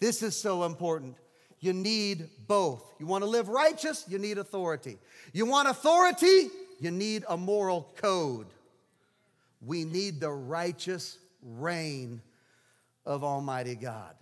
This 0.00 0.22
is 0.22 0.36
so 0.36 0.64
important. 0.64 1.16
You 1.60 1.72
need 1.72 2.28
both. 2.46 2.84
You 3.00 3.06
want 3.06 3.24
to 3.24 3.30
live 3.30 3.48
righteous, 3.48 4.04
you 4.06 4.18
need 4.18 4.38
authority. 4.38 4.98
You 5.32 5.46
want 5.46 5.68
authority, 5.68 6.48
you 6.78 6.90
need 6.90 7.24
a 7.28 7.36
moral 7.36 7.90
code. 7.96 8.46
We 9.64 9.84
need 9.84 10.20
the 10.20 10.30
righteous 10.30 11.16
reign 11.42 12.20
of 13.06 13.24
Almighty 13.24 13.76
God. 13.76 14.14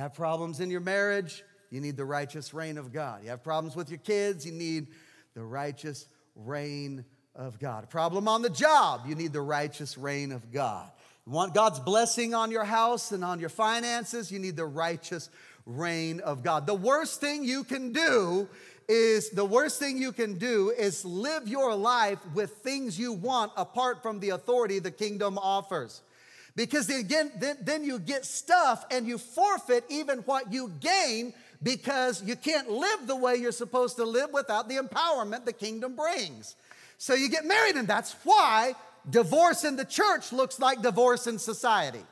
You 0.00 0.04
have 0.04 0.14
problems 0.14 0.60
in 0.60 0.70
your 0.70 0.80
marriage, 0.80 1.44
you 1.68 1.82
need 1.82 1.98
the 1.98 2.06
righteous 2.06 2.54
reign 2.54 2.78
of 2.78 2.90
God. 2.90 3.22
You 3.22 3.28
have 3.28 3.44
problems 3.44 3.76
with 3.76 3.90
your 3.90 3.98
kids, 3.98 4.46
you 4.46 4.52
need 4.52 4.86
the 5.34 5.42
righteous 5.42 6.06
reign 6.34 7.04
of 7.34 7.58
God. 7.58 7.84
A 7.84 7.86
problem 7.86 8.26
on 8.26 8.40
the 8.40 8.48
job, 8.48 9.02
you 9.06 9.14
need 9.14 9.34
the 9.34 9.42
righteous 9.42 9.98
reign 9.98 10.32
of 10.32 10.50
God. 10.50 10.90
You 11.26 11.32
want 11.32 11.52
God's 11.52 11.80
blessing 11.80 12.32
on 12.32 12.50
your 12.50 12.64
house 12.64 13.12
and 13.12 13.22
on 13.22 13.40
your 13.40 13.50
finances, 13.50 14.32
you 14.32 14.38
need 14.38 14.56
the 14.56 14.64
righteous 14.64 15.28
reign 15.66 16.20
of 16.20 16.42
God. 16.42 16.66
The 16.66 16.72
worst 16.72 17.20
thing 17.20 17.44
you 17.44 17.62
can 17.62 17.92
do 17.92 18.48
is 18.88 19.28
the 19.28 19.44
worst 19.44 19.78
thing 19.78 19.98
you 19.98 20.12
can 20.12 20.38
do 20.38 20.72
is 20.78 21.04
live 21.04 21.46
your 21.46 21.74
life 21.74 22.20
with 22.32 22.52
things 22.62 22.98
you 22.98 23.12
want 23.12 23.52
apart 23.54 24.02
from 24.02 24.18
the 24.20 24.30
authority 24.30 24.78
the 24.78 24.90
kingdom 24.90 25.36
offers. 25.36 26.00
Because 26.56 26.88
again, 26.90 27.30
then, 27.38 27.56
then 27.62 27.84
you 27.84 27.98
get 27.98 28.24
stuff 28.24 28.84
and 28.90 29.06
you 29.06 29.18
forfeit 29.18 29.84
even 29.88 30.18
what 30.20 30.52
you 30.52 30.72
gain 30.80 31.32
because 31.62 32.22
you 32.22 32.36
can't 32.36 32.70
live 32.70 33.06
the 33.06 33.16
way 33.16 33.36
you're 33.36 33.52
supposed 33.52 33.96
to 33.96 34.04
live 34.04 34.32
without 34.32 34.68
the 34.68 34.76
empowerment 34.76 35.44
the 35.44 35.52
kingdom 35.52 35.94
brings. 35.94 36.56
So 36.98 37.14
you 37.14 37.28
get 37.28 37.44
married, 37.46 37.76
and 37.76 37.88
that's 37.88 38.14
why 38.24 38.74
divorce 39.08 39.64
in 39.64 39.76
the 39.76 39.84
church 39.84 40.32
looks 40.32 40.58
like 40.58 40.82
divorce 40.82 41.26
in 41.26 41.38
society 41.38 42.02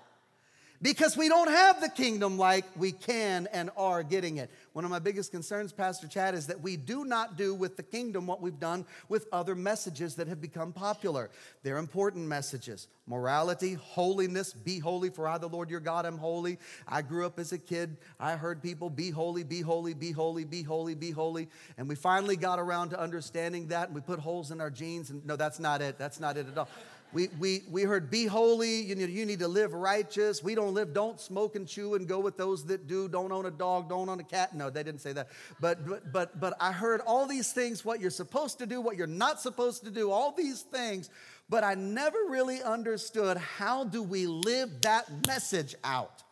because 0.80 1.16
we 1.16 1.28
don't 1.28 1.48
have 1.48 1.80
the 1.80 1.88
kingdom 1.88 2.38
like 2.38 2.64
we 2.76 2.92
can 2.92 3.48
and 3.52 3.70
are 3.76 4.02
getting 4.02 4.36
it. 4.36 4.50
One 4.72 4.84
of 4.84 4.90
my 4.90 4.98
biggest 4.98 5.32
concerns, 5.32 5.72
Pastor 5.72 6.06
Chad, 6.06 6.34
is 6.34 6.46
that 6.46 6.60
we 6.60 6.76
do 6.76 7.04
not 7.04 7.36
do 7.36 7.54
with 7.54 7.76
the 7.76 7.82
kingdom 7.82 8.26
what 8.26 8.40
we've 8.40 8.60
done 8.60 8.84
with 9.08 9.26
other 9.32 9.54
messages 9.54 10.14
that 10.16 10.28
have 10.28 10.40
become 10.40 10.72
popular. 10.72 11.30
They're 11.62 11.78
important 11.78 12.26
messages 12.26 12.88
morality, 13.08 13.72
holiness, 13.72 14.52
be 14.52 14.78
holy, 14.78 15.08
for 15.08 15.26
I, 15.26 15.38
the 15.38 15.48
Lord 15.48 15.70
your 15.70 15.80
God, 15.80 16.04
am 16.04 16.18
holy. 16.18 16.58
I 16.86 17.00
grew 17.00 17.24
up 17.24 17.38
as 17.38 17.52
a 17.52 17.58
kid, 17.58 17.96
I 18.20 18.36
heard 18.36 18.62
people 18.62 18.90
be 18.90 19.08
holy, 19.08 19.44
be 19.44 19.62
holy, 19.62 19.94
be 19.94 20.12
holy, 20.12 20.44
be 20.44 20.62
holy, 20.62 20.94
be 20.94 21.10
holy. 21.10 21.48
And 21.78 21.88
we 21.88 21.94
finally 21.94 22.36
got 22.36 22.58
around 22.58 22.90
to 22.90 23.00
understanding 23.00 23.68
that, 23.68 23.86
and 23.88 23.94
we 23.94 24.02
put 24.02 24.18
holes 24.18 24.50
in 24.50 24.60
our 24.60 24.68
jeans. 24.68 25.08
And 25.08 25.24
no, 25.24 25.36
that's 25.36 25.58
not 25.58 25.80
it. 25.80 25.98
That's 25.98 26.20
not 26.20 26.36
it 26.36 26.48
at 26.48 26.58
all. 26.58 26.68
We, 27.12 27.28
we, 27.38 27.62
we 27.70 27.82
heard, 27.82 28.10
be 28.10 28.26
holy, 28.26 28.82
you 28.82 28.94
need, 28.94 29.08
you 29.08 29.24
need 29.24 29.38
to 29.38 29.48
live 29.48 29.72
righteous. 29.72 30.42
We 30.42 30.54
don't 30.54 30.74
live, 30.74 30.92
don't 30.92 31.18
smoke 31.18 31.56
and 31.56 31.66
chew 31.66 31.94
and 31.94 32.06
go 32.06 32.20
with 32.20 32.36
those 32.36 32.64
that 32.66 32.86
do. 32.86 33.08
Don't 33.08 33.32
own 33.32 33.46
a 33.46 33.50
dog, 33.50 33.88
don't 33.88 34.08
own 34.08 34.20
a 34.20 34.24
cat. 34.24 34.54
No, 34.54 34.68
they 34.68 34.82
didn't 34.82 35.00
say 35.00 35.14
that. 35.14 35.28
But, 35.58 35.86
but, 35.86 36.12
but, 36.12 36.38
but 36.38 36.54
I 36.60 36.70
heard 36.70 37.00
all 37.00 37.26
these 37.26 37.52
things, 37.52 37.82
what 37.84 38.00
you're 38.00 38.10
supposed 38.10 38.58
to 38.58 38.66
do, 38.66 38.80
what 38.82 38.96
you're 38.96 39.06
not 39.06 39.40
supposed 39.40 39.84
to 39.84 39.90
do, 39.90 40.10
all 40.10 40.32
these 40.32 40.62
things. 40.62 41.08
But 41.48 41.64
I 41.64 41.74
never 41.74 42.18
really 42.28 42.62
understood 42.62 43.38
how 43.38 43.84
do 43.84 44.02
we 44.02 44.26
live 44.26 44.82
that 44.82 45.26
message 45.26 45.74
out? 45.84 46.22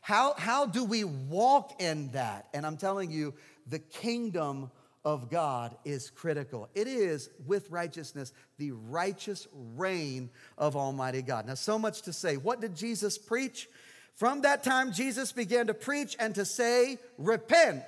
How, 0.00 0.34
how 0.38 0.64
do 0.64 0.84
we 0.84 1.02
walk 1.04 1.82
in 1.82 2.10
that? 2.12 2.48
And 2.54 2.64
I'm 2.64 2.76
telling 2.76 3.10
you, 3.10 3.34
the 3.66 3.80
kingdom 3.80 4.70
of 5.04 5.30
God 5.30 5.76
is 5.84 6.10
critical. 6.10 6.68
It 6.74 6.86
is, 6.86 7.30
with 7.46 7.70
righteousness, 7.70 8.32
the 8.58 8.72
righteous 8.72 9.48
reign 9.52 10.30
of 10.58 10.76
Almighty 10.76 11.22
God. 11.22 11.46
Now, 11.46 11.54
so 11.54 11.78
much 11.78 12.02
to 12.02 12.12
say. 12.12 12.36
What 12.36 12.60
did 12.60 12.76
Jesus 12.76 13.16
preach? 13.16 13.68
From 14.14 14.42
that 14.42 14.62
time, 14.62 14.92
Jesus 14.92 15.32
began 15.32 15.68
to 15.68 15.74
preach 15.74 16.16
and 16.20 16.34
to 16.34 16.44
say, 16.44 16.98
Repent. 17.16 17.84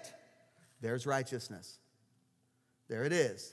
There's 0.80 1.06
righteousness. 1.06 1.78
There 2.88 3.04
it 3.04 3.12
is. 3.12 3.52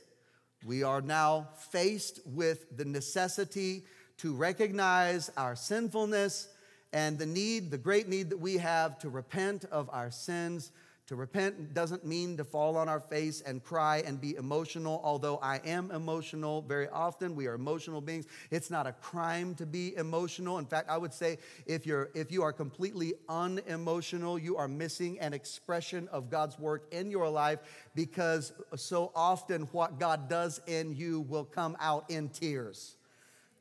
We 0.65 0.83
are 0.83 1.01
now 1.01 1.49
faced 1.71 2.19
with 2.25 2.75
the 2.75 2.85
necessity 2.85 3.83
to 4.17 4.33
recognize 4.33 5.29
our 5.37 5.55
sinfulness 5.55 6.49
and 6.91 7.17
the 7.17 7.25
need, 7.25 7.71
the 7.71 7.77
great 7.77 8.09
need 8.09 8.31
that 8.31 8.39
we 8.39 8.57
have 8.57 8.97
to 8.99 9.09
repent 9.09 9.65
of 9.65 9.89
our 9.91 10.11
sins 10.11 10.71
to 11.09 11.15
repent 11.15 11.73
doesn't 11.73 12.05
mean 12.05 12.37
to 12.37 12.43
fall 12.43 12.77
on 12.77 12.87
our 12.87 12.99
face 12.99 13.41
and 13.41 13.63
cry 13.63 14.03
and 14.05 14.21
be 14.21 14.35
emotional, 14.35 15.01
although 15.03 15.37
I 15.37 15.59
am 15.65 15.89
emotional 15.89 16.61
very 16.61 16.87
often. 16.87 17.35
We 17.35 17.47
are 17.47 17.55
emotional 17.55 17.99
beings. 17.99 18.27
It's 18.51 18.69
not 18.69 18.85
a 18.85 18.91
crime 18.91 19.55
to 19.55 19.65
be 19.65 19.95
emotional. 19.95 20.59
In 20.59 20.67
fact, 20.67 20.87
I 20.87 20.99
would 20.99 21.11
say 21.11 21.39
if 21.65 21.87
you're 21.87 22.11
if 22.13 22.31
you 22.31 22.43
are 22.43 22.53
completely 22.53 23.15
unemotional, 23.27 24.37
you 24.37 24.55
are 24.57 24.67
missing 24.67 25.19
an 25.19 25.33
expression 25.33 26.07
of 26.11 26.29
God's 26.29 26.59
work 26.59 26.85
in 26.91 27.09
your 27.09 27.27
life 27.27 27.57
because 27.95 28.53
so 28.75 29.11
often 29.15 29.63
what 29.71 29.97
God 29.97 30.29
does 30.29 30.61
in 30.67 30.95
you 30.95 31.21
will 31.21 31.45
come 31.45 31.75
out 31.79 32.05
in 32.11 32.29
tears. 32.29 32.97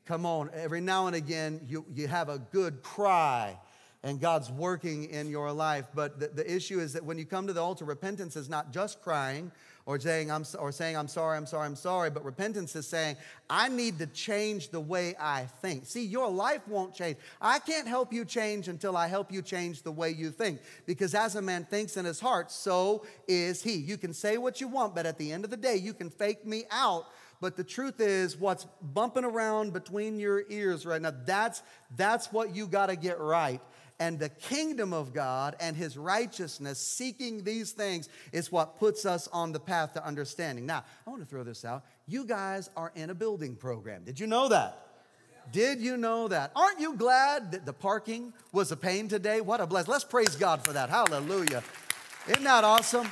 Come 0.05 0.23
on, 0.23 0.51
every 0.53 0.81
now 0.81 1.07
and 1.07 1.15
again 1.15 1.61
you, 1.67 1.83
you 1.95 2.07
have 2.07 2.29
a 2.29 2.37
good 2.37 2.83
cry 2.83 3.57
and 4.03 4.19
God's 4.19 4.49
working 4.49 5.05
in 5.05 5.29
your 5.29 5.51
life. 5.51 5.87
But 5.93 6.19
the, 6.19 6.27
the, 6.27 6.55
issue 6.55 6.79
is 6.79 6.93
that 6.93 7.03
when 7.03 7.17
you 7.17 7.25
come 7.25 7.47
to 7.47 7.53
the 7.53 7.61
altar, 7.61 7.83
repentance 7.83 8.35
is 8.35 8.47
not 8.47 8.71
just 8.71 9.01
crying 9.01 9.51
or 9.85 9.99
saying, 9.99 10.31
I'm, 10.31 10.45
or 10.57 10.71
saying, 10.71 10.95
I'm 10.95 11.07
sorry, 11.07 11.35
I'm 11.35 11.45
sorry, 11.45 11.65
I'm 11.65 11.75
sorry, 11.75 12.09
but 12.09 12.23
repentance 12.23 12.75
is 12.75 12.87
saying, 12.87 13.17
I 13.49 13.67
need 13.67 13.99
to 13.99 14.07
change 14.07 14.69
the 14.69 14.79
way 14.79 15.15
I 15.19 15.47
think. 15.61 15.85
See, 15.85 16.05
your 16.05 16.29
life 16.29 16.65
won't 16.67 16.93
change. 16.93 17.17
I 17.41 17.59
can't 17.59 17.87
help 17.87 18.13
you 18.13 18.23
change 18.23 18.67
until 18.67 18.95
I 18.95 19.07
help 19.07 19.31
you 19.31 19.41
change 19.41 19.81
the 19.81 19.91
way 19.91 20.11
you 20.11 20.31
think. 20.31 20.61
Because 20.85 21.13
as 21.13 21.35
a 21.35 21.41
man 21.41 21.65
thinks 21.65 21.97
in 21.97 22.05
his 22.05 22.19
heart, 22.19 22.51
so 22.51 23.05
is 23.27 23.61
he. 23.61 23.73
You 23.73 23.97
can 23.97 24.13
say 24.13 24.37
what 24.37 24.61
you 24.61 24.67
want, 24.67 24.95
but 24.95 25.05
at 25.05 25.17
the 25.17 25.31
end 25.31 25.43
of 25.43 25.49
the 25.49 25.57
day, 25.57 25.75
you 25.75 25.93
can 25.93 26.09
fake 26.09 26.45
me 26.45 26.63
out 26.71 27.05
but 27.41 27.55
the 27.55 27.63
truth 27.63 28.01
is 28.01 28.35
what's 28.37 28.67
bumping 28.81 29.23
around 29.23 29.71
between 29.71 30.19
your 30.19 30.43
ears 30.49 30.85
right 30.85 31.01
now 31.01 31.13
that's 31.25 31.63
that's 31.95 32.31
what 32.33 32.53
you 32.53 32.67
got 32.67 32.87
to 32.87 32.95
get 32.95 33.19
right 33.19 33.61
and 33.99 34.17
the 34.17 34.29
kingdom 34.29 34.93
of 34.93 35.13
God 35.13 35.55
and 35.59 35.75
his 35.75 35.97
righteousness, 35.97 36.79
seeking 36.79 37.43
these 37.43 37.71
things, 37.71 38.07
is 38.31 38.51
what 38.51 38.79
puts 38.79 39.05
us 39.05 39.27
on 39.33 39.51
the 39.51 39.59
path 39.59 39.93
to 39.93 40.05
understanding. 40.05 40.65
Now, 40.65 40.85
I 41.05 41.09
want 41.09 41.21
to 41.21 41.27
throw 41.27 41.43
this 41.43 41.65
out. 41.65 41.83
You 42.07 42.25
guys 42.25 42.69
are 42.77 42.91
in 42.95 43.09
a 43.09 43.13
building 43.13 43.55
program. 43.55 44.03
Did 44.05 44.19
you 44.19 44.27
know 44.27 44.47
that? 44.49 44.85
Did 45.51 45.79
you 45.79 45.97
know 45.97 46.27
that? 46.27 46.51
Aren't 46.55 46.79
you 46.79 46.95
glad 46.95 47.51
that 47.51 47.65
the 47.65 47.73
parking 47.73 48.33
was 48.51 48.71
a 48.71 48.77
pain 48.77 49.07
today? 49.07 49.41
What 49.41 49.59
a 49.59 49.67
blessing. 49.67 49.91
Let's 49.91 50.03
praise 50.03 50.35
God 50.35 50.63
for 50.63 50.73
that. 50.73 50.89
Hallelujah. 50.89 51.63
Isn't 52.27 52.43
that 52.43 52.63
awesome? 52.63 53.11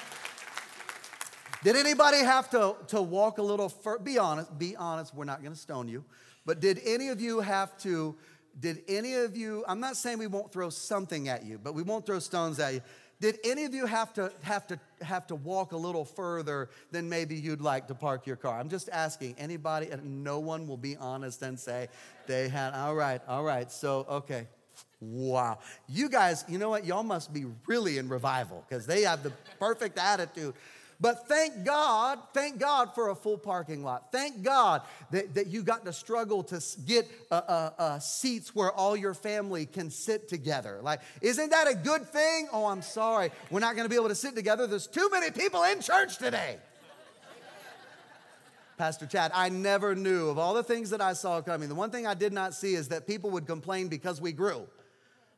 Did 1.63 1.76
anybody 1.76 2.19
have 2.19 2.50
to, 2.52 2.76
to 2.88 3.02
walk 3.02 3.39
a 3.39 3.41
little 3.41 3.69
further? 3.69 4.04
Be 4.04 4.19
honest, 4.19 4.58
be 4.58 4.76
honest, 4.76 5.15
we're 5.15 5.26
not 5.26 5.41
going 5.41 5.54
to 5.54 5.60
stone 5.60 5.88
you. 5.88 6.06
But 6.45 6.60
did 6.60 6.80
any 6.86 7.10
of 7.10 7.19
you 7.19 7.39
have 7.39 7.78
to 7.80 8.15
did 8.60 8.82
any 8.88 9.13
of 9.15 9.38
you, 9.38 9.63
I'm 9.67 9.80
not 9.80 9.98
saying 9.98 10.17
we 10.17 10.28
won't 10.28 10.52
throw 10.52 10.70
something 10.70 11.30
at 11.30 11.46
you, 11.46 11.60
but 11.62 11.74
we 11.74 11.84
won't 11.84 12.06
throw 12.06 12.20
stones 12.20 12.60
at 12.60 12.74
you. 12.74 12.82
Did 13.20 13.39
any 13.43 13.65
of 13.65 13.74
you 13.74 13.88
have 13.88 14.13
to 14.13 14.32
have 14.41 14.67
to 14.67 14.80
have 15.02 15.26
to 15.28 15.36
walk 15.36 15.72
a 15.72 15.78
little 15.78 16.06
further 16.06 16.70
than 16.91 17.10
maybe 17.10 17.36
you'd 17.36 17.62
like 17.62 17.88
to 17.88 17.96
park 17.96 18.28
your 18.28 18.36
car? 18.36 18.60
I'm 18.60 18.70
just 18.70 18.89
asking 18.89 19.36
anybody, 19.39 19.89
and 19.89 20.24
no 20.24 20.38
one 20.39 20.67
will 20.67 20.78
be 20.78 20.96
honest 20.98 21.41
and 21.41 21.60
say 21.60 21.88
they 22.28 22.48
had. 22.48 22.74
All 22.74 22.93
right, 22.93 23.22
all 23.28 23.43
right. 23.43 23.72
So 23.72 24.06
okay, 24.08 24.48
wow. 25.02 25.58
You 25.88 26.10
guys, 26.10 26.46
you 26.48 26.60
know 26.60 26.70
what? 26.70 26.86
Y'all 26.86 27.04
must 27.04 27.34
be 27.34 27.46
really 27.65 27.98
in 27.98 28.08
revival 28.08 28.63
because 28.70 28.86
they 28.86 29.02
have 29.02 29.24
the 29.24 29.32
perfect 29.60 29.98
attitude. 29.98 30.54
But 30.99 31.27
thank 31.27 31.63
God, 31.63 32.19
thank 32.33 32.57
God 32.57 32.95
for 32.95 33.10
a 33.10 33.15
full 33.15 33.38
parking 33.38 33.83
lot. 33.83 34.12
Thank 34.12 34.41
God 34.41 34.81
that, 35.12 35.36
that 35.36 35.47
you 35.47 35.62
got 35.62 35.86
to 35.86 35.93
struggle 35.93 36.43
to 36.45 36.60
get 36.86 37.07
uh, 37.29 37.36
uh, 37.36 37.69
uh, 37.77 37.99
seats 37.99 38.55
where 38.55 38.71
all 38.71 38.97
your 38.97 39.13
family 39.13 39.67
can 39.67 39.91
sit 39.91 40.27
together. 40.27 40.79
Like, 40.81 41.01
isn't 41.21 41.51
that 41.51 41.67
a 41.67 41.75
good 41.75 42.07
thing? 42.07 42.47
Oh, 42.51 42.65
I'm 42.65 42.81
sorry. 42.81 43.31
We're 43.51 43.60
not 43.60 43.75
going 43.75 43.86
to 43.86 43.89
be 43.89 43.95
able 43.95 44.10
to 44.10 44.15
sit 44.15 44.36
together. 44.36 44.65
There's 44.65 44.88
too 44.88 45.07
many 45.12 45.29
people 45.29 45.63
in 45.63 45.81
church 45.81 46.17
today. 46.17 46.57
Pastor 48.77 49.07
Chad, 49.07 49.31
I 49.33 49.49
never 49.49 49.95
knew 49.95 50.29
of 50.29 50.38
all 50.38 50.53
the 50.53 50.63
things 50.63 50.91
that 50.91 51.01
I 51.01 51.13
saw 51.13 51.41
coming. 51.41 51.67
The 51.67 51.75
one 51.75 51.89
thing 51.89 52.05
I 52.05 52.13
did 52.13 52.31
not 52.31 52.53
see 52.53 52.75
is 52.75 52.88
that 52.89 53.07
people 53.07 53.31
would 53.31 53.47
complain 53.47 53.88
because 53.88 54.21
we 54.21 54.31
grew. 54.31 54.67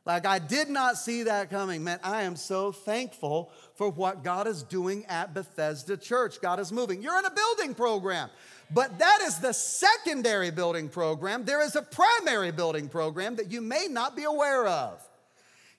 Like, 0.06 0.24
I 0.24 0.38
did 0.38 0.70
not 0.70 0.96
see 0.96 1.24
that 1.24 1.50
coming. 1.50 1.84
Man, 1.84 2.00
I 2.02 2.22
am 2.22 2.34
so 2.34 2.72
thankful 2.72 3.52
for 3.74 3.90
what 3.90 4.24
God 4.24 4.46
is 4.46 4.62
doing 4.62 5.04
at 5.06 5.34
Bethesda 5.34 5.96
Church. 5.96 6.40
God 6.40 6.58
is 6.58 6.72
moving. 6.72 7.02
You're 7.02 7.18
in 7.18 7.26
a 7.26 7.30
building 7.30 7.74
program, 7.74 8.30
but 8.70 8.98
that 8.98 9.20
is 9.22 9.38
the 9.38 9.52
secondary 9.52 10.50
building 10.50 10.88
program. 10.88 11.44
There 11.44 11.62
is 11.62 11.76
a 11.76 11.82
primary 11.82 12.50
building 12.50 12.88
program 12.88 13.36
that 13.36 13.52
you 13.52 13.60
may 13.60 13.88
not 13.90 14.16
be 14.16 14.24
aware 14.24 14.66
of. 14.66 15.06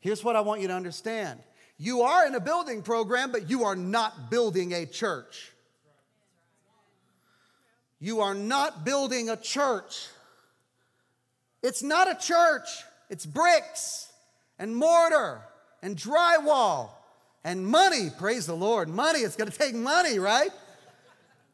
Here's 0.02 0.24
what 0.24 0.36
I 0.36 0.42
want 0.42 0.62
you 0.62 0.68
to 0.68 0.74
understand 0.74 1.40
You 1.78 2.02
are 2.02 2.28
in 2.28 2.36
a 2.36 2.40
building 2.40 2.84
program, 2.84 3.32
but 3.32 3.50
you 3.50 3.64
are 3.64 3.76
not 3.76 4.30
building 4.30 4.72
a 4.74 4.86
church. 4.86 5.52
You 8.00 8.22
are 8.22 8.36
not 8.36 8.86
building 8.86 9.30
a 9.30 9.38
church. 9.38 10.08
It's 11.64 11.82
not 11.82 12.10
a 12.10 12.16
church, 12.16 12.68
it's 13.10 13.26
bricks 13.26 14.11
and 14.62 14.76
mortar 14.76 15.42
and 15.82 15.98
drywall 15.98 16.92
and 17.44 17.66
money. 17.66 18.10
Praise 18.18 18.46
the 18.46 18.56
Lord. 18.56 18.88
Money, 18.88 19.20
it's 19.20 19.36
gonna 19.36 19.50
take 19.50 19.74
money, 19.74 20.20
right? 20.20 20.52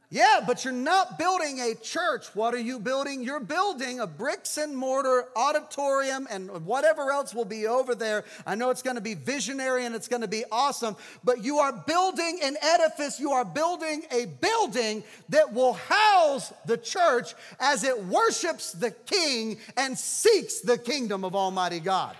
Yeah, 0.10 0.42
but 0.46 0.64
you're 0.64 0.74
not 0.74 1.18
building 1.18 1.60
a 1.60 1.76
church. 1.76 2.28
What 2.34 2.54
are 2.54 2.60
you 2.60 2.80
building? 2.80 3.24
You're 3.24 3.42
building 3.42 4.00
a 4.00 4.08
bricks 4.08 4.58
and 4.58 4.76
mortar 4.76 5.26
auditorium 5.36 6.28
and 6.30 6.66
whatever 6.66 7.12
else 7.12 7.34
will 7.34 7.46
be 7.46 7.68
over 7.68 7.94
there. 7.94 8.24
I 8.46 8.56
know 8.56 8.70
it's 8.70 8.82
going 8.82 8.96
to 8.96 9.02
be 9.02 9.16
visionary 9.16 9.86
and 9.86 9.94
it's 9.94 10.08
going 10.08 10.22
to 10.22 10.28
be 10.30 10.46
awesome, 10.50 10.96
but 11.26 11.44
you 11.44 11.58
are 11.58 11.74
building 11.74 12.40
an 12.42 12.56
edifice. 12.62 13.20
You 13.20 13.32
are 13.32 13.44
building 13.44 14.04
a 14.12 14.28
building 14.28 15.04
that 15.28 15.54
will 15.54 15.74
house 15.74 16.54
the 16.66 16.78
church 16.78 17.34
as 17.60 17.84
it 17.84 18.06
worships 18.06 18.72
the 18.72 18.92
King 18.92 19.58
and 19.76 19.98
seeks 19.98 20.62
the 20.62 20.78
kingdom 20.78 21.26
of 21.26 21.36
Almighty 21.36 21.82
God. 21.82 22.16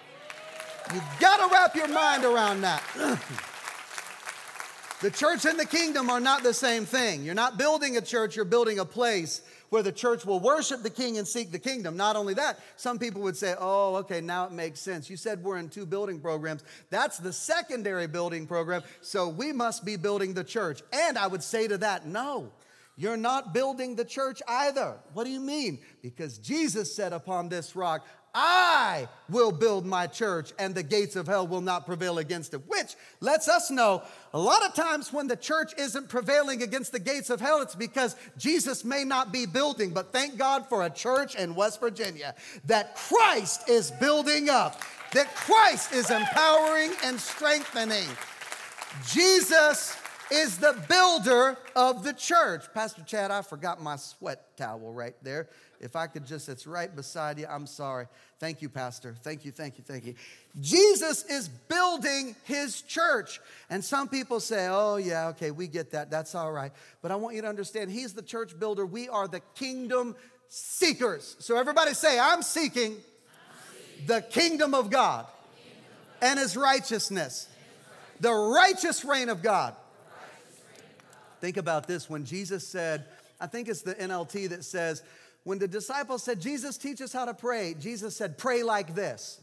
You 0.94 1.02
got 1.20 1.46
to 1.46 1.54
wrap 1.54 1.76
your 1.76 1.88
mind 1.88 2.24
around 2.24 2.62
that. 2.62 2.84
The 5.00 5.12
church 5.12 5.46
and 5.46 5.60
the 5.60 5.66
kingdom 5.66 6.10
are 6.10 6.20
not 6.20 6.42
the 6.42 6.56
same 6.56 6.84
thing. 6.84 7.24
You're 7.24 7.36
not 7.36 7.60
building 7.60 7.98
a 7.98 8.02
church, 8.02 8.36
you're 8.36 8.46
building 8.46 8.80
a 8.80 8.86
place 8.86 9.44
where 9.70 9.84
the 9.84 9.92
church 9.92 10.26
will 10.26 10.40
worship 10.40 10.82
the 10.82 10.90
king 10.90 11.20
and 11.20 11.28
seek 11.28 11.52
the 11.52 11.60
kingdom. 11.60 11.96
Not 11.96 12.16
only 12.16 12.34
that, 12.34 12.60
some 12.78 12.98
people 12.98 13.22
would 13.22 13.38
say, 13.38 13.54
oh, 13.60 13.98
okay, 13.98 14.22
now 14.22 14.46
it 14.46 14.54
makes 14.54 14.80
sense. 14.80 15.08
You 15.08 15.16
said 15.16 15.44
we're 15.44 15.58
in 15.58 15.70
two 15.70 15.86
building 15.86 16.20
programs. 16.20 16.64
That's 16.90 17.20
the 17.20 17.32
secondary 17.32 18.08
building 18.08 18.48
program, 18.48 18.82
so 19.02 19.30
we 19.30 19.54
must 19.54 19.86
be 19.86 19.98
building 19.98 20.34
the 20.34 20.44
church. 20.44 20.82
And 20.92 21.16
I 21.16 21.28
would 21.28 21.44
say 21.44 21.68
to 21.68 21.78
that, 21.78 22.08
no. 22.08 22.52
You're 23.00 23.16
not 23.16 23.54
building 23.54 23.96
the 23.96 24.04
church 24.04 24.42
either. 24.48 24.98
What 25.14 25.26
do 25.26 25.30
you 25.30 25.40
mean? 25.40 25.78
Because 26.02 26.40
Jesus 26.40 26.96
said, 26.96 27.14
Upon 27.14 27.48
this 27.48 27.76
rock, 27.76 28.08
I 28.34 29.08
will 29.30 29.52
build 29.52 29.86
my 29.86 30.08
church 30.08 30.54
and 30.60 30.76
the 30.76 30.84
gates 30.84 31.16
of 31.16 31.28
hell 31.28 31.48
will 31.48 31.62
not 31.62 31.86
prevail 31.86 32.20
against 32.20 32.54
it. 32.54 32.62
Which 32.68 32.96
lets 33.20 33.48
us 33.48 33.72
know 33.72 34.04
a 34.34 34.40
lot 34.40 34.64
of 34.64 34.74
times 34.74 35.12
when 35.12 35.28
the 35.28 35.36
church 35.36 35.74
isn't 35.78 36.10
prevailing 36.10 36.62
against 36.62 36.92
the 36.92 37.00
gates 37.00 37.30
of 37.30 37.42
hell, 37.42 37.62
it's 37.62 37.76
because 37.76 38.16
Jesus 38.38 38.86
may 38.86 39.04
not 39.04 39.32
be 39.32 39.46
building. 39.46 39.92
But 39.92 40.12
thank 40.12 40.38
God 40.38 40.68
for 40.68 40.86
a 40.86 40.90
church 40.90 41.36
in 41.36 41.56
West 41.56 41.80
Virginia 41.80 42.36
that 42.66 42.96
Christ 42.96 43.70
is 43.70 43.92
building 43.92 44.50
up, 44.50 44.82
that 45.14 45.34
Christ 45.36 45.94
is 45.94 46.12
empowering 46.12 46.92
and 47.04 47.20
strengthening. 47.20 48.08
Jesus 49.08 49.98
is 50.32 50.58
the 50.58 50.76
builder 50.90 51.58
of 51.76 52.04
the 52.04 52.14
church. 52.14 52.66
Pastor 52.74 53.04
Chad, 53.04 53.32
I 53.32 53.42
forgot 53.42 53.82
my 53.82 53.96
sweat 53.96 54.58
towel 54.58 54.94
right 54.94 55.16
there. 55.22 55.48
If 55.80 55.96
I 55.96 56.08
could 56.08 56.26
just, 56.26 56.50
it's 56.50 56.66
right 56.66 56.94
beside 56.96 57.40
you. 57.40 57.46
I'm 57.50 57.68
sorry. 57.68 58.08
Thank 58.40 58.62
you, 58.62 58.70
Pastor. 58.70 59.16
Thank 59.22 59.46
you, 59.46 59.52
thank 59.52 59.78
you, 59.78 59.84
thank 59.84 60.06
you. 60.06 60.16
Jesus 60.60 61.24
is 61.26 61.48
building 61.48 62.36
his 62.46 62.82
church. 62.82 63.40
And 63.70 63.84
some 63.84 64.08
people 64.08 64.40
say, 64.40 64.68
oh, 64.70 64.98
yeah, 64.98 65.28
okay, 65.30 65.52
we 65.52 65.68
get 65.68 65.92
that. 65.92 66.10
That's 66.10 66.36
all 66.36 66.52
right. 66.52 66.72
But 67.02 67.12
I 67.12 67.16
want 67.16 67.36
you 67.36 67.42
to 67.44 67.48
understand, 67.48 67.92
he's 67.92 68.14
the 68.14 68.22
church 68.22 68.58
builder. 68.60 68.86
We 68.86 69.08
are 69.10 69.28
the 69.28 69.42
kingdom 69.56 70.16
seekers. 70.50 71.36
So 71.40 71.58
everybody 71.58 71.94
say, 71.94 72.20
I'm 72.20 72.42
seeking, 72.42 72.94
I'm 72.94 73.00
seeking. 74.00 74.08
the 74.08 74.22
kingdom 74.22 74.74
of 74.74 74.90
God 74.90 75.26
and 76.22 76.40
his 76.40 76.58
righteousness, 76.58 77.48
the 78.20 78.34
righteous 78.34 79.06
reign 79.06 79.30
of 79.30 79.44
God. 79.44 79.76
Think 81.40 81.58
about 81.58 81.88
this 81.88 82.10
when 82.10 82.26
Jesus 82.26 82.68
said, 82.68 83.06
I 83.40 83.46
think 83.46 83.68
it's 83.68 83.84
the 83.84 83.94
NLT 83.94 84.50
that 84.50 84.64
says, 84.64 85.04
when 85.48 85.60
the 85.60 85.68
disciples 85.68 86.24
said, 86.24 86.42
Jesus, 86.42 86.78
teach 86.78 87.00
us 87.02 87.14
how 87.14 87.24
to 87.24 87.34
pray, 87.34 87.74
Jesus 87.80 88.18
said, 88.18 88.38
pray 88.38 88.64
like 88.64 88.94
this. 88.94 89.40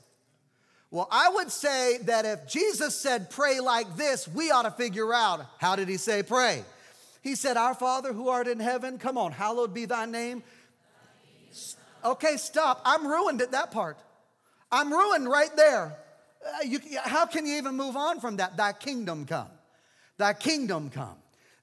Well, 0.90 1.08
I 1.10 1.30
would 1.30 1.50
say 1.50 1.96
that 2.02 2.26
if 2.26 2.46
Jesus 2.46 2.94
said 2.94 3.30
pray 3.30 3.58
like 3.58 3.96
this, 3.96 4.28
we 4.28 4.50
ought 4.50 4.64
to 4.64 4.70
figure 4.70 5.14
out 5.14 5.46
how 5.56 5.76
did 5.76 5.88
he 5.88 5.96
say 5.96 6.22
pray? 6.22 6.62
He 7.22 7.34
said, 7.34 7.56
Our 7.56 7.74
Father 7.74 8.12
who 8.12 8.28
art 8.28 8.48
in 8.48 8.60
heaven, 8.60 8.98
come 8.98 9.16
on, 9.16 9.32
hallowed 9.32 9.72
be 9.72 9.86
thy 9.86 10.04
name. 10.04 10.42
Okay, 12.04 12.36
stop. 12.36 12.82
I'm 12.84 13.06
ruined 13.06 13.40
at 13.40 13.52
that 13.52 13.70
part. 13.70 13.96
I'm 14.70 14.92
ruined 14.92 15.26
right 15.26 15.56
there. 15.56 15.96
Uh, 16.46 16.64
you, 16.66 16.80
how 17.02 17.24
can 17.24 17.46
you 17.46 17.56
even 17.56 17.78
move 17.78 17.96
on 17.96 18.20
from 18.20 18.36
that? 18.36 18.58
Thy 18.58 18.74
kingdom 18.74 19.24
come. 19.24 19.48
Thy 20.18 20.34
kingdom 20.34 20.90
come. 20.90 21.16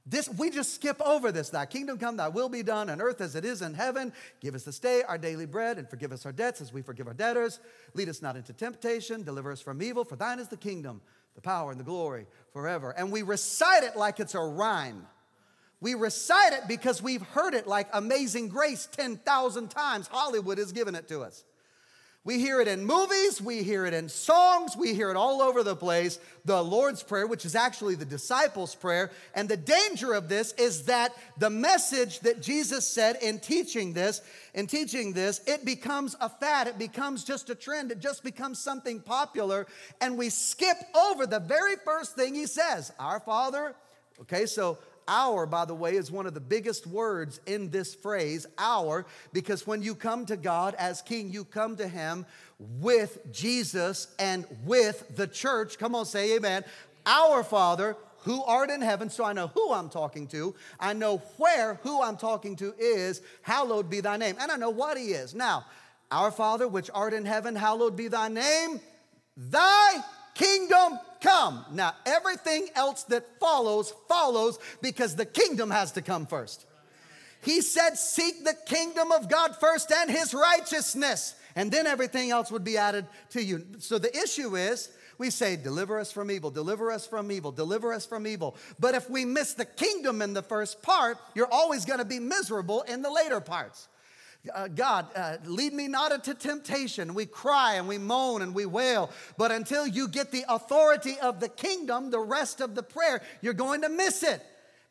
This 0.05 0.27
we 0.29 0.49
just 0.49 0.73
skip 0.73 0.99
over 1.01 1.31
this. 1.31 1.49
Thy 1.49 1.65
kingdom 1.65 1.97
come, 1.97 2.17
thy 2.17 2.27
will 2.27 2.49
be 2.49 2.63
done 2.63 2.89
on 2.89 3.01
earth 3.01 3.21
as 3.21 3.35
it 3.35 3.45
is 3.45 3.61
in 3.61 3.73
heaven. 3.73 4.11
Give 4.39 4.55
us 4.55 4.63
this 4.63 4.79
day 4.79 5.03
our 5.07 5.17
daily 5.17 5.45
bread 5.45 5.77
and 5.77 5.87
forgive 5.87 6.11
us 6.11 6.25
our 6.25 6.31
debts 6.31 6.59
as 6.59 6.73
we 6.73 6.81
forgive 6.81 7.07
our 7.07 7.13
debtors. 7.13 7.59
Lead 7.93 8.09
us 8.09 8.21
not 8.21 8.35
into 8.35 8.53
temptation, 8.53 9.23
deliver 9.23 9.51
us 9.51 9.61
from 9.61 9.81
evil, 9.81 10.03
for 10.03 10.15
thine 10.15 10.39
is 10.39 10.47
the 10.47 10.57
kingdom, 10.57 11.01
the 11.35 11.41
power, 11.41 11.71
and 11.71 11.79
the 11.79 11.83
glory 11.83 12.25
forever. 12.51 12.91
And 12.91 13.11
we 13.11 13.21
recite 13.21 13.83
it 13.83 13.95
like 13.95 14.19
it's 14.19 14.33
a 14.33 14.39
rhyme. 14.39 15.05
We 15.81 15.95
recite 15.95 16.53
it 16.53 16.67
because 16.67 17.01
we've 17.01 17.23
heard 17.23 17.53
it 17.53 17.67
like 17.67 17.87
Amazing 17.93 18.49
Grace 18.49 18.87
10,000 18.91 19.69
times. 19.69 20.07
Hollywood 20.07 20.57
has 20.57 20.71
given 20.71 20.95
it 20.95 21.07
to 21.07 21.21
us. 21.21 21.43
We 22.23 22.39
hear 22.39 22.61
it 22.61 22.67
in 22.67 22.85
movies, 22.85 23.41
we 23.41 23.63
hear 23.63 23.87
it 23.87 23.95
in 23.95 24.07
songs, 24.07 24.77
we 24.77 24.93
hear 24.93 25.09
it 25.09 25.17
all 25.17 25.41
over 25.41 25.63
the 25.63 25.75
place. 25.75 26.19
The 26.45 26.63
Lord's 26.63 27.01
Prayer, 27.01 27.25
which 27.25 27.45
is 27.45 27.55
actually 27.55 27.95
the 27.95 28.05
disciples' 28.05 28.75
prayer. 28.75 29.09
And 29.33 29.49
the 29.49 29.57
danger 29.57 30.13
of 30.13 30.29
this 30.29 30.51
is 30.53 30.83
that 30.83 31.15
the 31.39 31.49
message 31.49 32.19
that 32.19 32.39
Jesus 32.39 32.87
said 32.87 33.17
in 33.23 33.39
teaching 33.39 33.93
this, 33.93 34.21
in 34.53 34.67
teaching 34.67 35.13
this, 35.13 35.41
it 35.47 35.65
becomes 35.65 36.15
a 36.21 36.29
fad, 36.29 36.67
it 36.67 36.77
becomes 36.77 37.23
just 37.23 37.49
a 37.49 37.55
trend, 37.55 37.91
it 37.91 37.99
just 37.99 38.23
becomes 38.23 38.59
something 38.59 38.99
popular. 38.99 39.65
And 39.99 40.15
we 40.15 40.29
skip 40.29 40.77
over 40.95 41.25
the 41.25 41.39
very 41.39 41.75
first 41.83 42.15
thing 42.15 42.35
he 42.35 42.45
says 42.45 42.93
Our 42.99 43.19
Father. 43.19 43.73
Okay, 44.21 44.45
so 44.45 44.77
our, 45.11 45.45
by 45.45 45.65
the 45.65 45.75
way, 45.75 45.95
is 45.95 46.09
one 46.09 46.25
of 46.25 46.33
the 46.33 46.39
biggest 46.39 46.87
words 46.87 47.41
in 47.45 47.69
this 47.69 47.93
phrase, 47.93 48.47
our, 48.57 49.05
because 49.33 49.67
when 49.67 49.83
you 49.83 49.93
come 49.93 50.25
to 50.27 50.37
God 50.37 50.73
as 50.75 51.01
King, 51.01 51.31
you 51.31 51.43
come 51.43 51.75
to 51.75 51.87
Him 51.87 52.25
with 52.57 53.19
Jesus 53.31 54.07
and 54.17 54.45
with 54.65 55.15
the 55.17 55.27
church. 55.27 55.77
Come 55.77 55.95
on, 55.95 56.05
say 56.05 56.37
amen. 56.37 56.63
Our 57.05 57.43
Father 57.43 57.97
who 58.23 58.43
art 58.43 58.69
in 58.69 58.81
heaven, 58.81 59.09
so 59.09 59.25
I 59.25 59.33
know 59.33 59.47
who 59.47 59.73
I'm 59.73 59.89
talking 59.89 60.27
to. 60.27 60.55
I 60.79 60.93
know 60.93 61.17
where 61.37 61.79
who 61.83 62.01
I'm 62.01 62.17
talking 62.17 62.55
to 62.57 62.73
is. 62.77 63.21
Hallowed 63.41 63.89
be 63.89 63.99
thy 63.99 64.17
name. 64.17 64.35
And 64.39 64.51
I 64.51 64.57
know 64.57 64.69
what 64.69 64.97
he 64.97 65.07
is. 65.07 65.33
Now, 65.33 65.65
our 66.11 66.31
Father, 66.31 66.67
which 66.67 66.89
art 66.93 67.13
in 67.13 67.25
heaven, 67.25 67.55
hallowed 67.55 67.95
be 67.95 68.07
thy 68.07 68.27
name. 68.27 68.79
Thy 69.35 70.03
kingdom 70.35 70.99
come. 71.21 71.65
Now, 71.71 71.95
everything 72.05 72.67
else 72.75 73.03
that 73.05 73.39
follows, 73.39 73.93
follows 74.07 74.59
because 74.81 75.15
the 75.15 75.25
kingdom 75.25 75.69
has 75.71 75.91
to 75.93 76.01
come 76.01 76.25
first. 76.25 76.65
He 77.41 77.61
said, 77.61 77.95
Seek 77.97 78.43
the 78.43 78.55
kingdom 78.65 79.11
of 79.11 79.29
God 79.29 79.55
first 79.59 79.91
and 79.91 80.09
his 80.09 80.33
righteousness, 80.33 81.35
and 81.55 81.71
then 81.71 81.87
everything 81.87 82.31
else 82.31 82.51
would 82.51 82.63
be 82.63 82.77
added 82.77 83.07
to 83.31 83.43
you. 83.43 83.65
So 83.79 83.97
the 83.97 84.15
issue 84.15 84.55
is, 84.55 84.89
we 85.17 85.29
say, 85.29 85.55
Deliver 85.55 85.99
us 85.99 86.11
from 86.11 86.29
evil, 86.29 86.51
deliver 86.51 86.91
us 86.91 87.07
from 87.07 87.31
evil, 87.31 87.51
deliver 87.51 87.93
us 87.93 88.05
from 88.05 88.27
evil. 88.27 88.55
But 88.79 88.95
if 88.95 89.09
we 89.09 89.25
miss 89.25 89.53
the 89.53 89.65
kingdom 89.65 90.21
in 90.21 90.33
the 90.33 90.43
first 90.43 90.81
part, 90.81 91.17
you're 91.35 91.51
always 91.51 91.85
gonna 91.85 92.05
be 92.05 92.19
miserable 92.19 92.81
in 92.83 93.01
the 93.01 93.11
later 93.11 93.39
parts 93.39 93.87
uh, 94.53 94.67
God, 94.67 95.07
uh, 95.15 95.37
lead 95.45 95.73
me 95.73 95.87
not 95.87 96.11
into 96.11 96.33
temptation. 96.33 97.13
We 97.13 97.25
cry 97.25 97.75
and 97.75 97.87
we 97.87 97.97
moan 97.97 98.41
and 98.41 98.55
we 98.55 98.65
wail. 98.65 99.11
But 99.37 99.51
until 99.51 99.85
you 99.85 100.07
get 100.07 100.31
the 100.31 100.45
authority 100.49 101.19
of 101.21 101.39
the 101.39 101.49
kingdom, 101.49 102.09
the 102.09 102.19
rest 102.19 102.61
of 102.61 102.73
the 102.73 102.83
prayer, 102.83 103.21
you're 103.41 103.53
going 103.53 103.81
to 103.81 103.89
miss 103.89 104.23
it. 104.23 104.41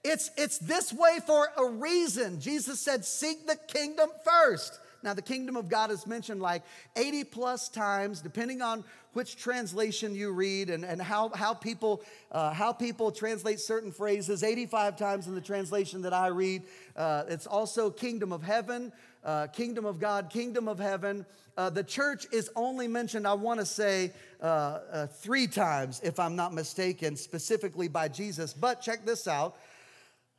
It's, 0.03 0.31
it's 0.37 0.59
this 0.59 0.93
way 0.93 1.19
for 1.27 1.49
a 1.57 1.67
reason. 1.67 2.41
Jesus 2.41 2.81
said, 2.81 3.05
Seek 3.05 3.47
the 3.47 3.57
kingdom 3.57 4.09
first. 4.25 4.79
Now, 5.03 5.15
the 5.15 5.23
kingdom 5.23 5.57
of 5.57 5.69
God 5.69 5.91
is 5.91 6.07
mentioned 6.07 6.43
like 6.43 6.63
80 6.95 7.25
plus 7.25 7.69
times, 7.69 8.21
depending 8.21 8.61
on 8.61 8.85
which 9.15 9.37
translation 9.37 10.15
you 10.15 10.31
read 10.31 10.71
and, 10.71 10.85
and 10.85 11.01
how, 11.01 11.31
how, 11.31 11.55
people, 11.55 12.03
uh, 12.31 12.53
how 12.53 12.73
people 12.73 13.11
translate 13.11 13.61
certain 13.61 13.93
phrases. 13.93 14.45
85 14.45 14.97
times 14.97 15.27
in 15.27 15.35
the 15.35 15.41
translation 15.41 16.03
that 16.03 16.13
I 16.13 16.29
read. 16.29 16.63
Uh, 16.95 17.25
it's 17.29 17.47
also 17.47 17.91
kingdom 17.91 18.33
of 18.33 18.43
heaven, 18.43 18.93
uh, 19.25 19.47
kingdom 19.49 19.85
of 19.85 19.99
God, 19.99 20.31
kingdom 20.31 20.69
of 20.69 20.79
heaven. 20.79 21.27
Uh, 21.57 21.71
the 21.71 21.85
church 21.85 22.27
is 22.33 22.51
only 22.57 22.89
mentioned, 22.89 23.27
I 23.27 23.35
want 23.35 23.61
to 23.61 23.67
say, 23.67 24.13
uh, 24.41 24.45
uh, 24.45 25.07
three 25.07 25.47
times, 25.47 26.01
if 26.03 26.19
I'm 26.19 26.37
not 26.37 26.55
mistaken, 26.55 27.17
specifically 27.17 27.89
by 27.89 28.09
Jesus. 28.09 28.53
But 28.53 28.81
check 28.81 29.05
this 29.05 29.29
out. 29.29 29.57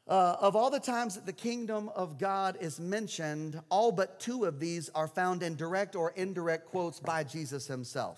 Uh, 0.08 0.36
of 0.41 0.56
all 0.56 0.70
the 0.70 0.80
times 0.80 1.15
that 1.15 1.26
the 1.26 1.34
kingdom 1.34 1.89
of 1.96 2.17
God 2.17 2.58
is 2.60 2.80
mentioned, 2.80 3.62
all 3.70 3.91
but 3.91 4.20
two 4.20 4.46
of 4.46 4.60
these 4.60 4.89
are 4.89 5.08
found 5.08 5.44
in 5.44 5.56
direct 5.56 5.96
or 5.96 6.12
indirect 6.15 6.65
quotes 6.65 7.00
by 7.00 7.24
Jesus 7.24 7.67
himself. 7.67 8.17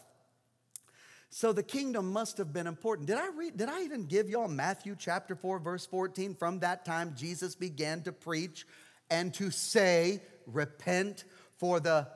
So 1.30 1.52
the 1.52 1.64
kingdom 1.64 2.14
must 2.14 2.38
have 2.38 2.54
been 2.54 2.68
important. 2.68 3.08
Did 3.08 3.18
I 3.18 3.30
read, 3.36 3.58
did 3.58 3.68
I 3.68 3.82
even 3.82 4.06
give 4.06 4.30
y'all 4.30 4.48
Matthew 4.48 4.96
chapter 4.98 5.36
4, 5.36 5.60
verse 5.60 5.86
14? 5.86 6.36
From 6.36 6.60
that 6.60 6.86
time, 6.86 7.16
Jesus 7.18 7.56
began 7.56 8.02
to 8.04 8.12
preach 8.12 8.66
and 9.10 9.34
to 9.34 9.52
say, 9.52 10.22
Repent, 10.48 11.24
for 11.58 11.80
the 11.80 12.08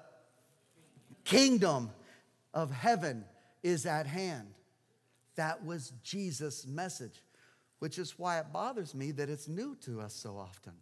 kingdom 1.24 1.92
of 2.54 2.72
heaven 2.72 3.26
is 3.64 3.86
at 3.86 4.08
hand. 4.08 4.48
That 5.36 5.66
was 5.66 5.94
Jesus' 6.04 6.66
message, 6.66 7.22
which 7.80 8.00
is 8.00 8.18
why 8.18 8.40
it 8.40 8.52
bothers 8.52 8.96
me 8.96 9.12
that 9.12 9.30
it's 9.30 9.48
new 9.48 9.76
to 9.82 10.02
us 10.02 10.14
so 10.14 10.38
often. 10.38 10.74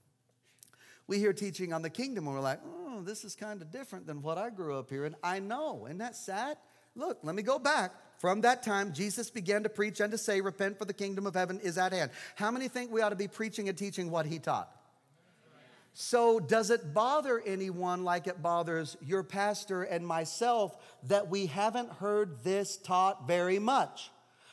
We 1.07 1.19
hear 1.19 1.33
teaching 1.33 1.73
on 1.73 1.81
the 1.81 1.89
kingdom 1.89 2.25
and 2.25 2.35
we're 2.35 2.41
like, 2.41 2.61
oh, 2.65 3.01
this 3.01 3.23
is 3.23 3.35
kind 3.35 3.61
of 3.61 3.71
different 3.71 4.07
than 4.07 4.21
what 4.21 4.37
I 4.37 4.49
grew 4.49 4.77
up 4.77 4.89
hearing. 4.89 5.15
I 5.23 5.39
know. 5.39 5.85
Isn't 5.85 5.99
that 5.99 6.15
sad? 6.15 6.57
Look, 6.95 7.19
let 7.23 7.35
me 7.35 7.43
go 7.43 7.59
back. 7.59 7.91
From 8.17 8.41
that 8.41 8.63
time, 8.63 8.93
Jesus 8.93 9.29
began 9.29 9.63
to 9.63 9.69
preach 9.69 9.99
and 9.99 10.11
to 10.11 10.17
say, 10.17 10.39
Repent, 10.41 10.79
for 10.79 10.85
the 10.85 10.93
kingdom 10.93 11.27
of 11.27 11.35
heaven 11.35 11.59
is 11.59 11.77
at 11.77 11.91
hand. 11.91 12.11
How 12.35 12.49
many 12.49 12.69
think 12.69 12.91
we 12.91 13.01
ought 13.01 13.09
to 13.09 13.15
be 13.15 13.27
preaching 13.27 13.67
and 13.67 13.77
teaching 13.77 14.09
what 14.09 14.25
he 14.25 14.39
taught? 14.39 14.69
So, 15.97 16.41
does 16.41 16.71
it 16.71 16.93
bother 16.93 17.41
anyone 17.45 18.03
like 18.03 18.27
it 18.27 18.41
bothers 18.41 18.97
your 19.01 19.23
pastor 19.23 19.83
and 19.83 20.05
myself 20.05 20.75
that 21.03 21.29
we 21.29 21.45
haven't 21.45 21.89
heard 21.89 22.43
this 22.43 22.75
taught 22.75 23.25
very 23.25 23.59
much? 23.59 24.11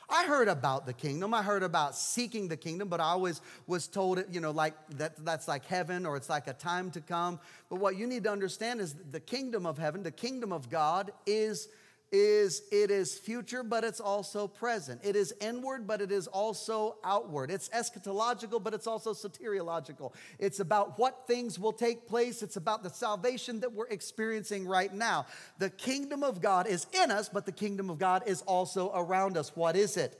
I 0.09 0.23
heard 0.25 0.47
about 0.47 0.85
the 0.85 0.93
kingdom. 0.93 1.33
I 1.33 1.43
heard 1.43 1.61
about 1.61 1.97
seeking 1.97 2.47
the 2.47 2.55
kingdom, 2.55 2.87
but 2.87 3.01
I 3.01 3.09
always 3.09 3.41
was 3.67 3.89
told 3.89 4.19
it, 4.19 4.27
you 4.31 4.39
know, 4.39 4.51
like 4.51 4.73
that 4.91 5.25
that's 5.25 5.49
like 5.49 5.65
heaven 5.65 6.05
or 6.05 6.15
it's 6.15 6.29
like 6.29 6.47
a 6.47 6.53
time 6.53 6.89
to 6.91 7.01
come. 7.01 7.41
But 7.69 7.75
what 7.75 7.97
you 7.97 8.07
need 8.07 8.23
to 8.23 8.31
understand 8.31 8.79
is 8.79 8.95
the 9.11 9.19
kingdom 9.19 9.65
of 9.65 9.77
heaven, 9.77 10.01
the 10.01 10.11
kingdom 10.11 10.53
of 10.53 10.69
God 10.69 11.11
is 11.25 11.67
is 12.13 12.61
it 12.71 12.91
is 12.91 13.17
future, 13.17 13.63
but 13.63 13.83
it's 13.83 13.99
also 13.99 14.47
present. 14.47 15.01
It 15.03 15.15
is 15.15 15.33
inward, 15.41 15.87
but 15.87 15.99
it 15.99 16.11
is 16.11 16.27
also 16.27 16.97
outward. 17.03 17.49
It's 17.49 17.69
eschatological, 17.69 18.63
but 18.63 18.75
it's 18.75 18.85
also 18.85 19.13
soteriological. 19.13 20.13
It's 20.37 20.59
about 20.59 20.99
what 20.99 21.25
things 21.25 21.57
will 21.57 21.73
take 21.73 22.07
place. 22.07 22.43
It's 22.43 22.55
about 22.55 22.83
the 22.83 22.91
salvation 22.91 23.59
that 23.61 23.73
we're 23.73 23.87
experiencing 23.87 24.67
right 24.67 24.93
now. 24.93 25.25
The 25.57 25.71
kingdom 25.71 26.23
of 26.23 26.39
God 26.39 26.67
is 26.67 26.85
in 26.93 27.09
us, 27.09 27.29
but 27.29 27.47
the 27.47 27.51
kingdom 27.51 27.89
of 27.89 27.97
God 27.97 28.21
is 28.27 28.43
also 28.43 28.91
around 28.93 29.35
us. 29.35 29.55
What 29.55 29.75
is 29.75 29.97
it? 29.97 30.19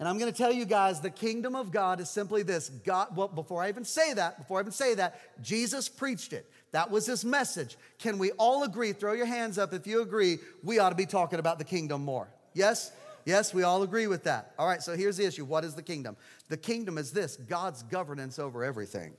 And 0.00 0.08
I'm 0.08 0.18
going 0.18 0.30
to 0.30 0.36
tell 0.36 0.52
you 0.52 0.64
guys 0.64 1.00
the 1.00 1.10
kingdom 1.10 1.56
of 1.56 1.72
God 1.72 2.00
is 2.00 2.08
simply 2.08 2.42
this. 2.42 2.68
God, 2.68 3.16
well, 3.16 3.28
before 3.28 3.62
I 3.62 3.68
even 3.68 3.84
say 3.84 4.12
that, 4.14 4.38
before 4.38 4.58
I 4.58 4.62
even 4.62 4.72
say 4.72 4.94
that, 4.94 5.20
Jesus 5.42 5.88
preached 5.88 6.32
it. 6.32 6.48
That 6.72 6.90
was 6.90 7.06
his 7.06 7.24
message. 7.24 7.76
Can 7.98 8.18
we 8.18 8.32
all 8.32 8.64
agree? 8.64 8.92
Throw 8.92 9.14
your 9.14 9.26
hands 9.26 9.58
up 9.58 9.72
if 9.72 9.86
you 9.86 10.02
agree. 10.02 10.38
We 10.62 10.78
ought 10.78 10.90
to 10.90 10.94
be 10.94 11.06
talking 11.06 11.38
about 11.38 11.58
the 11.58 11.64
kingdom 11.64 12.04
more. 12.04 12.28
Yes? 12.52 12.92
Yes, 13.24 13.52
we 13.52 13.62
all 13.62 13.82
agree 13.82 14.06
with 14.06 14.24
that. 14.24 14.52
All 14.58 14.66
right, 14.66 14.82
so 14.82 14.96
here's 14.96 15.16
the 15.16 15.26
issue. 15.26 15.44
What 15.44 15.64
is 15.64 15.74
the 15.74 15.82
kingdom? 15.82 16.16
The 16.48 16.56
kingdom 16.56 16.98
is 16.98 17.10
this 17.10 17.36
God's 17.36 17.82
governance 17.82 18.38
over 18.38 18.64
everything. 18.64 19.14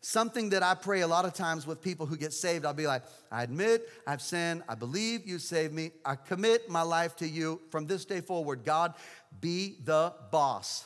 Something 0.00 0.50
that 0.50 0.62
I 0.62 0.74
pray 0.74 1.00
a 1.00 1.06
lot 1.06 1.24
of 1.24 1.32
times 1.32 1.66
with 1.66 1.80
people 1.80 2.04
who 2.04 2.18
get 2.18 2.34
saved, 2.34 2.66
I'll 2.66 2.74
be 2.74 2.86
like, 2.86 3.02
I 3.32 3.42
admit 3.42 3.88
I've 4.06 4.20
sinned. 4.20 4.62
I 4.68 4.74
believe 4.74 5.26
you 5.26 5.38
saved 5.38 5.72
me. 5.72 5.92
I 6.04 6.16
commit 6.16 6.68
my 6.68 6.82
life 6.82 7.16
to 7.16 7.26
you. 7.26 7.62
From 7.70 7.86
this 7.86 8.04
day 8.04 8.20
forward, 8.20 8.64
God, 8.64 8.92
be 9.40 9.78
the 9.82 10.12
boss. 10.30 10.84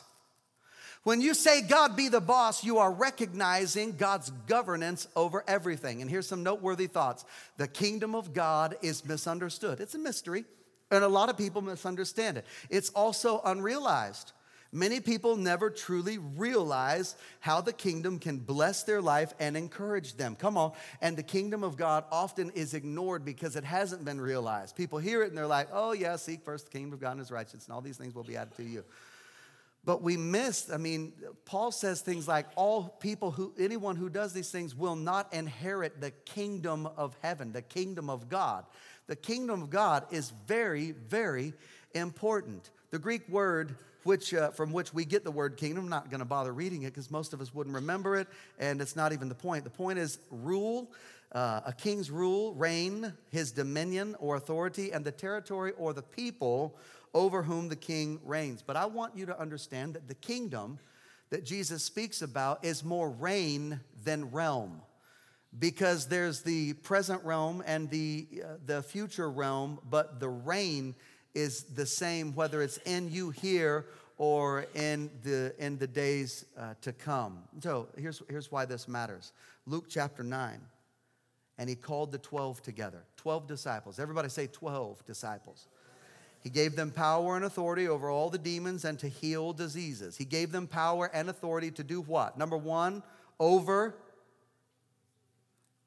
When 1.08 1.22
you 1.22 1.32
say 1.32 1.62
God 1.62 1.96
be 1.96 2.10
the 2.10 2.20
boss, 2.20 2.62
you 2.62 2.76
are 2.76 2.92
recognizing 2.92 3.96
God's 3.96 4.28
governance 4.46 5.08
over 5.16 5.42
everything. 5.48 6.02
And 6.02 6.10
here's 6.10 6.26
some 6.26 6.42
noteworthy 6.42 6.86
thoughts 6.86 7.24
the 7.56 7.66
kingdom 7.66 8.14
of 8.14 8.34
God 8.34 8.76
is 8.82 9.06
misunderstood, 9.06 9.80
it's 9.80 9.94
a 9.94 9.98
mystery, 9.98 10.44
and 10.90 11.02
a 11.02 11.08
lot 11.08 11.30
of 11.30 11.38
people 11.38 11.62
misunderstand 11.62 12.36
it. 12.36 12.44
It's 12.68 12.90
also 12.90 13.40
unrealized. 13.42 14.32
Many 14.70 15.00
people 15.00 15.36
never 15.36 15.70
truly 15.70 16.18
realize 16.18 17.16
how 17.40 17.62
the 17.62 17.72
kingdom 17.72 18.18
can 18.18 18.36
bless 18.36 18.82
their 18.82 19.00
life 19.00 19.32
and 19.40 19.56
encourage 19.56 20.18
them. 20.18 20.36
Come 20.36 20.58
on. 20.58 20.72
And 21.00 21.16
the 21.16 21.22
kingdom 21.22 21.64
of 21.64 21.78
God 21.78 22.04
often 22.12 22.50
is 22.50 22.74
ignored 22.74 23.24
because 23.24 23.56
it 23.56 23.64
hasn't 23.64 24.04
been 24.04 24.20
realized. 24.20 24.76
People 24.76 24.98
hear 24.98 25.22
it 25.22 25.28
and 25.28 25.38
they're 25.38 25.46
like, 25.46 25.68
oh, 25.72 25.92
yeah, 25.92 26.16
seek 26.16 26.44
first 26.44 26.66
the 26.66 26.70
kingdom 26.70 26.92
of 26.92 27.00
God 27.00 27.12
and 27.12 27.20
his 27.20 27.30
righteousness, 27.30 27.64
and 27.64 27.74
all 27.74 27.80
these 27.80 27.96
things 27.96 28.14
will 28.14 28.24
be 28.24 28.36
added 28.36 28.54
to 28.58 28.62
you. 28.62 28.84
But 29.88 30.02
we 30.02 30.18
miss, 30.18 30.70
I 30.70 30.76
mean, 30.76 31.14
Paul 31.46 31.72
says 31.72 32.02
things 32.02 32.28
like 32.28 32.44
all 32.56 32.94
people 33.00 33.30
who, 33.30 33.54
anyone 33.58 33.96
who 33.96 34.10
does 34.10 34.34
these 34.34 34.50
things 34.50 34.74
will 34.74 34.96
not 34.96 35.32
inherit 35.32 35.98
the 35.98 36.10
kingdom 36.10 36.86
of 36.98 37.16
heaven, 37.22 37.52
the 37.52 37.62
kingdom 37.62 38.10
of 38.10 38.28
God. 38.28 38.66
The 39.06 39.16
kingdom 39.16 39.62
of 39.62 39.70
God 39.70 40.04
is 40.10 40.30
very, 40.46 40.90
very 40.90 41.54
important. 41.94 42.68
The 42.90 42.98
Greek 42.98 43.26
word 43.30 43.76
which, 44.02 44.34
uh, 44.34 44.50
from 44.50 44.72
which 44.72 44.92
we 44.92 45.06
get 45.06 45.24
the 45.24 45.30
word 45.30 45.56
kingdom, 45.56 45.84
I'm 45.84 45.90
not 45.90 46.10
going 46.10 46.20
to 46.20 46.26
bother 46.26 46.52
reading 46.52 46.82
it 46.82 46.92
because 46.92 47.10
most 47.10 47.32
of 47.32 47.40
us 47.40 47.54
wouldn't 47.54 47.74
remember 47.74 48.16
it, 48.16 48.28
and 48.58 48.82
it's 48.82 48.94
not 48.94 49.14
even 49.14 49.30
the 49.30 49.34
point. 49.34 49.64
The 49.64 49.70
point 49.70 49.98
is 49.98 50.18
rule, 50.30 50.92
uh, 51.32 51.62
a 51.64 51.72
king's 51.72 52.10
rule, 52.10 52.52
reign, 52.52 53.14
his 53.30 53.52
dominion 53.52 54.16
or 54.18 54.36
authority, 54.36 54.92
and 54.92 55.02
the 55.02 55.12
territory 55.12 55.72
or 55.78 55.94
the 55.94 56.02
people 56.02 56.76
over 57.14 57.42
whom 57.42 57.68
the 57.68 57.76
king 57.76 58.20
reigns. 58.24 58.62
But 58.62 58.76
I 58.76 58.86
want 58.86 59.16
you 59.16 59.26
to 59.26 59.40
understand 59.40 59.94
that 59.94 60.08
the 60.08 60.14
kingdom 60.14 60.78
that 61.30 61.44
Jesus 61.44 61.82
speaks 61.82 62.22
about 62.22 62.64
is 62.64 62.84
more 62.84 63.10
reign 63.10 63.80
than 64.04 64.30
realm 64.30 64.82
because 65.58 66.06
there's 66.06 66.42
the 66.42 66.74
present 66.74 67.24
realm 67.24 67.62
and 67.66 67.88
the, 67.90 68.26
uh, 68.44 68.46
the 68.66 68.82
future 68.82 69.30
realm, 69.30 69.78
but 69.88 70.20
the 70.20 70.28
reign 70.28 70.94
is 71.34 71.64
the 71.64 71.86
same 71.86 72.34
whether 72.34 72.62
it's 72.62 72.78
in 72.78 73.10
you 73.10 73.30
here 73.30 73.86
or 74.18 74.66
in 74.74 75.10
the, 75.22 75.54
in 75.58 75.78
the 75.78 75.86
days 75.86 76.44
uh, 76.58 76.74
to 76.82 76.92
come. 76.92 77.38
So 77.60 77.88
here's, 77.96 78.22
here's 78.28 78.50
why 78.50 78.64
this 78.64 78.88
matters 78.88 79.32
Luke 79.66 79.86
chapter 79.88 80.22
9. 80.22 80.60
And 81.60 81.68
he 81.68 81.74
called 81.74 82.12
the 82.12 82.18
12 82.18 82.62
together 82.62 83.02
12 83.16 83.46
disciples. 83.46 83.98
Everybody 83.98 84.28
say 84.28 84.46
12 84.46 85.04
disciples. 85.04 85.66
He 86.42 86.50
gave 86.50 86.76
them 86.76 86.90
power 86.90 87.36
and 87.36 87.44
authority 87.44 87.88
over 87.88 88.10
all 88.10 88.30
the 88.30 88.38
demons 88.38 88.84
and 88.84 88.98
to 89.00 89.08
heal 89.08 89.52
diseases. 89.52 90.16
He 90.16 90.24
gave 90.24 90.52
them 90.52 90.66
power 90.66 91.10
and 91.12 91.28
authority 91.28 91.70
to 91.72 91.82
do 91.82 92.00
what? 92.00 92.38
Number 92.38 92.56
one, 92.56 93.02
over. 93.40 93.94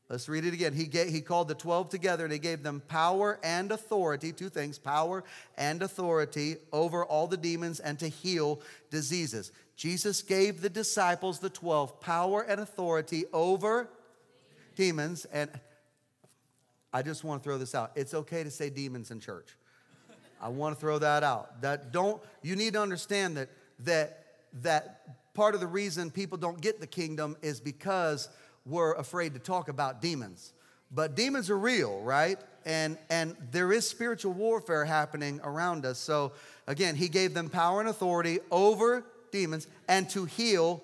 Let's 0.09 0.27
read 0.27 0.43
it 0.43 0.53
again. 0.53 0.73
He, 0.73 0.89
he 1.09 1.21
called 1.21 1.47
the 1.47 1.55
12 1.55 1.89
together 1.89 2.25
and 2.25 2.33
he 2.33 2.39
gave 2.39 2.63
them 2.63 2.81
power 2.89 3.39
and 3.43 3.71
authority, 3.71 4.33
two 4.33 4.49
things 4.49 4.77
power 4.77 5.23
and 5.57 5.81
authority 5.81 6.57
over 6.73 7.05
all 7.05 7.27
the 7.27 7.37
demons 7.37 7.79
and 7.79 7.97
to 7.99 8.09
heal 8.09 8.61
diseases. 8.89 9.53
Jesus 9.77 10.21
gave 10.21 10.61
the 10.61 10.69
disciples, 10.69 11.39
the 11.39 11.49
12, 11.49 12.01
power 12.01 12.41
and 12.41 12.59
authority 12.59 13.23
over 13.31 13.87
demons. 14.75 15.25
And 15.25 15.49
I 16.91 17.01
just 17.01 17.23
want 17.23 17.41
to 17.41 17.43
throw 17.47 17.57
this 17.57 17.73
out. 17.73 17.93
It's 17.95 18.13
okay 18.13 18.43
to 18.43 18.51
say 18.51 18.69
demons 18.69 19.11
in 19.11 19.21
church. 19.21 19.55
I 20.41 20.49
want 20.49 20.75
to 20.75 20.81
throw 20.81 20.99
that 20.99 21.23
out. 21.23 21.61
That 21.61 21.91
don't 21.91 22.21
you 22.41 22.55
need 22.55 22.73
to 22.73 22.81
understand 22.81 23.37
that 23.37 23.49
that 23.79 24.25
that 24.61 25.33
part 25.33 25.53
of 25.55 25.61
the 25.61 25.67
reason 25.67 26.11
people 26.11 26.37
don't 26.37 26.59
get 26.59 26.79
the 26.79 26.87
kingdom 26.87 27.37
is 27.41 27.59
because 27.59 28.29
we're 28.65 28.93
afraid 28.93 29.33
to 29.33 29.39
talk 29.39 29.69
about 29.69 30.01
demons. 30.01 30.53
But 30.91 31.15
demons 31.15 31.49
are 31.49 31.57
real, 31.57 32.01
right? 32.01 32.39
And 32.65 32.97
and 33.09 33.35
there 33.51 33.71
is 33.71 33.87
spiritual 33.87 34.33
warfare 34.33 34.85
happening 34.85 35.39
around 35.43 35.85
us. 35.85 35.99
So 35.99 36.33
again, 36.67 36.95
he 36.95 37.07
gave 37.07 37.33
them 37.33 37.49
power 37.49 37.79
and 37.79 37.89
authority 37.89 38.39
over 38.49 39.05
demons 39.31 39.67
and 39.87 40.09
to 40.09 40.25
heal 40.25 40.83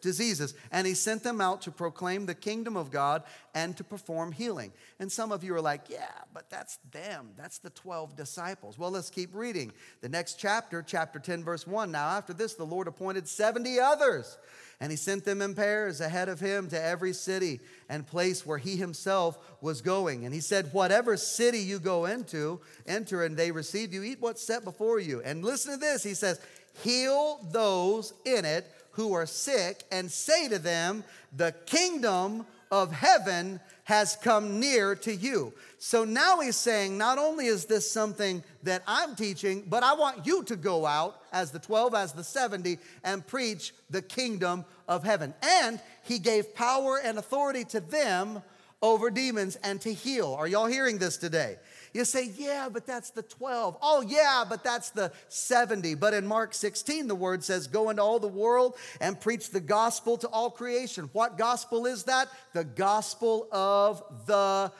diseases. 0.00 0.54
And 0.70 0.86
he 0.86 0.94
sent 0.94 1.22
them 1.22 1.40
out 1.40 1.62
to 1.62 1.70
proclaim 1.70 2.26
the 2.26 2.34
kingdom 2.34 2.76
of 2.76 2.90
God 2.90 3.22
and 3.54 3.76
to 3.76 3.84
perform 3.84 4.32
healing. 4.32 4.72
And 4.98 5.10
some 5.10 5.32
of 5.32 5.42
you 5.42 5.54
are 5.54 5.60
like, 5.60 5.88
yeah, 5.88 6.10
but 6.32 6.50
that's 6.50 6.78
them. 6.90 7.30
That's 7.36 7.58
the 7.58 7.70
12 7.70 8.16
disciples. 8.16 8.78
Well, 8.78 8.90
let's 8.90 9.10
keep 9.10 9.34
reading. 9.34 9.72
The 10.00 10.08
next 10.08 10.38
chapter, 10.38 10.82
chapter 10.82 11.18
10, 11.18 11.44
verse 11.44 11.66
1. 11.66 11.90
Now, 11.90 12.08
after 12.08 12.32
this, 12.32 12.54
the 12.54 12.64
Lord 12.64 12.88
appointed 12.88 13.28
70 13.28 13.80
others. 13.80 14.38
And 14.80 14.92
he 14.92 14.96
sent 14.96 15.24
them 15.24 15.42
in 15.42 15.54
pairs 15.54 16.00
ahead 16.00 16.28
of 16.28 16.38
him 16.38 16.68
to 16.68 16.80
every 16.80 17.12
city 17.12 17.58
and 17.88 18.06
place 18.06 18.46
where 18.46 18.58
he 18.58 18.76
himself 18.76 19.36
was 19.60 19.80
going. 19.80 20.24
And 20.24 20.32
he 20.32 20.40
said, 20.40 20.72
Whatever 20.72 21.16
city 21.16 21.58
you 21.58 21.80
go 21.80 22.06
into, 22.06 22.60
enter 22.86 23.24
and 23.24 23.36
they 23.36 23.50
receive 23.50 23.92
you, 23.92 24.04
eat 24.04 24.20
what's 24.20 24.42
set 24.42 24.62
before 24.62 25.00
you. 25.00 25.20
And 25.22 25.44
listen 25.44 25.72
to 25.72 25.80
this. 25.80 26.04
He 26.04 26.14
says, 26.14 26.40
Heal 26.84 27.40
those 27.50 28.12
in 28.24 28.44
it 28.44 28.70
who 28.92 29.12
are 29.12 29.26
sick 29.26 29.84
and 29.90 30.10
say 30.10 30.48
to 30.48 30.58
them, 30.58 31.04
The 31.36 31.54
kingdom 31.66 32.46
of 32.70 32.92
heaven 32.92 33.60
has 33.84 34.16
come 34.16 34.60
near 34.60 34.94
to 34.94 35.14
you. 35.14 35.52
So 35.78 36.04
now 36.04 36.40
he's 36.40 36.56
saying, 36.56 36.98
not 36.98 37.16
only 37.16 37.46
is 37.46 37.64
this 37.64 37.90
something 37.90 38.42
that 38.64 38.82
I'm 38.86 39.14
teaching, 39.14 39.64
but 39.66 39.82
I 39.82 39.94
want 39.94 40.26
you 40.26 40.44
to 40.44 40.56
go 40.56 40.84
out 40.84 41.22
as 41.32 41.50
the 41.50 41.58
12, 41.58 41.94
as 41.94 42.12
the 42.12 42.24
70, 42.24 42.78
and 43.04 43.26
preach 43.26 43.72
the 43.88 44.02
kingdom 44.02 44.64
of 44.88 45.04
heaven. 45.04 45.32
And 45.42 45.80
he 46.02 46.18
gave 46.18 46.54
power 46.54 47.00
and 47.02 47.18
authority 47.18 47.64
to 47.64 47.80
them 47.80 48.42
over 48.82 49.10
demons 49.10 49.56
and 49.62 49.80
to 49.80 49.92
heal. 49.92 50.34
Are 50.38 50.46
y'all 50.46 50.66
hearing 50.66 50.98
this 50.98 51.16
today? 51.16 51.56
You 51.92 52.04
say, 52.04 52.30
yeah, 52.36 52.68
but 52.72 52.86
that's 52.86 53.10
the 53.10 53.22
12. 53.22 53.78
Oh, 53.80 54.02
yeah, 54.02 54.44
but 54.48 54.62
that's 54.62 54.90
the 54.90 55.12
70. 55.28 55.94
But 55.94 56.14
in 56.14 56.26
Mark 56.26 56.54
16, 56.54 57.08
the 57.08 57.14
word 57.14 57.42
says, 57.42 57.66
go 57.66 57.90
into 57.90 58.02
all 58.02 58.18
the 58.18 58.28
world 58.28 58.76
and 59.00 59.20
preach 59.20 59.50
the 59.50 59.60
gospel 59.60 60.16
to 60.18 60.28
all 60.28 60.50
creation. 60.50 61.08
What 61.12 61.38
gospel 61.38 61.86
is 61.86 62.04
that? 62.04 62.28
The 62.52 62.64
gospel 62.64 63.48
of 63.52 64.02
the 64.26 64.72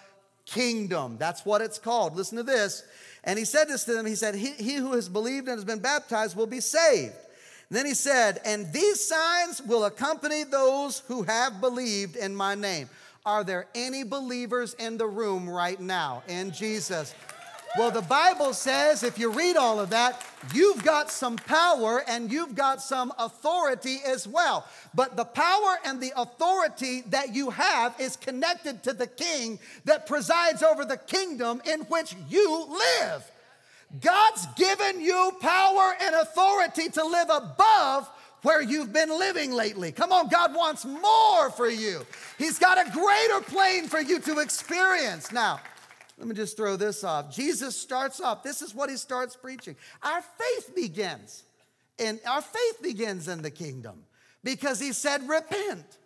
kingdom. 0.46 1.16
That's 1.18 1.44
what 1.44 1.60
it's 1.60 1.78
called. 1.78 2.16
Listen 2.16 2.36
to 2.38 2.42
this. 2.42 2.84
And 3.24 3.38
he 3.38 3.44
said 3.44 3.68
this 3.68 3.84
to 3.84 3.94
them 3.94 4.06
He 4.06 4.14
said, 4.14 4.34
He, 4.34 4.52
he 4.52 4.74
who 4.74 4.92
has 4.92 5.08
believed 5.08 5.48
and 5.48 5.56
has 5.56 5.64
been 5.64 5.80
baptized 5.80 6.36
will 6.36 6.46
be 6.46 6.60
saved. 6.60 7.14
And 7.68 7.76
then 7.76 7.86
he 7.86 7.94
said, 7.94 8.40
And 8.44 8.72
these 8.72 9.06
signs 9.06 9.62
will 9.62 9.84
accompany 9.84 10.44
those 10.44 11.00
who 11.00 11.22
have 11.24 11.60
believed 11.60 12.16
in 12.16 12.34
my 12.34 12.54
name. 12.54 12.88
Are 13.28 13.44
there 13.44 13.66
any 13.74 14.04
believers 14.04 14.72
in 14.78 14.96
the 14.96 15.06
room 15.06 15.50
right 15.50 15.78
now 15.78 16.22
in 16.28 16.50
Jesus? 16.50 17.14
Well, 17.76 17.90
the 17.90 18.00
Bible 18.00 18.54
says, 18.54 19.02
if 19.02 19.18
you 19.18 19.30
read 19.30 19.58
all 19.58 19.78
of 19.80 19.90
that, 19.90 20.24
you've 20.54 20.82
got 20.82 21.10
some 21.10 21.36
power 21.36 22.02
and 22.08 22.32
you've 22.32 22.54
got 22.54 22.80
some 22.80 23.12
authority 23.18 23.98
as 24.06 24.26
well. 24.26 24.66
But 24.94 25.18
the 25.18 25.26
power 25.26 25.76
and 25.84 26.00
the 26.00 26.14
authority 26.16 27.02
that 27.10 27.34
you 27.34 27.50
have 27.50 27.94
is 28.00 28.16
connected 28.16 28.82
to 28.84 28.94
the 28.94 29.06
king 29.06 29.58
that 29.84 30.06
presides 30.06 30.62
over 30.62 30.86
the 30.86 30.96
kingdom 30.96 31.60
in 31.70 31.80
which 31.80 32.16
you 32.30 32.66
live. 32.66 33.30
God's 34.00 34.46
given 34.56 35.02
you 35.02 35.36
power 35.38 35.92
and 36.00 36.14
authority 36.14 36.88
to 36.88 37.04
live 37.04 37.28
above 37.28 38.08
where 38.42 38.62
you've 38.62 38.92
been 38.92 39.10
living 39.10 39.52
lately. 39.52 39.92
Come 39.92 40.12
on, 40.12 40.28
God 40.28 40.54
wants 40.54 40.84
more 40.84 41.50
for 41.50 41.68
you. 41.68 42.06
He's 42.38 42.58
got 42.58 42.78
a 42.78 42.90
greater 42.90 43.40
plane 43.42 43.88
for 43.88 44.00
you 44.00 44.20
to 44.20 44.38
experience. 44.38 45.32
Now, 45.32 45.60
let 46.18 46.26
me 46.26 46.34
just 46.34 46.56
throw 46.56 46.76
this 46.76 47.04
off. 47.04 47.34
Jesus 47.34 47.76
starts 47.76 48.20
off, 48.20 48.42
this 48.42 48.62
is 48.62 48.74
what 48.74 48.90
he 48.90 48.96
starts 48.96 49.36
preaching. 49.36 49.76
Our 50.02 50.22
faith 50.22 50.74
begins, 50.74 51.44
and 51.98 52.20
our 52.26 52.42
faith 52.42 52.82
begins 52.82 53.28
in 53.28 53.42
the 53.42 53.50
kingdom 53.50 54.04
because 54.44 54.80
he 54.80 54.92
said, 54.92 55.28
repent. 55.28 55.98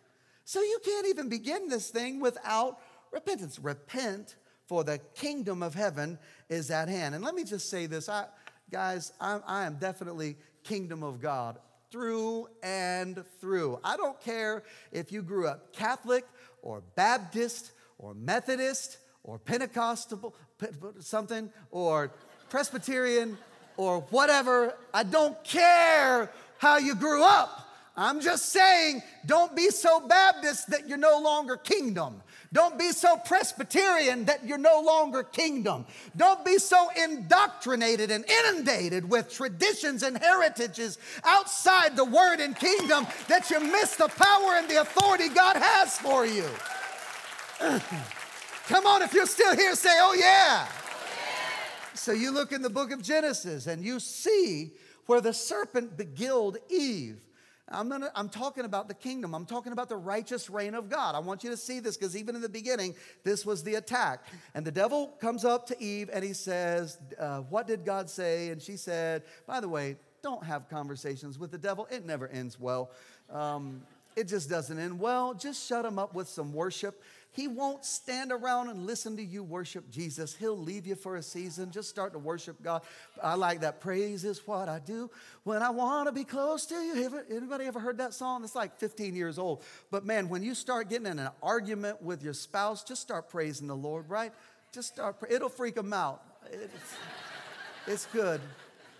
So 0.44 0.60
you 0.60 0.78
can't 0.84 1.06
even 1.08 1.28
begin 1.28 1.68
this 1.68 1.90
thing 1.90 2.20
without 2.20 2.78
repentance. 3.12 3.58
Repent, 3.58 4.36
for 4.66 4.84
the 4.84 4.98
kingdom 5.14 5.62
of 5.62 5.74
heaven 5.74 6.18
is 6.48 6.70
at 6.70 6.88
hand. 6.88 7.14
And 7.14 7.22
let 7.22 7.34
me 7.34 7.44
just 7.44 7.68
say 7.68 7.86
this, 7.86 8.08
I, 8.08 8.24
guys, 8.70 9.12
I, 9.20 9.38
I 9.46 9.64
am 9.64 9.76
definitely 9.76 10.36
kingdom 10.64 11.02
of 11.02 11.20
God 11.20 11.58
through 11.92 12.48
and 12.62 13.22
through. 13.40 13.78
I 13.84 13.96
don't 13.98 14.18
care 14.20 14.64
if 14.90 15.12
you 15.12 15.22
grew 15.22 15.46
up 15.46 15.72
Catholic 15.74 16.24
or 16.62 16.82
Baptist 16.96 17.72
or 17.98 18.14
Methodist 18.14 18.96
or 19.22 19.38
Pentecostal, 19.38 20.34
something, 20.98 21.50
or 21.70 22.10
Presbyterian 22.48 23.36
or 23.76 24.00
whatever. 24.10 24.74
I 24.92 25.02
don't 25.04 25.42
care 25.44 26.32
how 26.58 26.78
you 26.78 26.94
grew 26.94 27.22
up. 27.22 27.68
I'm 27.94 28.20
just 28.22 28.46
saying, 28.46 29.02
don't 29.26 29.54
be 29.54 29.68
so 29.68 30.00
Baptist 30.00 30.70
that 30.70 30.88
you're 30.88 30.96
no 30.96 31.20
longer 31.20 31.58
kingdom. 31.58 32.22
Don't 32.52 32.78
be 32.78 32.92
so 32.92 33.16
Presbyterian 33.16 34.26
that 34.26 34.46
you're 34.46 34.58
no 34.58 34.82
longer 34.82 35.22
kingdom. 35.22 35.86
Don't 36.16 36.44
be 36.44 36.58
so 36.58 36.88
indoctrinated 37.02 38.10
and 38.10 38.24
inundated 38.28 39.08
with 39.08 39.32
traditions 39.32 40.02
and 40.02 40.18
heritages 40.18 40.98
outside 41.24 41.96
the 41.96 42.04
word 42.04 42.40
and 42.40 42.54
kingdom 42.54 43.06
that 43.28 43.48
you 43.48 43.58
miss 43.60 43.96
the 43.96 44.08
power 44.08 44.56
and 44.56 44.68
the 44.68 44.82
authority 44.82 45.28
God 45.30 45.56
has 45.56 45.98
for 45.98 46.26
you. 46.26 46.44
Come 48.68 48.86
on, 48.86 49.02
if 49.02 49.14
you're 49.14 49.26
still 49.26 49.56
here, 49.56 49.74
say, 49.74 49.96
oh 50.00 50.14
yeah. 50.18 50.68
So 51.94 52.12
you 52.12 52.32
look 52.32 52.52
in 52.52 52.62
the 52.62 52.70
book 52.70 52.90
of 52.90 53.02
Genesis 53.02 53.66
and 53.66 53.82
you 53.82 53.98
see 53.98 54.72
where 55.06 55.20
the 55.20 55.32
serpent 55.32 55.96
beguiled 55.96 56.58
Eve. 56.68 57.24
I'm, 57.72 57.88
gonna, 57.88 58.10
I'm 58.14 58.28
talking 58.28 58.64
about 58.64 58.88
the 58.88 58.94
kingdom. 58.94 59.34
I'm 59.34 59.46
talking 59.46 59.72
about 59.72 59.88
the 59.88 59.96
righteous 59.96 60.50
reign 60.50 60.74
of 60.74 60.88
God. 60.88 61.14
I 61.14 61.18
want 61.18 61.42
you 61.42 61.50
to 61.50 61.56
see 61.56 61.80
this 61.80 61.96
because 61.96 62.16
even 62.16 62.36
in 62.36 62.42
the 62.42 62.48
beginning, 62.48 62.94
this 63.24 63.44
was 63.46 63.62
the 63.62 63.76
attack. 63.76 64.24
And 64.54 64.64
the 64.64 64.72
devil 64.72 65.08
comes 65.20 65.44
up 65.44 65.66
to 65.68 65.82
Eve 65.82 66.10
and 66.12 66.24
he 66.24 66.32
says, 66.32 66.98
uh, 67.18 67.40
What 67.40 67.66
did 67.66 67.84
God 67.84 68.08
say? 68.08 68.50
And 68.50 68.60
she 68.60 68.76
said, 68.76 69.22
By 69.46 69.60
the 69.60 69.68
way, 69.68 69.96
don't 70.22 70.44
have 70.44 70.68
conversations 70.68 71.38
with 71.38 71.50
the 71.50 71.58
devil, 71.58 71.88
it 71.90 72.06
never 72.06 72.28
ends 72.28 72.58
well. 72.60 72.90
Um, 73.30 73.82
it 74.14 74.28
just 74.28 74.50
doesn't 74.50 74.78
end 74.78 75.00
well. 75.00 75.34
Just 75.34 75.66
shut 75.66 75.84
him 75.84 75.98
up 75.98 76.14
with 76.14 76.28
some 76.28 76.52
worship. 76.52 77.02
He 77.34 77.48
won't 77.48 77.84
stand 77.86 78.30
around 78.30 78.68
and 78.68 78.86
listen 78.86 79.16
to 79.16 79.24
you 79.24 79.42
worship 79.42 79.90
Jesus. 79.90 80.36
He'll 80.36 80.58
leave 80.58 80.86
you 80.86 80.94
for 80.94 81.16
a 81.16 81.22
season. 81.22 81.70
Just 81.70 81.88
start 81.88 82.12
to 82.12 82.18
worship 82.18 82.62
God. 82.62 82.82
I 83.22 83.36
like 83.36 83.60
that. 83.62 83.80
Praise 83.80 84.24
is 84.24 84.46
what 84.46 84.68
I 84.68 84.78
do 84.78 85.10
when 85.44 85.62
I 85.62 85.70
want 85.70 86.08
to 86.08 86.12
be 86.12 86.24
close 86.24 86.66
to 86.66 86.74
you. 86.74 87.22
Anybody 87.30 87.64
ever 87.64 87.80
heard 87.80 87.96
that 87.98 88.12
song? 88.12 88.44
It's 88.44 88.54
like 88.54 88.76
15 88.78 89.16
years 89.16 89.38
old. 89.38 89.64
But 89.90 90.04
man, 90.04 90.28
when 90.28 90.42
you 90.42 90.54
start 90.54 90.90
getting 90.90 91.06
in 91.06 91.18
an 91.18 91.30
argument 91.42 92.02
with 92.02 92.22
your 92.22 92.34
spouse, 92.34 92.84
just 92.84 93.00
start 93.00 93.30
praising 93.30 93.66
the 93.66 93.76
Lord, 93.76 94.10
right? 94.10 94.32
Just 94.70 94.88
start. 94.88 95.16
It'll 95.30 95.48
freak 95.48 95.74
them 95.74 95.94
out. 95.94 96.22
It's, 96.52 96.94
it's 97.86 98.06
good. 98.06 98.42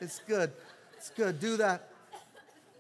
It's 0.00 0.20
good. 0.26 0.52
It's 0.96 1.10
good. 1.10 1.38
Do 1.38 1.58
that. 1.58 1.91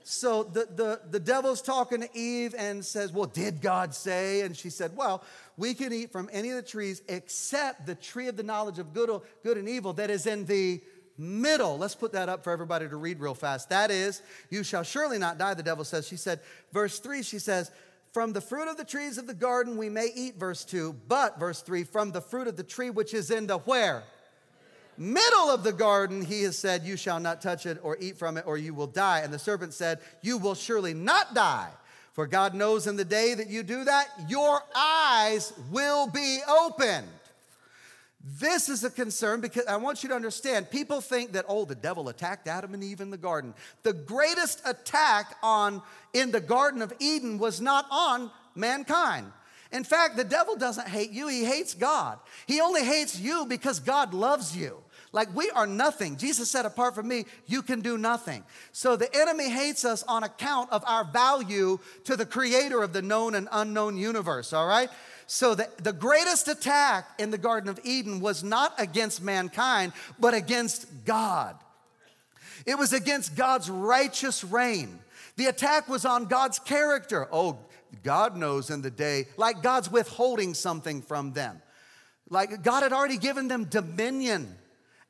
So 0.04 0.42
the, 0.42 0.66
the, 0.74 1.00
the 1.10 1.20
devil's 1.20 1.62
talking 1.62 2.00
to 2.00 2.08
Eve 2.16 2.54
and 2.56 2.84
says, 2.84 3.12
Well, 3.12 3.26
did 3.26 3.60
God 3.60 3.94
say? 3.94 4.40
And 4.42 4.56
she 4.56 4.70
said, 4.70 4.96
Well, 4.96 5.22
we 5.56 5.74
can 5.74 5.92
eat 5.92 6.12
from 6.12 6.28
any 6.32 6.50
of 6.50 6.56
the 6.56 6.62
trees 6.62 7.02
except 7.08 7.86
the 7.86 7.94
tree 7.94 8.28
of 8.28 8.36
the 8.36 8.42
knowledge 8.42 8.78
of 8.78 8.92
good, 8.92 9.10
good 9.42 9.56
and 9.56 9.68
evil 9.68 9.92
that 9.94 10.10
is 10.10 10.26
in 10.26 10.44
the 10.46 10.80
middle. 11.18 11.78
Let's 11.78 11.94
put 11.94 12.12
that 12.12 12.28
up 12.28 12.44
for 12.44 12.52
everybody 12.52 12.88
to 12.88 12.96
read 12.96 13.20
real 13.20 13.34
fast. 13.34 13.68
That 13.70 13.90
is, 13.90 14.22
you 14.50 14.62
shall 14.62 14.82
surely 14.82 15.18
not 15.18 15.38
die, 15.38 15.54
the 15.54 15.62
devil 15.62 15.84
says. 15.84 16.06
She 16.06 16.16
said, 16.16 16.40
verse 16.72 16.98
3, 16.98 17.22
she 17.22 17.38
says, 17.38 17.70
From 18.12 18.32
the 18.32 18.40
fruit 18.40 18.68
of 18.68 18.76
the 18.76 18.84
trees 18.84 19.18
of 19.18 19.26
the 19.26 19.34
garden 19.34 19.76
we 19.76 19.88
may 19.88 20.08
eat, 20.14 20.36
verse 20.36 20.64
2, 20.64 20.94
but, 21.08 21.38
verse 21.38 21.62
3, 21.62 21.84
from 21.84 22.12
the 22.12 22.20
fruit 22.20 22.48
of 22.48 22.56
the 22.56 22.62
tree 22.62 22.90
which 22.90 23.14
is 23.14 23.30
in 23.30 23.46
the 23.46 23.58
where? 23.58 24.04
Middle 24.98 25.50
of 25.50 25.64
the 25.64 25.72
garden, 25.72 26.24
he 26.24 26.42
has 26.42 26.58
said, 26.58 26.84
You 26.84 26.96
shall 26.96 27.20
not 27.20 27.40
touch 27.40 27.66
it 27.66 27.78
or 27.82 27.96
eat 28.00 28.16
from 28.16 28.36
it, 28.36 28.44
or 28.46 28.56
you 28.56 28.74
will 28.74 28.86
die. 28.86 29.20
And 29.20 29.32
the 29.32 29.38
serpent 29.38 29.74
said, 29.74 30.00
You 30.20 30.38
will 30.38 30.54
surely 30.54 30.94
not 30.94 31.34
die. 31.34 31.70
For 32.12 32.26
God 32.26 32.54
knows 32.54 32.86
in 32.86 32.96
the 32.96 33.04
day 33.04 33.34
that 33.34 33.48
you 33.48 33.62
do 33.62 33.84
that, 33.84 34.08
your 34.28 34.60
eyes 34.76 35.52
will 35.70 36.06
be 36.06 36.40
opened. 36.46 37.08
This 38.24 38.68
is 38.68 38.84
a 38.84 38.90
concern 38.90 39.40
because 39.40 39.66
I 39.66 39.76
want 39.76 40.02
you 40.02 40.08
to 40.10 40.14
understand 40.14 40.70
people 40.70 41.00
think 41.00 41.32
that, 41.32 41.46
oh, 41.48 41.64
the 41.64 41.74
devil 41.74 42.08
attacked 42.08 42.46
Adam 42.46 42.72
and 42.72 42.84
Eve 42.84 43.00
in 43.00 43.10
the 43.10 43.16
garden. 43.16 43.52
The 43.82 43.94
greatest 43.94 44.62
attack 44.64 45.34
on 45.42 45.82
in 46.12 46.30
the 46.30 46.40
Garden 46.40 46.82
of 46.82 46.92
Eden 47.00 47.38
was 47.38 47.60
not 47.60 47.86
on 47.90 48.30
mankind. 48.54 49.26
In 49.72 49.84
fact, 49.84 50.16
the 50.16 50.24
devil 50.24 50.56
doesn't 50.56 50.88
hate 50.88 51.10
you, 51.10 51.28
he 51.28 51.44
hates 51.44 51.74
God. 51.74 52.18
He 52.46 52.60
only 52.60 52.84
hates 52.84 53.18
you 53.18 53.46
because 53.46 53.80
God 53.80 54.12
loves 54.12 54.56
you. 54.56 54.78
Like 55.12 55.34
we 55.34 55.50
are 55.50 55.66
nothing. 55.66 56.16
Jesus 56.16 56.50
said, 56.50 56.64
apart 56.64 56.94
from 56.94 57.08
me, 57.08 57.26
you 57.46 57.62
can 57.62 57.80
do 57.80 57.98
nothing. 57.98 58.44
So 58.72 58.96
the 58.96 59.14
enemy 59.14 59.50
hates 59.50 59.84
us 59.84 60.02
on 60.04 60.24
account 60.24 60.70
of 60.72 60.82
our 60.86 61.04
value 61.04 61.78
to 62.04 62.16
the 62.16 62.24
creator 62.24 62.82
of 62.82 62.92
the 62.92 63.02
known 63.02 63.34
and 63.34 63.48
unknown 63.52 63.96
universe, 63.96 64.52
all 64.52 64.66
right? 64.66 64.88
So 65.26 65.54
the, 65.54 65.68
the 65.82 65.92
greatest 65.92 66.48
attack 66.48 67.06
in 67.18 67.30
the 67.30 67.38
Garden 67.38 67.68
of 67.68 67.78
Eden 67.84 68.20
was 68.20 68.42
not 68.42 68.74
against 68.78 69.22
mankind, 69.22 69.92
but 70.18 70.34
against 70.34 70.86
God. 71.04 71.56
It 72.64 72.78
was 72.78 72.92
against 72.92 73.36
God's 73.36 73.68
righteous 73.68 74.44
reign. 74.44 74.98
The 75.36 75.46
attack 75.46 75.88
was 75.88 76.04
on 76.04 76.26
God's 76.26 76.58
character. 76.58 77.28
Oh, 77.32 77.58
God 78.02 78.36
knows 78.36 78.70
in 78.70 78.82
the 78.82 78.90
day, 78.90 79.26
like 79.36 79.62
God's 79.62 79.90
withholding 79.90 80.54
something 80.54 81.02
from 81.02 81.32
them. 81.32 81.60
Like 82.30 82.62
God 82.62 82.82
had 82.82 82.92
already 82.92 83.18
given 83.18 83.48
them 83.48 83.64
dominion. 83.64 84.56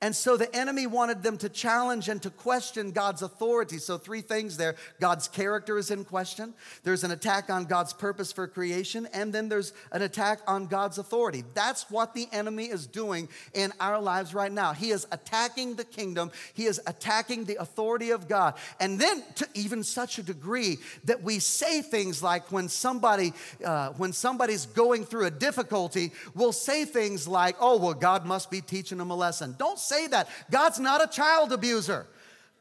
And 0.03 0.17
so 0.17 0.37
the 0.37 0.55
enemy 0.55 0.89
wanted 0.89 1.23
them 1.23 1.39
to 1.39 1.49
challenge 1.49 2.09
and 2.09 2.21
to 2.23 2.31
question 2.31 2.91
God's 2.91 3.23
authority. 3.23 3.79
So, 3.79 3.99
three 3.99 4.21
things 4.21 4.57
there 4.57 4.75
God's 5.01 5.29
character 5.29 5.79
is 5.79 5.93
in 5.93 6.05
question, 6.05 6.55
there's 6.83 7.05
an 7.05 7.13
attack 7.13 7.49
on 7.49 7.67
God's 7.67 7.93
purpose 7.93 8.33
for 8.33 8.49
creation, 8.49 9.07
and 9.15 9.33
then 9.33 9.49
there's 9.49 9.73
an 9.93 10.03
attack 10.03 10.41
on 10.49 10.67
God's 10.67 10.99
authority. 10.99 11.45
That's 11.55 11.89
what 11.89 12.15
the 12.15 12.27
enemy 12.33 12.65
is 12.65 12.89
doing 12.89 13.29
in 13.55 13.73
our 13.79 14.01
lives 14.01 14.35
right 14.35 14.51
now. 14.51 14.73
He 14.73 14.91
is 14.91 15.07
attacking 15.13 15.77
the 15.77 15.85
kingdom, 15.85 16.33
he 16.53 16.65
is 16.65 16.81
attacking 16.89 17.45
the 17.45 17.61
authority 17.61 18.11
of 18.11 18.29
God. 18.29 18.55
And 18.81 18.99
then 18.99 19.23
to 19.37 19.47
even 19.55 19.85
such 19.85 20.19
a 20.19 20.23
degree 20.25 20.79
that 21.05 21.23
we 21.23 21.39
say 21.39 21.81
things 21.81 22.25
like 22.25 22.51
when 22.51 22.69
somebody, 22.69 23.35
uh, 23.65 23.91
when 23.91 24.13
somebody's 24.13 24.67
going 24.67 25.05
through 25.05 25.27
a 25.27 25.31
difficulty, 25.31 26.11
we'll 26.35 26.51
say 26.51 26.85
things 26.85 27.29
like, 27.29 27.55
oh, 27.61 27.77
well, 27.77 27.95
God 27.95 28.27
must 28.27 28.51
be 28.51 28.61
teaching 28.61 28.99
them 28.99 29.13
a 29.13 29.17
lesson. 29.17 29.55
Don't 29.61 29.79
that. 30.09 30.29
God's 30.51 30.81
not 30.81 31.03
a 31.03 31.07
child 31.07 31.53
abuser. 31.53 32.07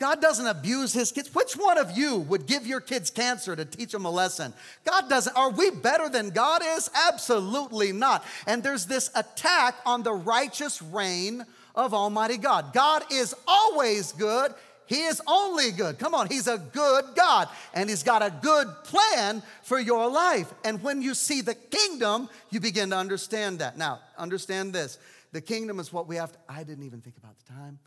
God 0.01 0.19
doesn't 0.19 0.47
abuse 0.47 0.93
his 0.93 1.11
kids. 1.11 1.33
Which 1.33 1.53
one 1.53 1.77
of 1.77 1.95
you 1.95 2.17
would 2.21 2.47
give 2.47 2.65
your 2.65 2.81
kids 2.81 3.11
cancer 3.11 3.55
to 3.55 3.63
teach 3.63 3.91
them 3.91 4.05
a 4.05 4.09
lesson? 4.09 4.51
God 4.83 5.07
doesn't. 5.07 5.37
Are 5.37 5.51
we 5.51 5.69
better 5.69 6.09
than 6.09 6.31
God 6.31 6.63
is? 6.65 6.89
Absolutely 7.07 7.91
not. 7.91 8.25
And 8.47 8.63
there's 8.63 8.87
this 8.87 9.11
attack 9.13 9.75
on 9.85 10.01
the 10.01 10.13
righteous 10.13 10.81
reign 10.81 11.45
of 11.75 11.93
Almighty 11.93 12.37
God. 12.37 12.73
God 12.73 13.03
is 13.11 13.35
always 13.47 14.11
good. 14.13 14.55
He 14.87 15.03
is 15.03 15.21
only 15.25 15.71
good. 15.71 15.99
Come 15.99 16.13
on, 16.13 16.27
He's 16.27 16.47
a 16.47 16.57
good 16.57 17.05
God, 17.15 17.47
and 17.73 17.89
He's 17.89 18.03
got 18.03 18.21
a 18.21 18.33
good 18.41 18.67
plan 18.83 19.41
for 19.63 19.79
your 19.79 20.09
life. 20.09 20.51
And 20.65 20.83
when 20.83 21.01
you 21.01 21.13
see 21.13 21.41
the 21.41 21.55
kingdom, 21.55 22.27
you 22.49 22.59
begin 22.59 22.89
to 22.89 22.97
understand 22.97 23.59
that. 23.59 23.77
Now, 23.77 23.99
understand 24.17 24.73
this 24.73 24.97
the 25.31 25.41
kingdom 25.41 25.79
is 25.79 25.93
what 25.93 26.07
we 26.07 26.15
have 26.17 26.31
to. 26.31 26.39
I 26.49 26.63
didn't 26.63 26.83
even 26.83 27.01
think 27.01 27.17
about 27.17 27.37
the 27.37 27.53
time, 27.53 27.79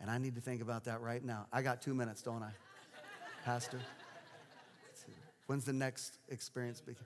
and 0.00 0.10
I 0.10 0.18
need 0.18 0.34
to 0.34 0.40
think 0.40 0.62
about 0.62 0.84
that 0.84 1.00
right 1.00 1.24
now. 1.24 1.46
I 1.52 1.62
got 1.62 1.82
two 1.82 1.94
minutes, 1.94 2.22
don't 2.22 2.42
I, 2.42 2.50
Pastor? 3.44 3.78
When's 5.46 5.64
the 5.64 5.72
next 5.72 6.18
experience 6.28 6.80
begin? 6.80 7.04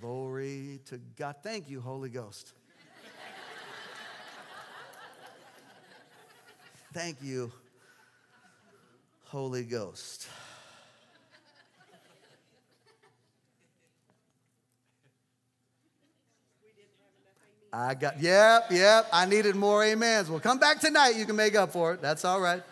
Glory 0.00 0.80
to 0.86 0.98
God. 1.16 1.36
Thank 1.42 1.68
you, 1.68 1.80
Holy 1.80 2.08
Ghost. 2.08 2.54
Thank 6.94 7.22
you, 7.22 7.52
Holy 9.24 9.64
Ghost. 9.64 10.28
I 17.72 17.94
got, 17.94 18.20
yep, 18.20 18.66
yep, 18.70 19.08
I 19.12 19.24
needed 19.24 19.56
more 19.56 19.82
amens. 19.82 20.28
Well, 20.28 20.40
come 20.40 20.58
back 20.58 20.78
tonight. 20.78 21.16
You 21.16 21.24
can 21.24 21.36
make 21.36 21.54
up 21.54 21.72
for 21.72 21.94
it. 21.94 22.02
That's 22.02 22.24
all 22.24 22.40
right. 22.40 22.62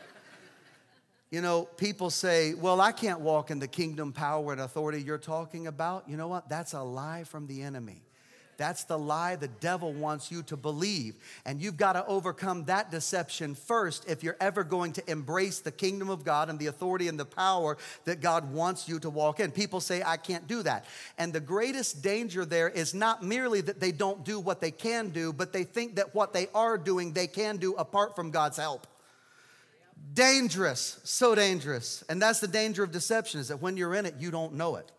You 1.30 1.40
know, 1.40 1.62
people 1.62 2.10
say, 2.10 2.54
well, 2.54 2.80
I 2.80 2.92
can't 2.92 3.20
walk 3.20 3.50
in 3.50 3.60
the 3.60 3.68
kingdom 3.68 4.12
power 4.12 4.52
and 4.52 4.60
authority 4.60 5.00
you're 5.00 5.16
talking 5.16 5.68
about. 5.68 6.08
You 6.08 6.16
know 6.16 6.28
what? 6.28 6.48
That's 6.48 6.74
a 6.74 6.82
lie 6.82 7.24
from 7.24 7.46
the 7.46 7.62
enemy. 7.62 8.02
That's 8.60 8.84
the 8.84 8.98
lie 8.98 9.36
the 9.36 9.48
devil 9.48 9.90
wants 9.90 10.30
you 10.30 10.42
to 10.42 10.56
believe. 10.56 11.14
And 11.46 11.62
you've 11.62 11.78
got 11.78 11.94
to 11.94 12.04
overcome 12.04 12.66
that 12.66 12.90
deception 12.90 13.54
first 13.54 14.06
if 14.06 14.22
you're 14.22 14.36
ever 14.38 14.64
going 14.64 14.92
to 14.92 15.10
embrace 15.10 15.60
the 15.60 15.72
kingdom 15.72 16.10
of 16.10 16.24
God 16.24 16.50
and 16.50 16.58
the 16.58 16.66
authority 16.66 17.08
and 17.08 17.18
the 17.18 17.24
power 17.24 17.78
that 18.04 18.20
God 18.20 18.52
wants 18.52 18.86
you 18.86 18.98
to 18.98 19.08
walk 19.08 19.40
in. 19.40 19.50
People 19.50 19.80
say, 19.80 20.02
I 20.04 20.18
can't 20.18 20.46
do 20.46 20.62
that. 20.64 20.84
And 21.16 21.32
the 21.32 21.40
greatest 21.40 22.02
danger 22.02 22.44
there 22.44 22.68
is 22.68 22.92
not 22.92 23.22
merely 23.22 23.62
that 23.62 23.80
they 23.80 23.92
don't 23.92 24.26
do 24.26 24.38
what 24.38 24.60
they 24.60 24.72
can 24.72 25.08
do, 25.08 25.32
but 25.32 25.54
they 25.54 25.64
think 25.64 25.94
that 25.94 26.14
what 26.14 26.34
they 26.34 26.48
are 26.54 26.76
doing, 26.76 27.14
they 27.14 27.28
can 27.28 27.56
do 27.56 27.72
apart 27.76 28.14
from 28.14 28.30
God's 28.30 28.58
help 28.58 28.86
dangerous 30.12 30.98
so 31.04 31.34
dangerous 31.34 32.02
and 32.08 32.20
that's 32.20 32.40
the 32.40 32.48
danger 32.48 32.82
of 32.82 32.90
deception 32.90 33.38
is 33.38 33.48
that 33.48 33.60
when 33.62 33.76
you're 33.76 33.94
in 33.94 34.06
it 34.06 34.14
you 34.18 34.30
don't 34.30 34.54
know 34.54 34.74
it 34.74 34.90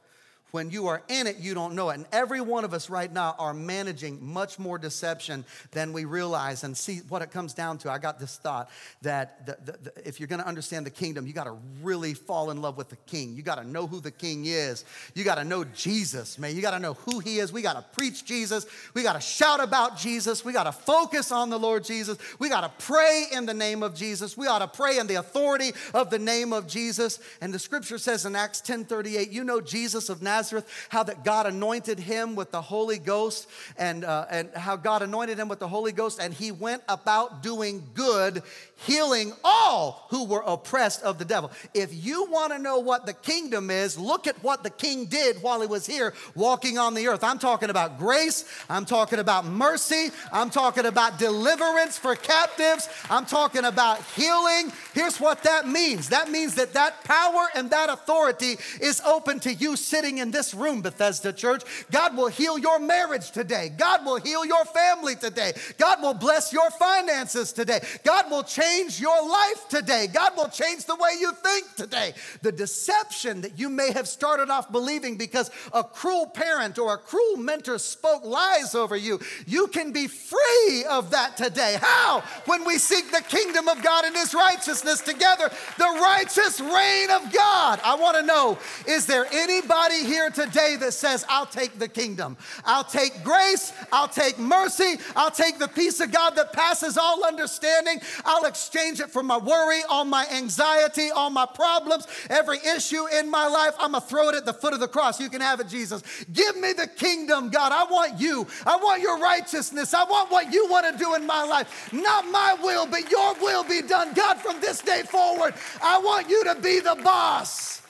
when 0.51 0.69
you 0.69 0.87
are 0.87 1.01
in 1.07 1.27
it, 1.27 1.37
you 1.37 1.53
don't 1.53 1.75
know 1.75 1.89
it. 1.89 1.95
And 1.95 2.05
every 2.11 2.41
one 2.41 2.65
of 2.65 2.73
us 2.73 2.89
right 2.89 3.11
now 3.11 3.35
are 3.39 3.53
managing 3.53 4.23
much 4.23 4.59
more 4.59 4.77
deception 4.77 5.45
than 5.71 5.93
we 5.93 6.05
realize. 6.05 6.63
And 6.63 6.75
see 6.75 6.97
what 7.09 7.21
it 7.21 7.31
comes 7.31 7.53
down 7.53 7.77
to. 7.79 7.91
I 7.91 7.97
got 7.97 8.19
this 8.19 8.37
thought 8.37 8.69
that 9.01 9.45
the, 9.45 9.57
the, 9.63 9.77
the, 9.77 10.07
if 10.07 10.19
you're 10.19 10.27
going 10.27 10.41
to 10.41 10.47
understand 10.47 10.85
the 10.85 10.91
kingdom, 10.91 11.25
you 11.25 11.33
got 11.33 11.45
to 11.45 11.57
really 11.81 12.13
fall 12.13 12.51
in 12.51 12.61
love 12.61 12.77
with 12.77 12.89
the 12.89 12.97
king. 13.07 13.33
You 13.33 13.43
got 13.43 13.55
to 13.55 13.63
know 13.63 13.87
who 13.87 14.01
the 14.01 14.11
king 14.11 14.45
is. 14.45 14.83
You 15.15 15.23
got 15.23 15.35
to 15.35 15.43
know 15.43 15.63
Jesus, 15.63 16.37
man. 16.37 16.55
You 16.55 16.61
got 16.61 16.71
to 16.71 16.79
know 16.79 16.93
who 16.93 17.19
he 17.19 17.39
is. 17.39 17.53
We 17.53 17.61
got 17.61 17.73
to 17.73 17.85
preach 17.95 18.25
Jesus. 18.25 18.65
We 18.93 19.03
got 19.03 19.13
to 19.13 19.21
shout 19.21 19.63
about 19.63 19.97
Jesus. 19.97 20.43
We 20.43 20.53
got 20.53 20.65
to 20.65 20.71
focus 20.71 21.31
on 21.31 21.49
the 21.49 21.59
Lord 21.59 21.83
Jesus. 21.83 22.17
We 22.39 22.49
got 22.49 22.61
to 22.61 22.85
pray 22.85 23.25
in 23.31 23.45
the 23.45 23.53
name 23.53 23.83
of 23.83 23.95
Jesus. 23.95 24.35
We 24.35 24.47
ought 24.47 24.59
to 24.59 24.67
pray 24.67 24.97
in 24.97 25.07
the 25.07 25.15
authority 25.15 25.71
of 25.93 26.09
the 26.09 26.19
name 26.19 26.51
of 26.51 26.67
Jesus. 26.67 27.19
And 27.39 27.53
the 27.53 27.59
scripture 27.59 27.97
says 27.97 28.25
in 28.25 28.35
Acts 28.35 28.59
10 28.61 28.85
38, 28.85 29.31
you 29.31 29.43
know 29.43 29.61
Jesus 29.61 30.09
of 30.09 30.21
Nazareth 30.21 30.40
Nazareth, 30.41 30.87
how 30.89 31.03
that 31.03 31.23
God 31.23 31.45
anointed 31.45 31.99
him 31.99 32.35
with 32.35 32.49
the 32.49 32.63
Holy 32.63 32.97
Ghost 32.97 33.47
and, 33.77 34.03
uh, 34.03 34.25
and 34.31 34.49
how 34.55 34.75
God 34.75 35.03
anointed 35.03 35.37
him 35.37 35.47
with 35.47 35.59
the 35.59 35.67
Holy 35.67 35.91
Ghost, 35.91 36.19
and 36.19 36.33
he 36.33 36.51
went 36.51 36.81
about 36.89 37.43
doing 37.43 37.83
good, 37.93 38.41
healing 38.85 39.33
all 39.43 40.05
who 40.09 40.25
were 40.25 40.43
oppressed 40.45 41.03
of 41.03 41.17
the 41.17 41.25
devil. 41.25 41.51
If 41.73 41.93
you 41.93 42.25
want 42.25 42.51
to 42.53 42.59
know 42.59 42.79
what 42.79 43.05
the 43.05 43.13
kingdom 43.13 43.69
is, 43.69 43.97
look 43.97 44.27
at 44.27 44.41
what 44.43 44.63
the 44.63 44.69
king 44.69 45.05
did 45.05 45.41
while 45.41 45.61
he 45.61 45.67
was 45.67 45.85
here 45.85 46.13
walking 46.35 46.77
on 46.77 46.93
the 46.93 47.07
earth. 47.07 47.23
I'm 47.23 47.39
talking 47.39 47.69
about 47.69 47.99
grace, 47.99 48.45
I'm 48.69 48.85
talking 48.85 49.19
about 49.19 49.45
mercy, 49.45 50.09
I'm 50.31 50.49
talking 50.49 50.85
about 50.85 51.19
deliverance 51.19 51.97
for 51.97 52.15
captives, 52.15 52.89
I'm 53.09 53.25
talking 53.25 53.65
about 53.65 54.03
healing. 54.15 54.71
Here's 54.93 55.19
what 55.19 55.43
that 55.43 55.67
means 55.67 56.09
that 56.09 56.31
means 56.31 56.55
that 56.55 56.73
that 56.73 57.03
power 57.03 57.47
and 57.55 57.69
that 57.69 57.89
authority 57.89 58.57
is 58.81 59.01
open 59.05 59.39
to 59.41 59.53
you 59.53 59.75
sitting 59.75 60.17
in 60.17 60.31
this 60.31 60.53
room, 60.53 60.81
Bethesda 60.81 61.33
Church. 61.33 61.63
God 61.91 62.17
will 62.17 62.27
heal 62.27 62.57
your 62.57 62.79
marriage 62.79 63.31
today. 63.31 63.71
God 63.77 64.05
will 64.05 64.17
heal 64.17 64.45
your 64.45 64.65
family 64.65 65.15
today. 65.15 65.53
God 65.77 66.01
will 66.01 66.13
bless 66.13 66.51
your 66.51 66.69
finances 66.71 67.53
today. 67.53 67.81
God 68.03 68.29
will 68.31 68.43
change 68.43 68.70
your 68.99 69.27
life 69.27 69.67
today. 69.69 70.07
God 70.11 70.33
will 70.35 70.49
change 70.49 70.85
the 70.85 70.95
way 70.95 71.11
you 71.19 71.31
think 71.33 71.75
today. 71.75 72.13
The 72.41 72.51
deception 72.51 73.41
that 73.41 73.59
you 73.59 73.69
may 73.69 73.91
have 73.91 74.07
started 74.07 74.49
off 74.49 74.71
believing 74.71 75.17
because 75.17 75.51
a 75.73 75.83
cruel 75.83 76.27
parent 76.27 76.79
or 76.79 76.93
a 76.95 76.97
cruel 76.97 77.37
mentor 77.37 77.77
spoke 77.77 78.23
lies 78.25 78.73
over 78.75 78.95
you, 78.95 79.19
you 79.45 79.67
can 79.67 79.91
be 79.91 80.07
free 80.07 80.85
of 80.89 81.11
that 81.11 81.37
today. 81.37 81.77
How? 81.79 82.23
When 82.45 82.65
we 82.65 82.77
seek 82.77 83.11
the 83.11 83.21
kingdom 83.21 83.67
of 83.67 83.83
God 83.83 84.05
and 84.05 84.15
His 84.15 84.33
righteousness 84.33 85.01
together, 85.01 85.51
the 85.77 85.99
righteous 86.01 86.59
reign 86.59 87.09
of 87.11 87.31
God. 87.31 87.79
I 87.83 87.95
want 87.99 88.17
to 88.17 88.23
know 88.23 88.57
is 88.87 89.05
there 89.05 89.27
anybody 89.31 90.03
here? 90.03 90.31
today 90.31 90.75
that 90.79 90.93
says, 90.93 91.25
I'll 91.29 91.45
take 91.45 91.77
the 91.79 91.87
kingdom. 91.87 92.37
I'll 92.65 92.83
take 92.83 93.23
grace. 93.23 93.73
I'll 93.91 94.07
take 94.07 94.39
mercy. 94.39 94.95
I'll 95.15 95.31
take 95.31 95.59
the 95.59 95.67
peace 95.67 95.99
of 95.99 96.11
God 96.11 96.31
that 96.35 96.53
passes 96.53 96.97
all 96.97 97.25
understanding. 97.25 97.99
I'll 98.25 98.45
exchange 98.61 98.99
it 98.99 99.09
for 99.09 99.23
my 99.23 99.37
worry, 99.37 99.81
all 99.89 100.05
my 100.05 100.25
anxiety, 100.31 101.09
all 101.09 101.29
my 101.29 101.45
problems, 101.45 102.07
every 102.29 102.59
issue 102.59 103.07
in 103.07 103.29
my 103.29 103.47
life. 103.47 103.73
I'm 103.79 103.91
going 103.91 104.01
to 104.01 104.07
throw 104.07 104.29
it 104.29 104.35
at 104.35 104.45
the 104.45 104.53
foot 104.53 104.73
of 104.73 104.79
the 104.79 104.87
cross. 104.87 105.19
You 105.19 105.29
can 105.29 105.41
have 105.41 105.59
it, 105.59 105.67
Jesus. 105.67 106.03
Give 106.31 106.55
me 106.57 106.73
the 106.73 106.87
kingdom, 106.87 107.49
God. 107.49 107.71
I 107.71 107.89
want 107.91 108.19
you. 108.19 108.47
I 108.65 108.75
want 108.77 109.01
your 109.01 109.19
righteousness. 109.19 109.93
I 109.93 110.03
want 110.03 110.31
what 110.31 110.53
you 110.53 110.67
want 110.69 110.91
to 110.91 111.03
do 111.03 111.15
in 111.15 111.25
my 111.25 111.43
life. 111.43 111.91
Not 111.91 112.25
my 112.29 112.55
will, 112.61 112.85
but 112.85 113.09
your 113.09 113.33
will 113.41 113.63
be 113.63 113.81
done. 113.81 114.13
God, 114.13 114.37
from 114.37 114.61
this 114.61 114.81
day 114.81 115.01
forward, 115.01 115.55
I 115.81 115.97
want 115.97 116.29
you 116.29 116.43
to 116.45 116.55
be 116.55 116.79
the 116.79 116.99
boss. 117.03 117.81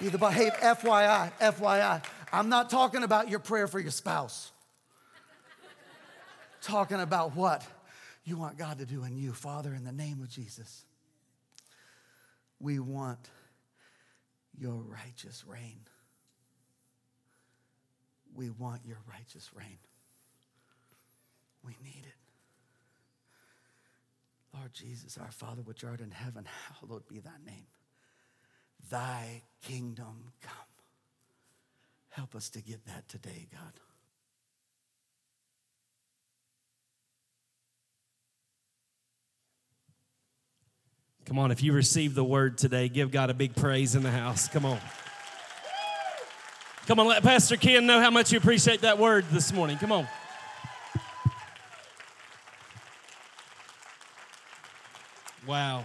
Either 0.00 0.18
by, 0.18 0.32
hey, 0.32 0.50
FYI, 0.50 1.32
FYI, 1.40 2.04
I'm 2.32 2.48
not 2.48 2.70
talking 2.70 3.04
about 3.04 3.28
your 3.28 3.38
prayer 3.38 3.68
for 3.68 3.78
your 3.78 3.92
spouse. 3.92 4.50
talking 6.60 7.00
about 7.00 7.36
what 7.36 7.64
you 8.24 8.36
want 8.36 8.56
God 8.56 8.78
to 8.78 8.86
do 8.86 9.04
in 9.04 9.16
you. 9.16 9.32
Father, 9.32 9.74
in 9.74 9.84
the 9.84 9.92
name 9.92 10.20
of 10.22 10.28
Jesus, 10.28 10.84
we 12.60 12.78
want 12.78 13.30
your 14.56 14.74
righteous 14.74 15.44
reign. 15.46 15.80
We 18.34 18.50
want 18.50 18.82
your 18.86 18.98
righteous 19.08 19.50
reign. 19.54 19.78
We 21.64 21.76
need 21.82 22.04
it. 22.06 22.14
Lord 24.54 24.72
Jesus, 24.72 25.18
our 25.18 25.30
Father 25.30 25.62
which 25.62 25.84
art 25.84 26.00
in 26.00 26.10
heaven, 26.10 26.46
hallowed 26.80 27.08
be 27.08 27.18
thy 27.18 27.30
name. 27.44 27.66
Thy 28.90 29.42
kingdom 29.62 30.32
come. 30.42 30.52
Help 32.10 32.34
us 32.34 32.50
to 32.50 32.60
get 32.60 32.84
that 32.86 33.08
today, 33.08 33.46
God. 33.50 33.72
Come 41.32 41.38
on, 41.38 41.50
if 41.50 41.62
you 41.62 41.72
receive 41.72 42.14
the 42.14 42.22
word 42.22 42.58
today, 42.58 42.90
give 42.90 43.10
God 43.10 43.30
a 43.30 43.34
big 43.34 43.56
praise 43.56 43.94
in 43.94 44.02
the 44.02 44.10
house. 44.10 44.48
Come 44.48 44.66
on. 44.66 44.78
Come 46.86 47.00
on, 47.00 47.06
let 47.06 47.22
Pastor 47.22 47.56
Ken 47.56 47.86
know 47.86 48.00
how 48.00 48.10
much 48.10 48.32
you 48.32 48.36
appreciate 48.36 48.82
that 48.82 48.98
word 48.98 49.24
this 49.30 49.50
morning. 49.50 49.78
Come 49.78 49.92
on. 49.92 50.06
Wow. 55.46 55.84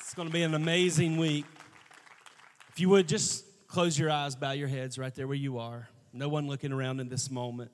It's 0.00 0.12
going 0.12 0.28
to 0.28 0.34
be 0.34 0.42
an 0.42 0.52
amazing 0.52 1.16
week. 1.16 1.46
If 2.68 2.80
you 2.80 2.90
would 2.90 3.08
just 3.08 3.46
close 3.66 3.98
your 3.98 4.10
eyes, 4.10 4.36
bow 4.36 4.50
your 4.50 4.68
heads 4.68 4.98
right 4.98 5.14
there 5.14 5.26
where 5.26 5.34
you 5.34 5.56
are. 5.56 5.88
No 6.12 6.28
one 6.28 6.48
looking 6.48 6.70
around 6.70 7.00
in 7.00 7.08
this 7.08 7.30
moment. 7.30 7.70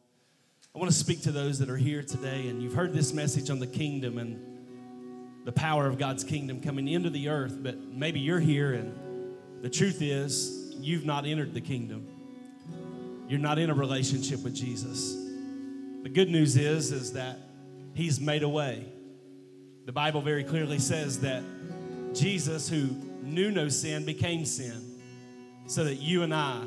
I 0.76 0.78
want 0.78 0.90
to 0.90 0.96
speak 0.98 1.22
to 1.22 1.32
those 1.32 1.58
that 1.60 1.70
are 1.70 1.76
here 1.78 2.02
today 2.02 2.48
and 2.48 2.62
you've 2.62 2.74
heard 2.74 2.92
this 2.92 3.14
message 3.14 3.48
on 3.48 3.60
the 3.60 3.66
kingdom 3.66 4.18
and 4.18 4.38
the 5.46 5.50
power 5.52 5.86
of 5.86 5.96
God's 5.96 6.22
kingdom 6.22 6.60
coming 6.60 6.86
into 6.86 7.08
the 7.08 7.30
earth, 7.30 7.56
but 7.62 7.78
maybe 7.78 8.20
you're 8.20 8.40
here 8.40 8.74
and 8.74 8.94
the 9.62 9.70
truth 9.70 10.02
is 10.02 10.74
you've 10.78 11.06
not 11.06 11.24
entered 11.24 11.54
the 11.54 11.62
kingdom. 11.62 12.06
You're 13.26 13.40
not 13.40 13.58
in 13.58 13.70
a 13.70 13.74
relationship 13.74 14.44
with 14.44 14.54
Jesus. 14.54 15.14
The 16.02 16.10
good 16.10 16.28
news 16.28 16.58
is 16.58 16.92
is 16.92 17.14
that 17.14 17.38
he's 17.94 18.20
made 18.20 18.42
a 18.42 18.48
way. 18.48 18.84
The 19.86 19.92
Bible 19.92 20.20
very 20.20 20.44
clearly 20.44 20.78
says 20.78 21.20
that 21.20 21.42
Jesus, 22.12 22.68
who 22.68 22.88
knew 23.22 23.50
no 23.50 23.70
sin, 23.70 24.04
became 24.04 24.44
sin 24.44 25.00
so 25.68 25.84
that 25.84 25.94
you 25.94 26.22
and 26.22 26.34
I 26.34 26.62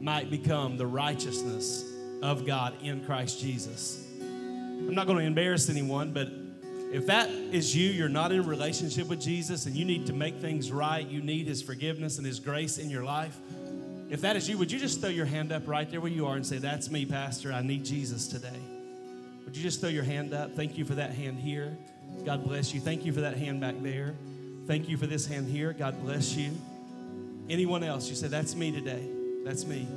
might 0.00 0.32
become 0.32 0.78
the 0.78 0.86
righteousness 0.88 1.91
of 2.22 2.46
God 2.46 2.74
in 2.82 3.04
Christ 3.04 3.40
Jesus. 3.40 4.06
I'm 4.20 4.94
not 4.94 5.06
going 5.06 5.18
to 5.18 5.24
embarrass 5.24 5.68
anyone, 5.68 6.12
but 6.12 6.28
if 6.92 7.06
that 7.06 7.30
is 7.30 7.74
you, 7.74 7.90
you're 7.90 8.08
not 8.08 8.32
in 8.32 8.40
a 8.40 8.42
relationship 8.42 9.08
with 9.08 9.20
Jesus 9.20 9.66
and 9.66 9.74
you 9.74 9.84
need 9.84 10.06
to 10.06 10.12
make 10.12 10.36
things 10.36 10.70
right, 10.70 11.06
you 11.06 11.22
need 11.22 11.46
His 11.46 11.62
forgiveness 11.62 12.18
and 12.18 12.26
His 12.26 12.38
grace 12.38 12.78
in 12.78 12.90
your 12.90 13.02
life. 13.02 13.36
If 14.10 14.20
that 14.20 14.36
is 14.36 14.48
you, 14.48 14.58
would 14.58 14.70
you 14.70 14.78
just 14.78 15.00
throw 15.00 15.08
your 15.08 15.24
hand 15.24 15.52
up 15.52 15.66
right 15.66 15.90
there 15.90 16.00
where 16.00 16.10
you 16.10 16.26
are 16.26 16.36
and 16.36 16.46
say, 16.46 16.58
That's 16.58 16.90
me, 16.90 17.06
Pastor. 17.06 17.52
I 17.52 17.62
need 17.62 17.84
Jesus 17.84 18.28
today. 18.28 18.60
Would 19.46 19.56
you 19.56 19.62
just 19.62 19.80
throw 19.80 19.88
your 19.88 20.04
hand 20.04 20.34
up? 20.34 20.54
Thank 20.54 20.76
you 20.76 20.84
for 20.84 20.94
that 20.96 21.12
hand 21.12 21.38
here. 21.38 21.76
God 22.26 22.44
bless 22.44 22.74
you. 22.74 22.80
Thank 22.80 23.06
you 23.06 23.12
for 23.12 23.22
that 23.22 23.38
hand 23.38 23.62
back 23.62 23.76
there. 23.80 24.14
Thank 24.66 24.88
you 24.88 24.98
for 24.98 25.06
this 25.06 25.26
hand 25.26 25.48
here. 25.48 25.72
God 25.72 25.98
bless 26.02 26.36
you. 26.36 26.52
Anyone 27.48 27.82
else? 27.82 28.10
You 28.10 28.14
say, 28.14 28.28
That's 28.28 28.54
me 28.54 28.70
today. 28.70 29.08
That's 29.44 29.64
me. 29.64 29.88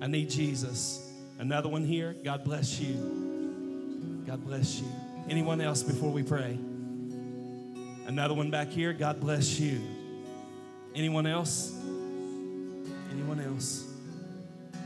I 0.00 0.06
need 0.06 0.30
Jesus. 0.30 1.09
Another 1.40 1.70
one 1.70 1.84
here. 1.84 2.14
God 2.22 2.44
bless 2.44 2.78
you. 2.78 4.22
God 4.26 4.44
bless 4.44 4.78
you. 4.78 4.86
Anyone 5.26 5.62
else 5.62 5.82
before 5.82 6.10
we 6.10 6.22
pray? 6.22 6.58
Another 8.06 8.34
one 8.34 8.50
back 8.50 8.68
here. 8.68 8.92
God 8.92 9.20
bless 9.20 9.58
you. 9.58 9.80
Anyone 10.94 11.26
else? 11.26 11.72
Anyone 13.10 13.40
else? 13.40 13.90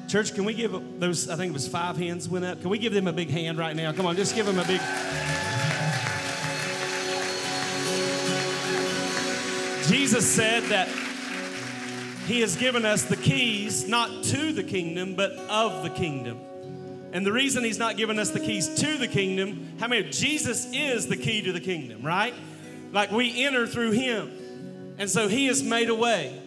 Church, 0.07 0.33
can 0.33 0.45
we 0.45 0.55
give 0.55 1.01
those, 1.01 1.29
I 1.29 1.35
think 1.35 1.51
it 1.51 1.55
was 1.55 1.67
five 1.67 1.97
hands 1.97 2.29
went 2.29 2.45
up. 2.45 2.61
Can 2.61 2.71
we 2.71 2.79
give 2.79 2.93
them 2.93 3.09
a 3.09 3.13
big 3.13 3.31
hand 3.31 3.59
right 3.59 3.75
now? 3.75 3.91
Come 3.93 4.07
on, 4.07 4.15
just 4.15 4.37
give 4.37 4.47
them 4.47 4.61
a 4.61 4.65
big. 4.65 4.81
Jesus 9.89 10.25
said 10.25 10.63
that 10.65 10.89
he 12.27 12.41
has 12.41 12.57
given 12.57 12.85
us 12.85 13.03
the 13.05 13.17
keys, 13.17 13.87
not 13.87 14.25
to 14.25 14.53
the 14.53 14.63
kingdom, 14.63 15.15
but 15.15 15.33
of 15.33 15.83
the 15.83 15.91
kingdom. 15.91 16.41
And 17.13 17.25
the 17.25 17.33
reason 17.33 17.63
he's 17.63 17.79
not 17.79 17.97
giving 17.97 18.19
us 18.19 18.31
the 18.31 18.41
keys 18.41 18.69
to 18.81 18.97
the 18.97 19.07
kingdom, 19.07 19.75
how 19.79 19.89
many? 19.89 20.11
Jesus 20.11 20.67
is 20.73 21.07
the 21.07 21.17
key 21.17 21.43
to 21.43 21.53
the 21.53 21.61
kingdom, 21.61 22.03
right? 22.03 22.35
Like 22.93 23.13
we 23.13 23.45
enter 23.45 23.67
through 23.67 23.93
him. 23.93 24.97
And 24.99 25.09
so 25.11 25.29
he 25.29 25.47
has 25.47 25.63
made 25.63 25.91
a 25.91 25.95
way. 25.95 26.41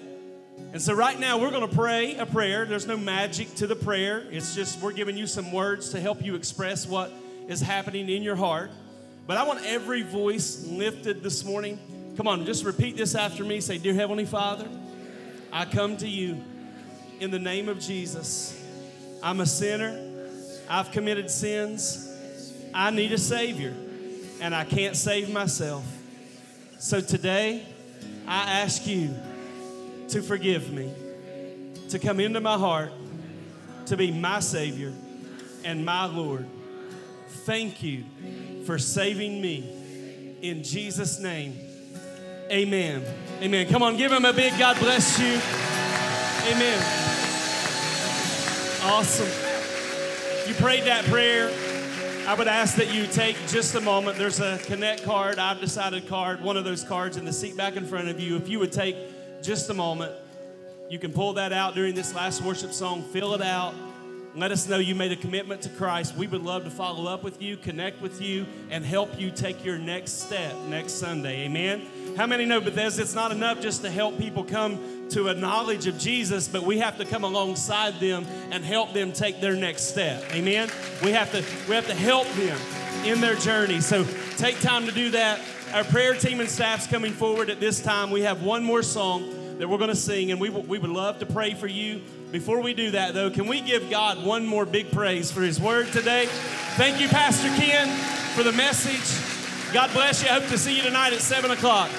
And 0.73 0.81
so 0.81 0.93
right 0.93 1.17
now 1.17 1.37
we're 1.37 1.51
going 1.51 1.67
to 1.67 1.75
pray 1.75 2.17
a 2.17 2.25
prayer. 2.25 2.65
There's 2.65 2.87
no 2.87 2.97
magic 2.97 3.53
to 3.55 3.67
the 3.67 3.75
prayer. 3.75 4.25
It's 4.31 4.55
just 4.55 4.81
we're 4.81 4.91
giving 4.91 5.17
you 5.17 5.27
some 5.27 5.51
words 5.51 5.91
to 5.91 6.01
help 6.01 6.23
you 6.23 6.35
express 6.35 6.85
what 6.85 7.13
is 7.47 7.61
happening 7.61 8.09
in 8.09 8.23
your 8.23 8.35
heart. 8.35 8.71
But 9.25 9.37
I 9.37 9.43
want 9.43 9.65
every 9.65 10.01
voice 10.01 10.65
lifted 10.65 11.23
this 11.23 11.45
morning. 11.45 12.13
Come 12.17 12.27
on, 12.27 12.45
just 12.45 12.65
repeat 12.65 12.97
this 12.97 13.15
after 13.15 13.43
me. 13.43 13.61
Say, 13.61 13.77
Dear 13.77 13.93
Heavenly 13.93 14.25
Father, 14.25 14.67
I 15.57 15.65
come 15.65 15.97
to 15.97 16.07
you 16.07 16.43
in 17.19 17.31
the 17.31 17.39
name 17.39 17.67
of 17.67 17.79
Jesus. 17.79 18.63
I'm 19.23 19.39
a 19.39 19.45
sinner. 19.47 19.99
I've 20.69 20.91
committed 20.91 21.31
sins. 21.31 22.15
I 22.75 22.91
need 22.91 23.11
a 23.11 23.17
Savior, 23.17 23.73
and 24.39 24.53
I 24.53 24.65
can't 24.65 24.95
save 24.95 25.31
myself. 25.31 25.83
So 26.77 27.01
today, 27.01 27.65
I 28.27 28.59
ask 28.61 28.85
you 28.85 29.15
to 30.09 30.21
forgive 30.21 30.71
me, 30.71 30.93
to 31.89 31.97
come 31.97 32.19
into 32.19 32.39
my 32.39 32.55
heart, 32.55 32.91
to 33.87 33.97
be 33.97 34.11
my 34.11 34.41
Savior 34.41 34.93
and 35.63 35.83
my 35.83 36.05
Lord. 36.05 36.45
Thank 37.47 37.81
you 37.81 38.03
for 38.67 38.77
saving 38.77 39.41
me. 39.41 40.37
In 40.43 40.61
Jesus' 40.61 41.19
name, 41.19 41.57
amen. 42.51 43.03
Amen. 43.41 43.67
Come 43.67 43.83
on, 43.83 43.97
give 43.97 44.11
him 44.11 44.25
a 44.25 44.33
big 44.33 44.57
God 44.57 44.79
bless 44.79 45.19
you. 45.19 45.39
Amen. 46.51 46.81
Awesome. 48.83 49.27
You 50.47 50.55
prayed 50.55 50.85
that 50.85 51.05
prayer. 51.05 51.51
I 52.27 52.33
would 52.33 52.47
ask 52.47 52.75
that 52.75 52.93
you 52.93 53.07
take 53.07 53.35
just 53.47 53.75
a 53.75 53.81
moment. 53.81 54.17
There's 54.17 54.39
a 54.39 54.57
Connect 54.65 55.03
card, 55.03 55.39
I've 55.39 55.61
decided 55.61 56.07
card, 56.07 56.41
one 56.41 56.57
of 56.57 56.65
those 56.65 56.83
cards 56.83 57.15
in 57.17 57.25
the 57.25 57.33
seat 57.33 57.55
back 57.55 57.75
in 57.75 57.85
front 57.85 58.09
of 58.09 58.19
you. 58.19 58.35
If 58.35 58.49
you 58.49 58.59
would 58.59 58.71
take 58.71 58.97
just 59.41 59.69
a 59.69 59.73
moment, 59.73 60.13
you 60.89 60.99
can 60.99 61.11
pull 61.11 61.33
that 61.33 61.53
out 61.53 61.75
during 61.75 61.95
this 61.95 62.13
last 62.13 62.41
worship 62.41 62.73
song, 62.73 63.03
fill 63.03 63.33
it 63.33 63.41
out. 63.41 63.73
Let 64.35 64.51
us 64.51 64.67
know 64.67 64.77
you 64.77 64.93
made 64.93 65.11
a 65.11 65.15
commitment 65.15 65.61
to 65.63 65.69
Christ. 65.69 66.15
We 66.15 66.27
would 66.27 66.43
love 66.43 66.63
to 66.65 66.69
follow 66.69 67.11
up 67.11 67.23
with 67.23 67.41
you, 67.41 67.57
connect 67.57 68.01
with 68.01 68.21
you, 68.21 68.45
and 68.69 68.85
help 68.85 69.19
you 69.19 69.31
take 69.31 69.65
your 69.65 69.77
next 69.77 70.23
step 70.25 70.55
next 70.67 70.93
Sunday. 70.93 71.45
Amen. 71.45 71.87
How 72.17 72.25
many 72.25 72.45
know 72.45 72.59
Bethesda? 72.59 73.03
It's 73.03 73.13
not 73.13 73.31
enough 73.31 73.61
just 73.61 73.83
to 73.83 73.91
help 73.91 74.17
people 74.17 74.43
come 74.43 75.07
to 75.09 75.27
a 75.27 75.35
knowledge 75.35 75.85
of 75.85 75.99
Jesus, 75.99 76.47
but 76.47 76.63
we 76.63 76.79
have 76.79 76.97
to 76.97 77.05
come 77.05 77.23
alongside 77.23 77.99
them 77.99 78.25
and 78.49 78.65
help 78.65 78.91
them 78.91 79.11
take 79.11 79.39
their 79.39 79.55
next 79.55 79.83
step. 79.83 80.23
Amen. 80.31 80.67
We 81.03 81.11
have 81.11 81.31
to 81.33 81.43
we 81.69 81.75
have 81.75 81.85
to 81.85 81.93
help 81.93 82.27
them 82.29 82.57
in 83.05 83.21
their 83.21 83.35
journey. 83.35 83.81
So 83.81 84.03
take 84.35 84.59
time 84.61 84.87
to 84.87 84.91
do 84.91 85.11
that. 85.11 85.39
Our 85.75 85.83
prayer 85.83 86.15
team 86.15 86.39
and 86.39 86.49
staff's 86.49 86.87
coming 86.87 87.13
forward 87.13 87.51
at 87.51 87.59
this 87.59 87.83
time. 87.83 88.09
We 88.09 88.21
have 88.21 88.41
one 88.41 88.63
more 88.63 88.81
song 88.81 89.59
that 89.59 89.69
we're 89.69 89.77
going 89.77 89.91
to 89.91 89.95
sing, 89.95 90.31
and 90.31 90.41
we, 90.41 90.47
w- 90.47 90.67
we 90.67 90.79
would 90.79 90.89
love 90.89 91.19
to 91.19 91.27
pray 91.27 91.53
for 91.53 91.67
you. 91.67 92.01
Before 92.31 92.61
we 92.61 92.73
do 92.73 92.91
that, 92.91 93.13
though, 93.13 93.29
can 93.29 93.45
we 93.45 93.61
give 93.61 93.91
God 93.91 94.25
one 94.25 94.43
more 94.43 94.65
big 94.65 94.91
praise 94.91 95.31
for 95.31 95.41
His 95.41 95.61
word 95.61 95.85
today? 95.91 96.25
Thank 96.77 96.99
you, 96.99 97.09
Pastor 97.09 97.49
Ken, 97.49 97.87
for 98.33 98.41
the 98.41 98.53
message. 98.53 99.36
God 99.73 99.91
bless 99.93 100.23
you. 100.23 100.29
I 100.29 100.33
hope 100.33 100.47
to 100.49 100.57
see 100.57 100.75
you 100.75 100.83
tonight 100.83 101.13
at 101.13 101.19
7 101.19 101.51
o'clock. 101.51 101.89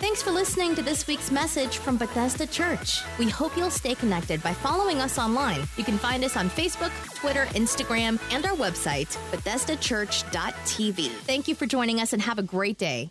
Thanks 0.00 0.22
for 0.22 0.30
listening 0.30 0.74
to 0.76 0.82
this 0.82 1.06
week's 1.06 1.30
message 1.30 1.78
from 1.78 1.96
Bethesda 1.96 2.46
Church. 2.46 3.02
We 3.18 3.28
hope 3.28 3.56
you'll 3.56 3.70
stay 3.70 3.94
connected 3.96 4.42
by 4.42 4.52
following 4.54 4.98
us 4.98 5.18
online. 5.18 5.60
You 5.76 5.84
can 5.84 5.98
find 5.98 6.24
us 6.24 6.36
on 6.36 6.50
Facebook, 6.50 6.92
Twitter, 7.14 7.46
Instagram, 7.46 8.20
and 8.32 8.46
our 8.46 8.54
website, 8.54 9.16
BethesdaChurch.tv. 9.32 11.08
Thank 11.08 11.48
you 11.48 11.54
for 11.54 11.66
joining 11.66 12.00
us 12.00 12.12
and 12.12 12.22
have 12.22 12.38
a 12.38 12.42
great 12.42 12.78
day. 12.78 13.10